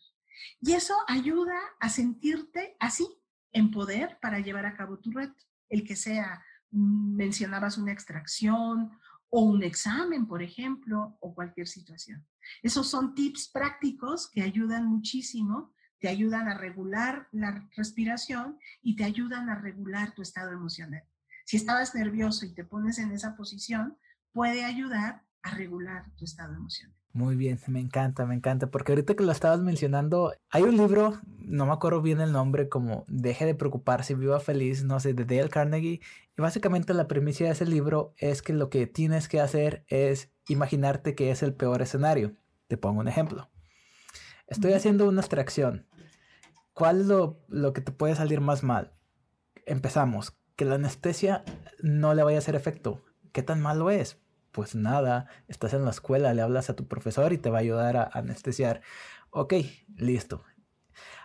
Y 0.62 0.74
eso 0.74 0.95
ayuda 1.07 1.60
a 1.80 1.89
sentirte 1.89 2.78
así, 2.80 3.07
en 3.51 3.72
poder 3.72 4.20
para 4.22 4.39
llevar 4.39 4.66
a 4.66 4.76
cabo 4.76 4.99
tu 4.99 5.12
reto, 5.12 5.43
el 5.70 5.84
que 5.84 5.95
sea, 5.95 6.43
mencionabas 6.72 7.78
una 7.78 7.91
extracción 7.91 8.91
o 9.30 9.41
un 9.41 9.63
examen, 9.63 10.28
por 10.28 10.41
ejemplo, 10.41 11.17
o 11.22 11.34
cualquier 11.34 11.67
situación. 11.67 12.28
Esos 12.63 12.89
son 12.89 13.13
tips 13.13 13.49
prácticos 13.49 14.30
que 14.30 14.41
ayudan 14.41 14.86
muchísimo, 14.86 15.74
te 15.99 16.07
ayudan 16.07 16.47
a 16.47 16.57
regular 16.57 17.28
la 17.32 17.67
respiración 17.76 18.57
y 18.82 18.95
te 18.95 19.03
ayudan 19.03 19.49
a 19.49 19.59
regular 19.59 20.13
tu 20.13 20.22
estado 20.22 20.51
emocional. 20.51 21.03
Si 21.45 21.57
estabas 21.57 21.93
nervioso 21.93 22.45
y 22.45 22.53
te 22.53 22.63
pones 22.63 22.99
en 22.99 23.11
esa 23.11 23.36
posición, 23.36 23.97
puede 24.32 24.63
ayudar 24.63 25.26
a 25.43 25.55
regular 25.55 26.05
tu 26.15 26.25
estado 26.25 26.55
emocional. 26.55 26.95
Muy 27.11 27.35
bien, 27.35 27.59
me 27.67 27.79
encanta, 27.79 28.25
me 28.27 28.35
encanta, 28.35 28.69
porque 28.69 28.91
ahorita 28.91 29.15
que 29.15 29.23
lo 29.23 29.31
estabas 29.31 29.61
mencionando, 29.61 30.31
hay 30.51 30.61
un 30.61 30.77
libro, 30.77 31.19
no 31.39 31.65
me 31.65 31.73
acuerdo 31.73 32.03
bien 32.03 32.21
el 32.21 32.31
nombre, 32.31 32.69
como 32.69 33.03
Deje 33.07 33.45
de 33.47 33.55
preocuparse, 33.55 34.13
viva 34.13 34.39
feliz, 34.39 34.83
no 34.83 34.99
sé, 34.99 35.15
de 35.15 35.25
Dale 35.25 35.49
Carnegie, 35.49 36.01
y 36.37 36.41
básicamente 36.41 36.93
la 36.93 37.07
premisa 37.07 37.45
de 37.45 37.51
ese 37.51 37.65
libro 37.65 38.13
es 38.17 38.43
que 38.43 38.53
lo 38.53 38.69
que 38.69 38.85
tienes 38.85 39.27
que 39.27 39.41
hacer 39.41 39.85
es 39.87 40.31
imaginarte 40.47 41.15
que 41.15 41.31
es 41.31 41.41
el 41.41 41.53
peor 41.53 41.81
escenario. 41.81 42.35
Te 42.67 42.77
pongo 42.77 42.99
un 42.99 43.07
ejemplo. 43.07 43.49
Estoy 44.47 44.73
haciendo 44.73 45.07
una 45.07 45.21
extracción. 45.21 45.87
¿Cuál 46.73 47.01
es 47.01 47.07
lo, 47.07 47.43
lo 47.47 47.73
que 47.73 47.81
te 47.81 47.91
puede 47.91 48.15
salir 48.15 48.39
más 48.39 48.63
mal? 48.63 48.93
Empezamos. 49.65 50.37
Que 50.55 50.65
la 50.65 50.75
anestesia 50.75 51.43
no 51.81 52.13
le 52.13 52.23
vaya 52.23 52.37
a 52.37 52.39
hacer 52.39 52.55
efecto. 52.55 53.03
¿Qué 53.31 53.43
tan 53.43 53.61
malo 53.61 53.89
es? 53.89 54.19
Pues 54.52 54.76
nada, 54.76 55.28
estás 55.47 55.74
en 55.74 55.86
la 55.86 55.91
escuela, 55.91 56.34
le 56.34 56.41
hablas 56.41 56.70
a 56.70 56.76
tu 56.76 56.88
profesor 56.88 57.34
y 57.34 57.38
te 57.38 57.50
va 57.50 57.58
a 57.58 57.62
ayudar 57.62 57.97
a 57.97 58.10
anestesiar. 58.14 58.82
Ok, 59.32 59.54
listo. 59.95 60.43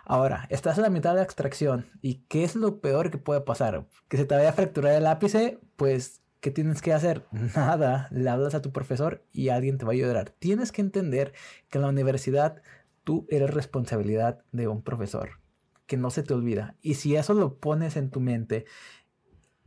Ahora, 0.05 0.45
estás 0.49 0.77
en 0.77 0.83
la 0.83 0.89
mitad 0.89 1.11
de 1.11 1.17
la 1.17 1.23
extracción 1.23 1.87
y 2.01 2.25
¿qué 2.27 2.43
es 2.43 2.55
lo 2.55 2.79
peor 2.79 3.09
que 3.09 3.17
puede 3.17 3.41
pasar? 3.41 3.87
Que 4.07 4.17
se 4.17 4.25
te 4.25 4.35
vaya 4.35 4.49
a 4.49 4.53
fracturar 4.53 4.93
el 4.93 5.07
ápice, 5.07 5.59
pues 5.75 6.21
¿qué 6.41 6.51
tienes 6.51 6.83
que 6.83 6.93
hacer? 6.93 7.25
Nada, 7.55 8.07
le 8.11 8.29
hablas 8.29 8.53
a 8.53 8.61
tu 8.61 8.71
profesor 8.71 9.25
y 9.31 9.49
alguien 9.49 9.79
te 9.79 9.85
va 9.85 9.91
a 9.91 9.95
ayudar. 9.95 10.29
Tienes 10.29 10.71
que 10.71 10.81
entender 10.81 11.33
que 11.69 11.79
en 11.79 11.81
la 11.81 11.89
universidad 11.89 12.61
tú 13.03 13.25
eres 13.29 13.51
responsabilidad 13.51 14.43
de 14.51 14.67
un 14.67 14.83
profesor, 14.83 15.39
que 15.87 15.97
no 15.97 16.11
se 16.11 16.21
te 16.21 16.35
olvida. 16.35 16.75
Y 16.81 16.95
si 16.95 17.15
eso 17.15 17.33
lo 17.33 17.57
pones 17.57 17.97
en 17.97 18.11
tu 18.11 18.19
mente 18.19 18.65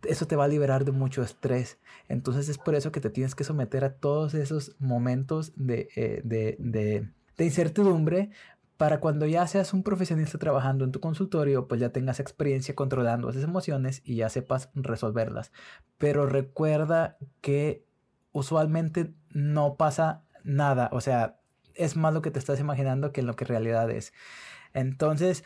eso 0.07 0.27
te 0.27 0.37
va 0.37 0.45
a 0.45 0.49
liberar 0.49 0.85
de 0.85 0.93
mucho 0.93 1.23
estrés. 1.23 1.79
Entonces 2.09 2.49
es 2.49 2.59
por 2.59 2.75
eso 2.75 2.93
que 2.93 3.01
te 3.01 3.11
tienes 3.11 3.35
que 3.35 3.45
someter 3.45 3.85
a 3.85 3.95
todos 3.95 4.35
esos 4.35 4.77
momentos 4.79 5.53
de, 5.57 5.89
eh, 5.97 6.21
de, 6.25 6.57
de, 6.59 7.09
de, 7.37 7.45
incertidumbre 7.45 8.31
para 8.77 9.01
cuando 9.01 9.27
ya 9.27 9.47
seas 9.47 9.75
un 9.75 9.83
profesionista 9.83 10.39
trabajando 10.39 10.85
en 10.85 10.93
tu 10.93 11.01
consultorio, 11.01 11.67
pues 11.67 11.81
ya 11.81 11.91
tengas 11.91 12.21
experiencia 12.21 12.75
controlando 12.77 13.29
esas 13.29 13.43
emociones 13.43 14.03
y 14.05 14.17
ya 14.17 14.29
sepas 14.29 14.71
resolverlas. 14.75 15.51
Pero 15.99 16.27
recuerda 16.27 17.19
que 17.41 17.85
usualmente 18.31 19.15
no 19.31 19.75
pasa 19.75 20.23
nada, 20.45 20.91
o 20.93 21.01
sea, 21.01 21.41
es 21.75 21.97
más 21.97 22.13
lo 22.13 22.23
que 22.23 22.31
te 22.31 22.39
estás 22.39 22.61
imaginando 22.61 23.13
que 23.13 23.23
lo 23.23 23.35
que 23.37 23.45
realidad 23.45 23.91
es. 23.91 24.13
Entonces, 24.75 25.45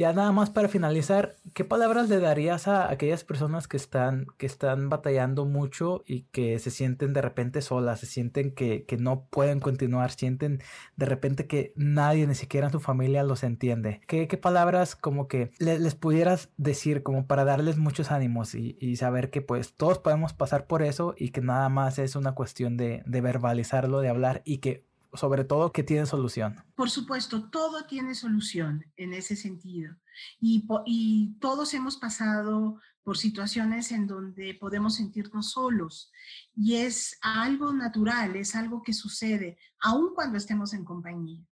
ya 0.00 0.12
nada 0.12 0.32
más 0.32 0.48
para 0.48 0.68
finalizar, 0.68 1.36
¿qué 1.52 1.64
palabras 1.64 2.08
le 2.08 2.20
darías 2.20 2.68
a 2.68 2.90
aquellas 2.90 3.22
personas 3.22 3.68
que 3.68 3.76
están, 3.76 4.26
que 4.38 4.46
están 4.46 4.88
batallando 4.88 5.44
mucho 5.44 6.02
y 6.06 6.22
que 6.32 6.58
se 6.58 6.70
sienten 6.70 7.12
de 7.12 7.20
repente 7.20 7.60
solas, 7.60 8.00
se 8.00 8.06
sienten 8.06 8.54
que, 8.54 8.84
que 8.84 8.96
no 8.96 9.26
pueden 9.28 9.60
continuar, 9.60 10.10
sienten 10.10 10.62
de 10.96 11.06
repente 11.06 11.46
que 11.46 11.72
nadie, 11.76 12.26
ni 12.26 12.34
siquiera 12.34 12.70
su 12.70 12.80
familia 12.80 13.22
los 13.24 13.42
entiende? 13.42 14.00
¿Qué, 14.06 14.26
qué 14.26 14.38
palabras 14.38 14.96
como 14.96 15.28
que 15.28 15.50
les 15.58 15.94
pudieras 15.94 16.48
decir 16.56 17.02
como 17.02 17.26
para 17.26 17.44
darles 17.44 17.76
muchos 17.76 18.10
ánimos 18.10 18.54
y, 18.54 18.76
y, 18.80 18.96
saber 18.96 19.30
que 19.30 19.42
pues 19.42 19.74
todos 19.74 19.98
podemos 19.98 20.32
pasar 20.32 20.66
por 20.66 20.82
eso 20.82 21.14
y 21.16 21.30
que 21.30 21.40
nada 21.40 21.68
más 21.68 21.98
es 21.98 22.16
una 22.16 22.32
cuestión 22.32 22.76
de, 22.76 23.02
de 23.06 23.20
verbalizarlo, 23.20 24.00
de 24.00 24.08
hablar 24.08 24.42
y 24.44 24.58
que 24.58 24.84
sobre 25.14 25.44
todo 25.44 25.72
que 25.72 25.82
tiene 25.82 26.06
solución. 26.06 26.56
Por 26.74 26.90
supuesto, 26.90 27.50
todo 27.50 27.86
tiene 27.86 28.14
solución 28.14 28.84
en 28.96 29.12
ese 29.12 29.36
sentido. 29.36 29.96
Y, 30.40 30.66
y, 30.86 31.36
todos 31.40 31.74
hemos 31.74 31.96
pasado 31.96 32.80
por 33.02 33.16
situaciones 33.16 33.92
en 33.92 34.06
donde 34.06 34.54
podemos 34.54 34.96
sentirnos 34.96 35.52
solos. 35.52 36.10
Y 36.54 36.76
es 36.76 37.18
algo 37.22 37.72
natural, 37.72 38.36
es 38.36 38.54
algo 38.54 38.82
que 38.82 38.92
sucede, 38.92 39.58
aun 39.80 40.14
cuando 40.14 40.38
estemos 40.38 40.72
en 40.74 40.84
compañía. 40.84 41.44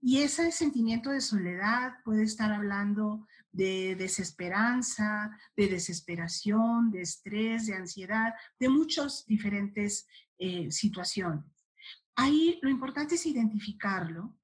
Y 0.00 0.18
ese 0.18 0.50
sentimiento 0.50 1.10
de 1.10 1.20
soledad 1.20 1.92
puede 2.04 2.24
estar 2.24 2.52
hablando 2.52 3.26
de 3.52 3.94
desesperanza, 3.94 5.30
de 5.56 5.68
desesperación, 5.68 6.90
de 6.90 7.02
estrés, 7.02 7.66
de 7.66 7.74
ansiedad, 7.74 8.34
de 8.58 8.68
muchas 8.68 9.24
diferentes 9.26 10.06
eh, 10.38 10.72
situaciones. 10.72 11.51
Ahí 12.16 12.58
lo 12.62 12.68
importante 12.68 13.14
es 13.14 13.26
identificarlo 13.26 14.36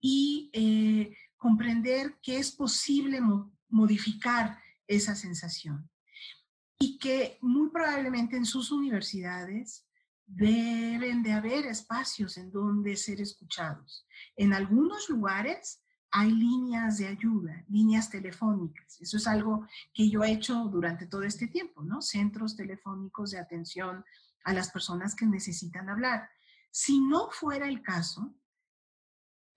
y 0.00 0.50
eh, 0.52 1.16
comprender 1.36 2.18
que 2.22 2.38
es 2.38 2.52
posible 2.52 3.20
modificar 3.68 4.58
esa 4.86 5.14
sensación 5.14 5.88
y 6.78 6.98
que 6.98 7.38
muy 7.40 7.70
probablemente 7.70 8.36
en 8.36 8.44
sus 8.44 8.72
universidades 8.72 9.86
deben 10.26 11.22
de 11.22 11.32
haber 11.32 11.66
espacios 11.66 12.36
en 12.38 12.50
donde 12.50 12.96
ser 12.96 13.20
escuchados. 13.20 14.06
En 14.36 14.52
algunos 14.52 15.08
lugares 15.08 15.82
hay 16.10 16.30
líneas 16.30 16.98
de 16.98 17.06
ayuda, 17.06 17.64
líneas 17.68 18.10
telefónicas. 18.10 19.00
Eso 19.00 19.16
es 19.16 19.26
algo 19.26 19.66
que 19.94 20.10
yo 20.10 20.24
he 20.24 20.32
hecho 20.32 20.64
durante 20.64 21.06
todo 21.06 21.22
este 21.22 21.48
tiempo, 21.48 21.82
¿no? 21.82 22.02
Centros 22.02 22.56
telefónicos 22.56 23.30
de 23.30 23.38
atención 23.38 24.04
a 24.44 24.52
las 24.52 24.70
personas 24.70 25.14
que 25.14 25.26
necesitan 25.26 25.88
hablar. 25.88 26.28
Si 26.72 27.00
no 27.00 27.28
fuera 27.30 27.68
el 27.68 27.82
caso, 27.82 28.34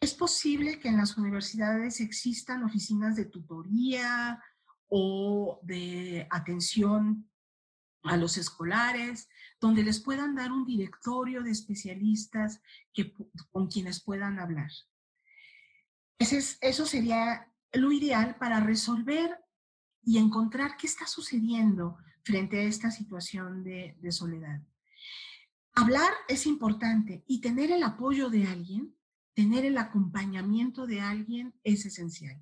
es 0.01 0.13
posible 0.13 0.79
que 0.79 0.89
en 0.89 0.97
las 0.97 1.17
universidades 1.17 2.01
existan 2.01 2.65
oficinas 2.65 3.15
de 3.15 3.25
tutoría 3.25 4.43
o 4.89 5.61
de 5.63 6.27
atención 6.29 7.31
a 8.03 8.17
los 8.17 8.37
escolares, 8.37 9.29
donde 9.61 9.81
les 9.81 10.01
puedan 10.01 10.35
dar 10.35 10.51
un 10.51 10.65
directorio 10.65 11.41
de 11.41 11.51
especialistas 11.51 12.61
que, 12.93 13.13
con 13.49 13.67
quienes 13.67 14.03
puedan 14.03 14.37
hablar. 14.37 14.69
eso 16.19 16.85
sería 16.85 17.49
lo 17.71 17.93
ideal 17.93 18.35
para 18.37 18.59
resolver 18.59 19.39
y 20.03 20.17
encontrar 20.17 20.75
qué 20.77 20.85
está 20.85 21.07
sucediendo 21.07 21.97
frente 22.23 22.59
a 22.59 22.63
esta 22.63 22.91
situación 22.91 23.63
de 23.63 24.11
soledad. 24.11 24.61
Hablar 25.77 26.13
es 26.29 26.45
importante 26.45 27.25
y 27.27 27.41
tener 27.41 27.69
el 27.69 27.83
apoyo 27.83 28.29
de 28.29 28.47
alguien, 28.47 28.95
tener 29.33 29.65
el 29.65 29.77
acompañamiento 29.77 30.87
de 30.87 31.01
alguien 31.01 31.53
es 31.65 31.85
esencial. 31.85 32.41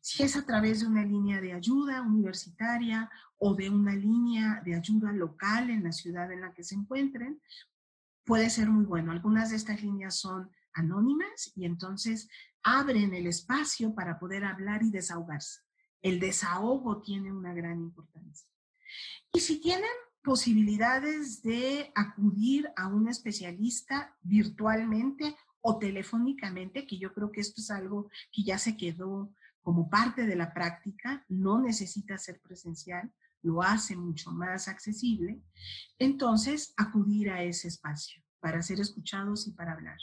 Si 0.00 0.22
es 0.22 0.36
a 0.36 0.46
través 0.46 0.80
de 0.80 0.86
una 0.86 1.04
línea 1.04 1.40
de 1.40 1.52
ayuda 1.52 2.02
universitaria 2.02 3.10
o 3.36 3.56
de 3.56 3.68
una 3.68 3.96
línea 3.96 4.62
de 4.64 4.76
ayuda 4.76 5.10
local 5.10 5.70
en 5.70 5.82
la 5.82 5.90
ciudad 5.90 6.30
en 6.30 6.42
la 6.42 6.54
que 6.54 6.62
se 6.62 6.76
encuentren, 6.76 7.42
puede 8.24 8.48
ser 8.48 8.70
muy 8.70 8.84
bueno. 8.84 9.10
Algunas 9.10 9.50
de 9.50 9.56
estas 9.56 9.82
líneas 9.82 10.20
son 10.20 10.48
anónimas 10.72 11.50
y 11.56 11.64
entonces 11.64 12.28
abren 12.62 13.12
el 13.12 13.26
espacio 13.26 13.92
para 13.92 14.20
poder 14.20 14.44
hablar 14.44 14.84
y 14.84 14.90
desahogarse. 14.90 15.62
El 16.00 16.20
desahogo 16.20 17.02
tiene 17.02 17.32
una 17.32 17.52
gran 17.52 17.80
importancia. 17.80 18.48
Y 19.32 19.40
si 19.40 19.60
tienen 19.60 19.90
posibilidades 20.28 21.42
de 21.42 21.90
acudir 21.94 22.70
a 22.76 22.86
un 22.86 23.08
especialista 23.08 24.14
virtualmente 24.20 25.34
o 25.62 25.78
telefónicamente, 25.78 26.86
que 26.86 26.98
yo 26.98 27.14
creo 27.14 27.32
que 27.32 27.40
esto 27.40 27.62
es 27.62 27.70
algo 27.70 28.10
que 28.30 28.42
ya 28.42 28.58
se 28.58 28.76
quedó 28.76 29.32
como 29.62 29.88
parte 29.88 30.26
de 30.26 30.36
la 30.36 30.52
práctica, 30.52 31.24
no 31.30 31.62
necesita 31.62 32.18
ser 32.18 32.42
presencial, 32.42 33.10
lo 33.40 33.62
hace 33.62 33.96
mucho 33.96 34.30
más 34.30 34.68
accesible, 34.68 35.40
entonces 35.98 36.74
acudir 36.76 37.30
a 37.30 37.42
ese 37.42 37.68
espacio 37.68 38.22
para 38.38 38.60
ser 38.60 38.80
escuchados 38.80 39.48
y 39.48 39.52
para 39.52 39.72
hablar. 39.72 39.98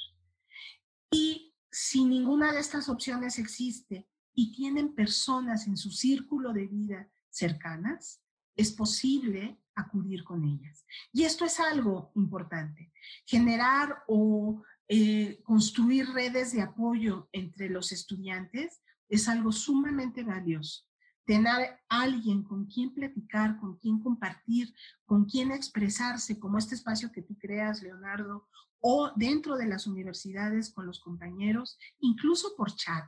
Y 1.11 1.53
si 1.69 2.03
ninguna 2.03 2.51
de 2.51 2.61
estas 2.61 2.89
opciones 2.89 3.37
existe 3.37 4.07
y 4.33 4.51
tienen 4.51 4.95
personas 4.95 5.67
en 5.67 5.77
su 5.77 5.91
círculo 5.91 6.51
de 6.51 6.65
vida 6.65 7.11
cercanas, 7.29 8.23
es 8.55 8.71
posible 8.71 9.59
acudir 9.75 10.23
con 10.23 10.43
ellas. 10.43 10.85
Y 11.11 11.23
esto 11.23 11.45
es 11.45 11.59
algo 11.59 12.11
importante, 12.15 12.91
generar 13.25 14.03
o 14.07 14.63
eh, 14.87 15.41
construir 15.43 16.07
redes 16.09 16.53
de 16.53 16.61
apoyo 16.61 17.27
entre 17.31 17.69
los 17.69 17.91
estudiantes 17.91 18.81
es 19.09 19.27
algo 19.27 19.51
sumamente 19.51 20.23
valioso, 20.23 20.83
tener 21.25 21.79
alguien 21.89 22.43
con 22.43 22.65
quien 22.65 22.93
platicar, 22.93 23.59
con 23.59 23.77
quien 23.77 23.99
compartir, 23.99 24.73
con 25.05 25.25
quien 25.25 25.51
expresarse, 25.51 26.39
como 26.39 26.57
este 26.57 26.75
espacio 26.75 27.11
que 27.11 27.21
tú 27.21 27.37
creas, 27.37 27.81
Leonardo, 27.81 28.47
o 28.79 29.11
dentro 29.15 29.57
de 29.57 29.67
las 29.67 29.87
universidades 29.87 30.71
con 30.71 30.85
los 30.85 30.99
compañeros, 30.99 31.77
incluso 31.99 32.55
por 32.55 32.75
chat. 32.75 33.05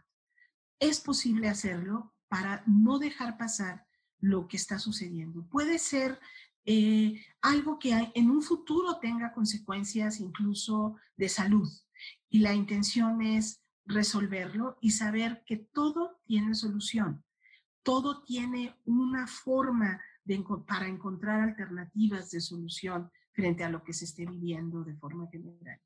Es 0.79 0.99
posible 0.99 1.49
hacerlo 1.49 2.15
para 2.27 2.63
no 2.65 2.99
dejar 2.99 3.37
pasar 3.37 3.85
lo 4.19 4.47
que 4.47 4.57
está 4.57 4.79
sucediendo. 4.79 5.47
Puede 5.47 5.77
ser 5.77 6.19
eh, 6.67 7.19
algo 7.41 7.79
que 7.79 8.11
en 8.13 8.29
un 8.29 8.43
futuro 8.43 8.99
tenga 8.99 9.33
consecuencias 9.33 10.19
incluso 10.19 10.97
de 11.15 11.29
salud. 11.29 11.67
Y 12.29 12.39
la 12.39 12.53
intención 12.53 13.23
es 13.23 13.63
resolverlo 13.85 14.77
y 14.81 14.91
saber 14.91 15.43
que 15.47 15.57
todo 15.57 16.19
tiene 16.27 16.53
solución 16.53 17.23
todo 17.87 18.21
tiene 18.21 18.75
una 18.83 19.27
forma 19.27 20.01
para 20.67 20.89
encontrar 20.89 21.39
alternativas 21.39 22.29
de 22.31 22.41
solución 22.41 23.09
frente 23.31 23.63
a 23.63 23.69
lo 23.69 23.81
que 23.81 23.93
se 23.93 24.03
esté 24.03 24.25
viviendo 24.25 24.83
de 24.83 24.93
forma 24.97 25.25
general. 25.31 25.79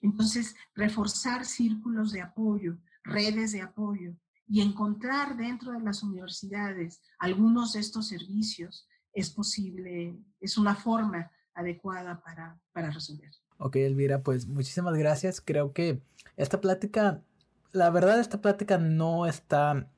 Entonces, 0.00 0.56
reforzar 0.74 1.44
círculos 1.44 2.10
de 2.10 2.20
apoyo, 2.20 2.78
redes 3.04 3.52
de 3.52 3.62
apoyo 3.62 4.16
y 4.48 4.60
encontrar 4.60 5.36
dentro 5.36 5.70
de 5.70 5.78
las 5.78 6.02
universidades 6.02 7.00
algunos 7.20 7.74
de 7.74 7.78
estos 7.78 8.08
servicios 8.08 8.88
es 9.16 9.30
posible, 9.30 10.14
es 10.40 10.56
una 10.56 10.76
forma 10.76 11.30
adecuada 11.54 12.20
para, 12.20 12.60
para 12.72 12.90
resolver. 12.90 13.30
Ok, 13.58 13.76
Elvira, 13.76 14.22
pues 14.22 14.46
muchísimas 14.46 14.94
gracias. 14.94 15.40
Creo 15.40 15.72
que 15.72 16.02
esta 16.36 16.60
plática, 16.60 17.22
la 17.72 17.90
verdad, 17.90 18.20
esta 18.20 18.42
plática 18.42 18.78
no 18.78 19.26
está 19.26 19.88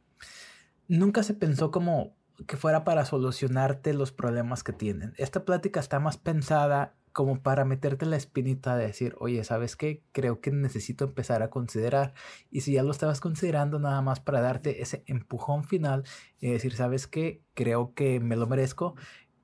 nunca 0.89 1.23
se 1.23 1.35
pensó 1.35 1.71
como 1.71 2.17
que 2.47 2.57
fuera 2.57 2.85
para 2.85 3.05
solucionarte 3.05 3.93
los 3.93 4.13
problemas 4.13 4.63
que 4.63 4.73
tienen. 4.73 5.13
Esta 5.17 5.45
plática 5.45 5.81
está 5.81 6.01
más 6.01 6.17
pensada 6.17 6.95
como 7.19 7.43
para 7.43 7.65
meterte 7.65 8.07
la 8.07 8.17
espinita 8.17 8.77
de 8.77 8.87
decir, 8.87 9.17
oye, 9.19 9.43
¿sabes 9.43 9.75
qué? 9.75 10.05
Creo 10.13 10.41
que 10.41 10.53
necesito 10.53 11.05
empezar 11.05 11.43
a 11.43 11.51
considerar. 11.51 12.15
Y 12.49 12.61
si 12.61 12.75
ya 12.75 12.85
lo 12.85 12.93
estabas 12.93 13.19
considerando, 13.19 13.81
nada 13.81 14.01
más 14.03 14.21
para 14.21 14.41
darte 14.41 14.83
ese 14.83 15.03
empujón 15.09 15.65
final 15.65 16.05
y 16.39 16.49
decir, 16.49 16.77
¿sabes 16.77 17.09
qué? 17.09 17.43
Creo 17.55 17.93
que 17.93 18.21
me 18.21 18.37
lo 18.37 18.47
merezco. 18.47 18.95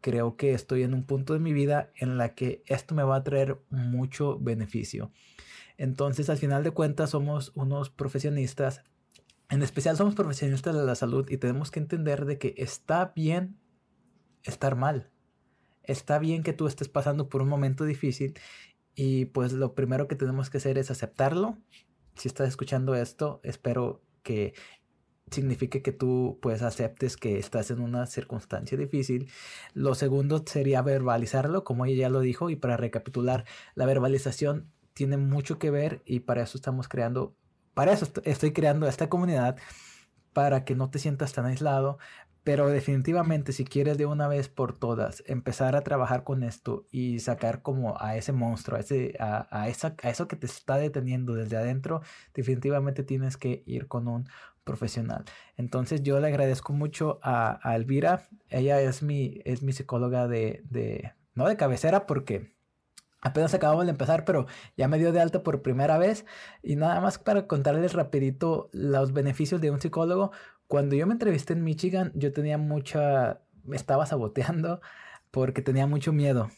Creo 0.00 0.36
que 0.36 0.52
estoy 0.52 0.84
en 0.84 0.94
un 0.94 1.04
punto 1.04 1.32
de 1.32 1.40
mi 1.40 1.52
vida 1.52 1.90
en 1.96 2.16
la 2.16 2.36
que 2.36 2.62
esto 2.66 2.94
me 2.94 3.02
va 3.02 3.16
a 3.16 3.24
traer 3.24 3.60
mucho 3.70 4.38
beneficio. 4.38 5.10
Entonces, 5.76 6.30
al 6.30 6.36
final 6.36 6.62
de 6.62 6.70
cuentas, 6.70 7.10
somos 7.10 7.50
unos 7.56 7.90
profesionistas 7.90 8.84
en 9.50 9.64
especial 9.64 9.96
somos 9.96 10.14
profesionistas 10.14 10.76
de 10.76 10.84
la 10.84 10.94
salud 10.94 11.28
y 11.28 11.38
tenemos 11.38 11.72
que 11.72 11.80
entender 11.80 12.24
de 12.24 12.38
que 12.38 12.54
está 12.56 13.12
bien 13.16 13.58
estar 14.44 14.76
mal. 14.76 15.10
Está 15.84 16.18
bien 16.18 16.42
que 16.42 16.52
tú 16.52 16.66
estés 16.66 16.88
pasando 16.88 17.28
por 17.28 17.42
un 17.42 17.48
momento 17.48 17.84
difícil 17.84 18.34
y 18.94 19.26
pues 19.26 19.52
lo 19.52 19.74
primero 19.74 20.08
que 20.08 20.16
tenemos 20.16 20.50
que 20.50 20.58
hacer 20.58 20.78
es 20.78 20.90
aceptarlo. 20.90 21.58
Si 22.16 22.28
estás 22.28 22.48
escuchando 22.48 22.94
esto, 22.94 23.40
espero 23.42 24.02
que 24.22 24.54
signifique 25.30 25.82
que 25.82 25.92
tú 25.92 26.38
pues 26.42 26.62
aceptes 26.62 27.16
que 27.16 27.38
estás 27.38 27.70
en 27.70 27.80
una 27.80 28.06
circunstancia 28.06 28.78
difícil. 28.78 29.30
Lo 29.72 29.94
segundo 29.94 30.44
sería 30.46 30.82
verbalizarlo, 30.82 31.64
como 31.64 31.86
ella 31.86 32.02
ya 32.02 32.08
lo 32.08 32.20
dijo, 32.20 32.50
y 32.50 32.56
para 32.56 32.76
recapitular, 32.76 33.44
la 33.74 33.86
verbalización 33.86 34.70
tiene 34.92 35.16
mucho 35.16 35.58
que 35.58 35.70
ver 35.70 36.02
y 36.04 36.20
para 36.20 36.42
eso 36.42 36.56
estamos 36.56 36.88
creando 36.88 37.34
para 37.74 37.92
eso 37.92 38.06
estoy 38.22 38.52
creando 38.52 38.86
esta 38.86 39.08
comunidad, 39.08 39.56
para 40.34 40.64
que 40.64 40.74
no 40.74 40.90
te 40.90 40.98
sientas 40.98 41.32
tan 41.32 41.46
aislado. 41.46 41.98
Pero 42.44 42.68
definitivamente 42.68 43.52
si 43.54 43.64
quieres 43.64 43.96
de 43.96 44.04
una 44.04 44.28
vez 44.28 44.50
por 44.50 44.78
todas 44.78 45.24
empezar 45.26 45.76
a 45.76 45.82
trabajar 45.82 46.24
con 46.24 46.42
esto 46.42 46.86
y 46.90 47.20
sacar 47.20 47.62
como 47.62 47.96
a 47.98 48.16
ese 48.16 48.32
monstruo, 48.32 48.76
a, 48.76 48.80
ese, 48.80 49.16
a, 49.18 49.68
esa, 49.68 49.96
a 50.02 50.10
eso 50.10 50.28
que 50.28 50.36
te 50.36 50.44
está 50.44 50.76
deteniendo 50.76 51.34
desde 51.34 51.56
adentro, 51.56 52.02
definitivamente 52.34 53.02
tienes 53.02 53.38
que 53.38 53.62
ir 53.64 53.88
con 53.88 54.08
un 54.08 54.28
profesional. 54.64 55.24
Entonces 55.56 56.02
yo 56.02 56.20
le 56.20 56.28
agradezco 56.28 56.74
mucho 56.74 57.18
a, 57.22 57.58
Elvira. 57.74 58.28
Ella 58.50 58.80
es 58.80 59.02
mi, 59.02 59.40
es 59.46 59.62
mi 59.62 59.72
psicóloga 59.72 60.28
de, 60.28 60.62
de, 60.68 61.14
no 61.34 61.48
de 61.48 61.56
cabecera 61.56 62.06
porque 62.06 62.53
Apenas 63.24 63.54
acabamos 63.54 63.86
de 63.86 63.90
empezar, 63.90 64.26
pero 64.26 64.46
ya 64.76 64.86
me 64.86 64.98
dio 64.98 65.10
de 65.10 65.18
alta 65.18 65.42
por 65.42 65.62
primera 65.62 65.96
vez. 65.96 66.26
Y 66.62 66.76
nada 66.76 67.00
más 67.00 67.18
para 67.18 67.46
contarles 67.46 67.94
rapidito 67.94 68.68
los 68.72 69.14
beneficios 69.14 69.62
de 69.62 69.70
un 69.70 69.80
psicólogo. 69.80 70.30
Cuando 70.66 70.94
yo 70.94 71.06
me 71.06 71.14
entrevisté 71.14 71.54
en 71.54 71.64
Michigan, 71.64 72.12
yo 72.14 72.32
tenía 72.32 72.58
mucha... 72.58 73.40
Me 73.64 73.76
estaba 73.76 74.04
saboteando 74.04 74.82
porque 75.30 75.62
tenía 75.62 75.86
mucho 75.86 76.12
miedo. 76.12 76.50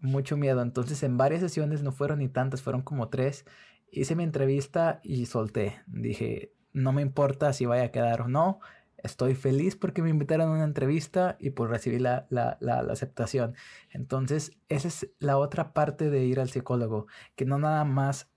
Mucho 0.00 0.36
miedo. 0.36 0.62
Entonces 0.62 1.00
en 1.04 1.16
varias 1.16 1.42
sesiones 1.42 1.84
no 1.84 1.92
fueron 1.92 2.18
ni 2.18 2.28
tantas, 2.28 2.60
fueron 2.60 2.82
como 2.82 3.08
tres. 3.08 3.44
Hice 3.92 4.16
mi 4.16 4.24
entrevista 4.24 5.00
y 5.04 5.26
solté. 5.26 5.80
Dije, 5.86 6.52
no 6.72 6.92
me 6.92 7.02
importa 7.02 7.52
si 7.52 7.66
vaya 7.66 7.84
a 7.84 7.92
quedar 7.92 8.22
o 8.22 8.28
no 8.28 8.58
estoy 9.02 9.34
feliz 9.34 9.76
porque 9.76 10.02
me 10.02 10.10
invitaron 10.10 10.48
a 10.48 10.52
una 10.52 10.64
entrevista 10.64 11.36
y 11.38 11.50
por 11.50 11.70
recibir 11.70 12.00
la, 12.00 12.26
la, 12.30 12.56
la, 12.60 12.80
aceptación. 12.80 13.54
Entonces, 13.90 14.52
esa 14.68 14.88
es 14.88 15.08
la 15.18 15.38
otra 15.38 15.72
parte 15.72 16.10
de 16.10 16.24
ir 16.24 16.40
al 16.40 16.50
psicólogo, 16.50 17.06
que 17.36 17.44
no 17.44 17.58
nada 17.58 17.84
más 17.84 18.30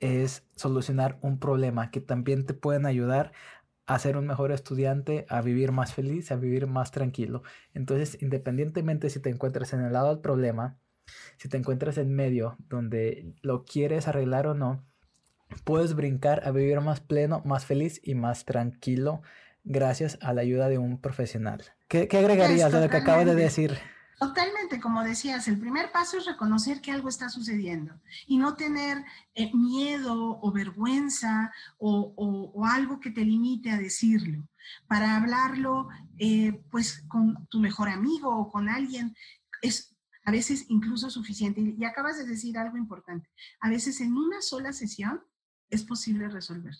es 0.00 0.44
solucionar 0.54 1.18
un 1.22 1.38
problema, 1.38 1.90
que 1.90 2.00
también 2.00 2.46
te 2.46 2.54
pueden 2.54 2.86
ayudar 2.86 3.32
a 3.86 3.98
ser 3.98 4.16
un 4.16 4.26
mejor 4.26 4.52
estudiante, 4.52 5.24
a 5.28 5.40
vivir 5.40 5.72
más 5.72 5.94
feliz, 5.94 6.30
a 6.30 6.36
vivir 6.36 6.66
más 6.66 6.90
tranquilo. 6.90 7.42
Entonces, 7.72 8.18
independientemente 8.20 9.08
si 9.10 9.18
te 9.18 9.30
encuentras 9.30 9.72
en 9.72 9.80
el 9.80 9.94
lado 9.94 10.08
del 10.10 10.20
problema, 10.20 10.78
si 11.38 11.48
te 11.48 11.56
encuentras 11.56 11.96
en 11.96 12.14
medio 12.14 12.56
donde 12.68 13.34
lo 13.40 13.64
quieres 13.64 14.06
arreglar 14.06 14.46
o 14.46 14.54
no, 14.54 14.84
puedes 15.64 15.94
brincar 15.94 16.46
a 16.46 16.50
vivir 16.50 16.80
más 16.82 17.00
pleno, 17.00 17.40
más 17.46 17.64
feliz 17.64 18.00
y 18.04 18.14
más 18.14 18.44
tranquilo 18.44 19.22
gracias 19.68 20.18
a 20.22 20.32
la 20.32 20.40
ayuda 20.40 20.68
de 20.68 20.78
un 20.78 21.00
profesional. 21.00 21.62
¿Qué, 21.86 22.08
agregarías 22.12 22.72
de 22.72 22.80
lo 22.80 22.90
que 22.90 22.96
acabo 22.96 23.24
de 23.24 23.34
decir? 23.34 23.78
Totalmente, 24.18 24.80
como 24.80 25.04
decías, 25.04 25.46
el 25.46 25.60
primer 25.60 25.92
paso 25.92 26.18
es 26.18 26.26
reconocer 26.26 26.80
que 26.80 26.90
algo 26.90 27.08
está 27.08 27.28
sucediendo 27.28 27.94
y 28.26 28.36
no 28.36 28.56
tener 28.56 29.04
eh, 29.34 29.54
miedo 29.54 30.40
o 30.42 30.50
vergüenza 30.50 31.52
o, 31.78 32.64
algo 32.66 32.98
que 32.98 33.10
te 33.10 33.24
limite 33.24 33.70
a 33.70 33.78
decirlo. 33.78 34.48
Para 34.88 35.16
hablarlo, 35.16 35.88
eh, 36.18 36.60
pues 36.70 37.04
con 37.06 37.46
tu 37.46 37.60
mejor 37.60 37.88
amigo 37.88 38.36
o 38.36 38.50
con 38.50 38.68
alguien, 38.68 39.14
es 39.62 39.96
a 40.24 40.32
veces 40.32 40.66
incluso 40.68 41.10
suficiente. 41.10 41.60
Y 41.60 41.84
acabas 41.84 42.18
de 42.18 42.26
decir 42.26 42.58
algo 42.58 42.76
importante. 42.76 43.30
A 43.60 43.70
veces 43.70 44.00
en 44.00 44.14
una 44.14 44.42
sola 44.42 44.72
sesión 44.72 45.22
es 45.70 45.84
posible 45.84 46.28
resolver. 46.28 46.74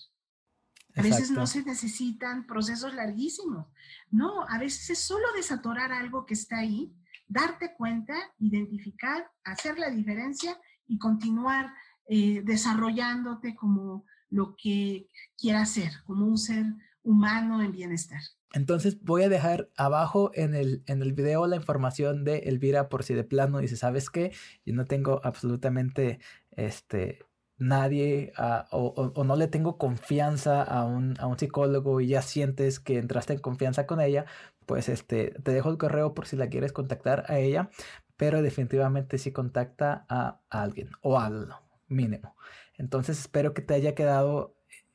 A 0.99 1.03
veces 1.03 1.31
no 1.31 1.47
se 1.47 1.63
necesitan 1.63 2.47
procesos 2.47 2.95
larguísimos. 2.95 3.67
No, 4.11 4.45
a 4.49 4.59
veces 4.59 4.91
es 4.91 4.99
solo 4.99 5.27
desatorar 5.37 5.93
algo 5.93 6.27
que 6.27 6.35
está 6.35 6.59
ahí, 6.59 6.93
darte 7.29 7.75
cuenta, 7.77 8.15
identificar, 8.39 9.31
hacer 9.45 9.79
la 9.79 9.91
diferencia 9.91 10.59
y 10.87 10.99
continuar 10.99 11.73
eh, 12.09 12.43
desarrollándote 12.45 13.55
como 13.55 14.05
lo 14.31 14.57
que 14.57 15.09
quieras 15.37 15.71
ser, 15.71 15.93
como 16.05 16.27
un 16.27 16.39
ser 16.39 16.65
humano 17.03 17.63
en 17.63 17.73
bienestar. 17.73 18.21
Entonces 18.53 19.03
voy 19.03 19.23
a 19.23 19.29
dejar 19.29 19.69
abajo 19.77 20.31
en 20.35 20.55
el, 20.55 20.83
en 20.87 21.03
el 21.03 21.13
video 21.13 21.47
la 21.47 21.57
información 21.57 22.25
de 22.25 22.39
Elvira 22.39 22.89
por 22.89 23.05
si 23.05 23.15
de 23.15 23.25
plano 23.25 23.59
dice, 23.59 23.77
¿sabes 23.77 24.09
qué? 24.09 24.33
Yo 24.65 24.75
no 24.75 24.87
tengo 24.87 25.21
absolutamente 25.23 26.19
este, 26.53 27.25
nadie 27.59 28.33
ah, 28.37 28.67
o, 28.71 29.25
no 29.25 29.37
le 29.37 29.49
tengo 29.49 29.79
confianza 29.79 30.63
a 30.63 30.85
un, 30.85 31.17
a 31.19 31.27
un, 31.27 31.39
psicólogo 31.39 32.01
y 32.01 32.09
ya 32.09 32.23
sientes 32.23 32.81
que 32.81 32.99
entraste 32.99 33.35
en 33.35 33.41
confianza 33.41 33.87
con 33.87 34.01
ella, 34.01 34.27
pues 34.67 34.89
este, 34.89 35.31
te 35.43 35.53
dejo 35.53 35.71
el 35.71 35.79
correo 35.79 36.15
por 36.15 36.27
si 36.27 36.37
la 36.37 36.49
quieres 36.49 36.73
contactar 36.73 37.25
a 37.29 37.39
ella, 37.39 37.71
pero 38.17 38.43
definitivamente 38.43 39.19
sí 39.19 39.33
contacta 39.33 40.07
a, 40.09 40.41
alguien 40.51 40.91
o 41.03 41.19
algo 41.19 41.55
mínimo. 41.89 42.37
Entonces 42.77 43.19
espero 43.19 43.55
que 43.55 43.63
te 43.63 43.75
haya 43.75 43.95
quedado 43.95 44.55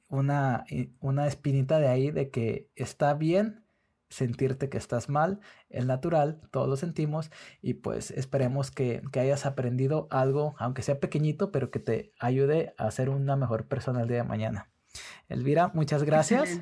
una, 0.10 0.66
una 1.00 1.28
espinita 1.28 1.80
de 1.80 1.88
ahí 1.88 2.12
de 2.12 2.30
que 2.30 2.70
está 2.76 3.14
bien 3.14 3.63
sentirte 4.14 4.70
que 4.70 4.78
estás 4.78 5.10
mal, 5.10 5.40
es 5.70 5.86
natural, 5.86 6.40
todos 6.52 6.70
lo 6.70 6.78
sentimos 6.78 7.32
y 7.62 7.76
pues 7.76 8.12
esperemos 8.12 8.72
que, 8.72 9.02
hayas 9.14 9.46
aprendido 9.46 10.08
algo, 10.12 10.56
aunque 10.60 10.82
sea 10.82 11.00
pequeñito, 11.00 11.52
pero 11.52 11.72
que 11.72 11.80
te 11.80 12.12
ayude 12.20 12.74
a 12.78 12.90
ser 12.92 13.10
una 13.10 13.36
mejor 13.36 13.68
persona 13.68 14.02
el 14.02 14.08
día 14.08 14.18
de 14.18 14.24
mañana. 14.24 14.70
Elvira, 15.30 15.72
muchas 15.74 16.04
gracias. 16.04 16.62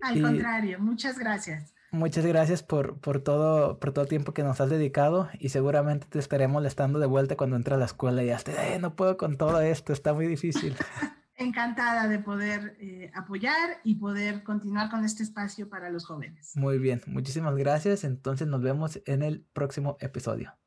Al 0.00 0.20
contrario, 0.20 0.78
muchas 0.80 1.18
gracias. 1.18 1.74
Muchas 1.92 2.24
gracias 2.24 2.62
por, 2.62 3.00
por, 3.00 3.20
todo, 3.20 3.80
por 3.80 3.92
todo 3.92 4.04
el 4.04 4.08
tiempo 4.08 4.32
que 4.32 4.44
nos 4.44 4.60
has 4.60 4.70
dedicado 4.70 5.28
y 5.38 5.48
seguramente 5.48 6.06
te 6.08 6.20
estaremos 6.20 6.54
molestando 6.54 7.00
de 7.00 7.06
vuelta 7.06 7.36
cuando 7.36 7.56
entres 7.56 7.74
a 7.74 7.78
la 7.78 7.86
escuela 7.86 8.22
y 8.22 8.26
ya 8.26 8.36
estés, 8.36 8.80
no 8.80 8.94
puedo 8.94 9.16
con 9.16 9.36
todo 9.36 9.60
esto, 9.60 9.92
está 9.92 10.12
muy 10.12 10.26
difícil. 10.26 10.76
encantada 11.44 12.08
de 12.08 12.18
poder 12.18 12.76
eh, 12.80 13.10
apoyar 13.14 13.80
y 13.84 13.96
poder 13.96 14.42
continuar 14.42 14.90
con 14.90 15.04
este 15.04 15.22
espacio 15.22 15.68
para 15.68 15.90
los 15.90 16.06
jóvenes. 16.06 16.52
Muy 16.56 16.78
bien, 16.78 17.00
muchísimas 17.06 17.56
gracias. 17.56 18.04
Entonces 18.04 18.46
nos 18.46 18.62
vemos 18.62 19.00
en 19.06 19.22
el 19.22 19.44
próximo 19.52 19.96
episodio. 20.00 20.59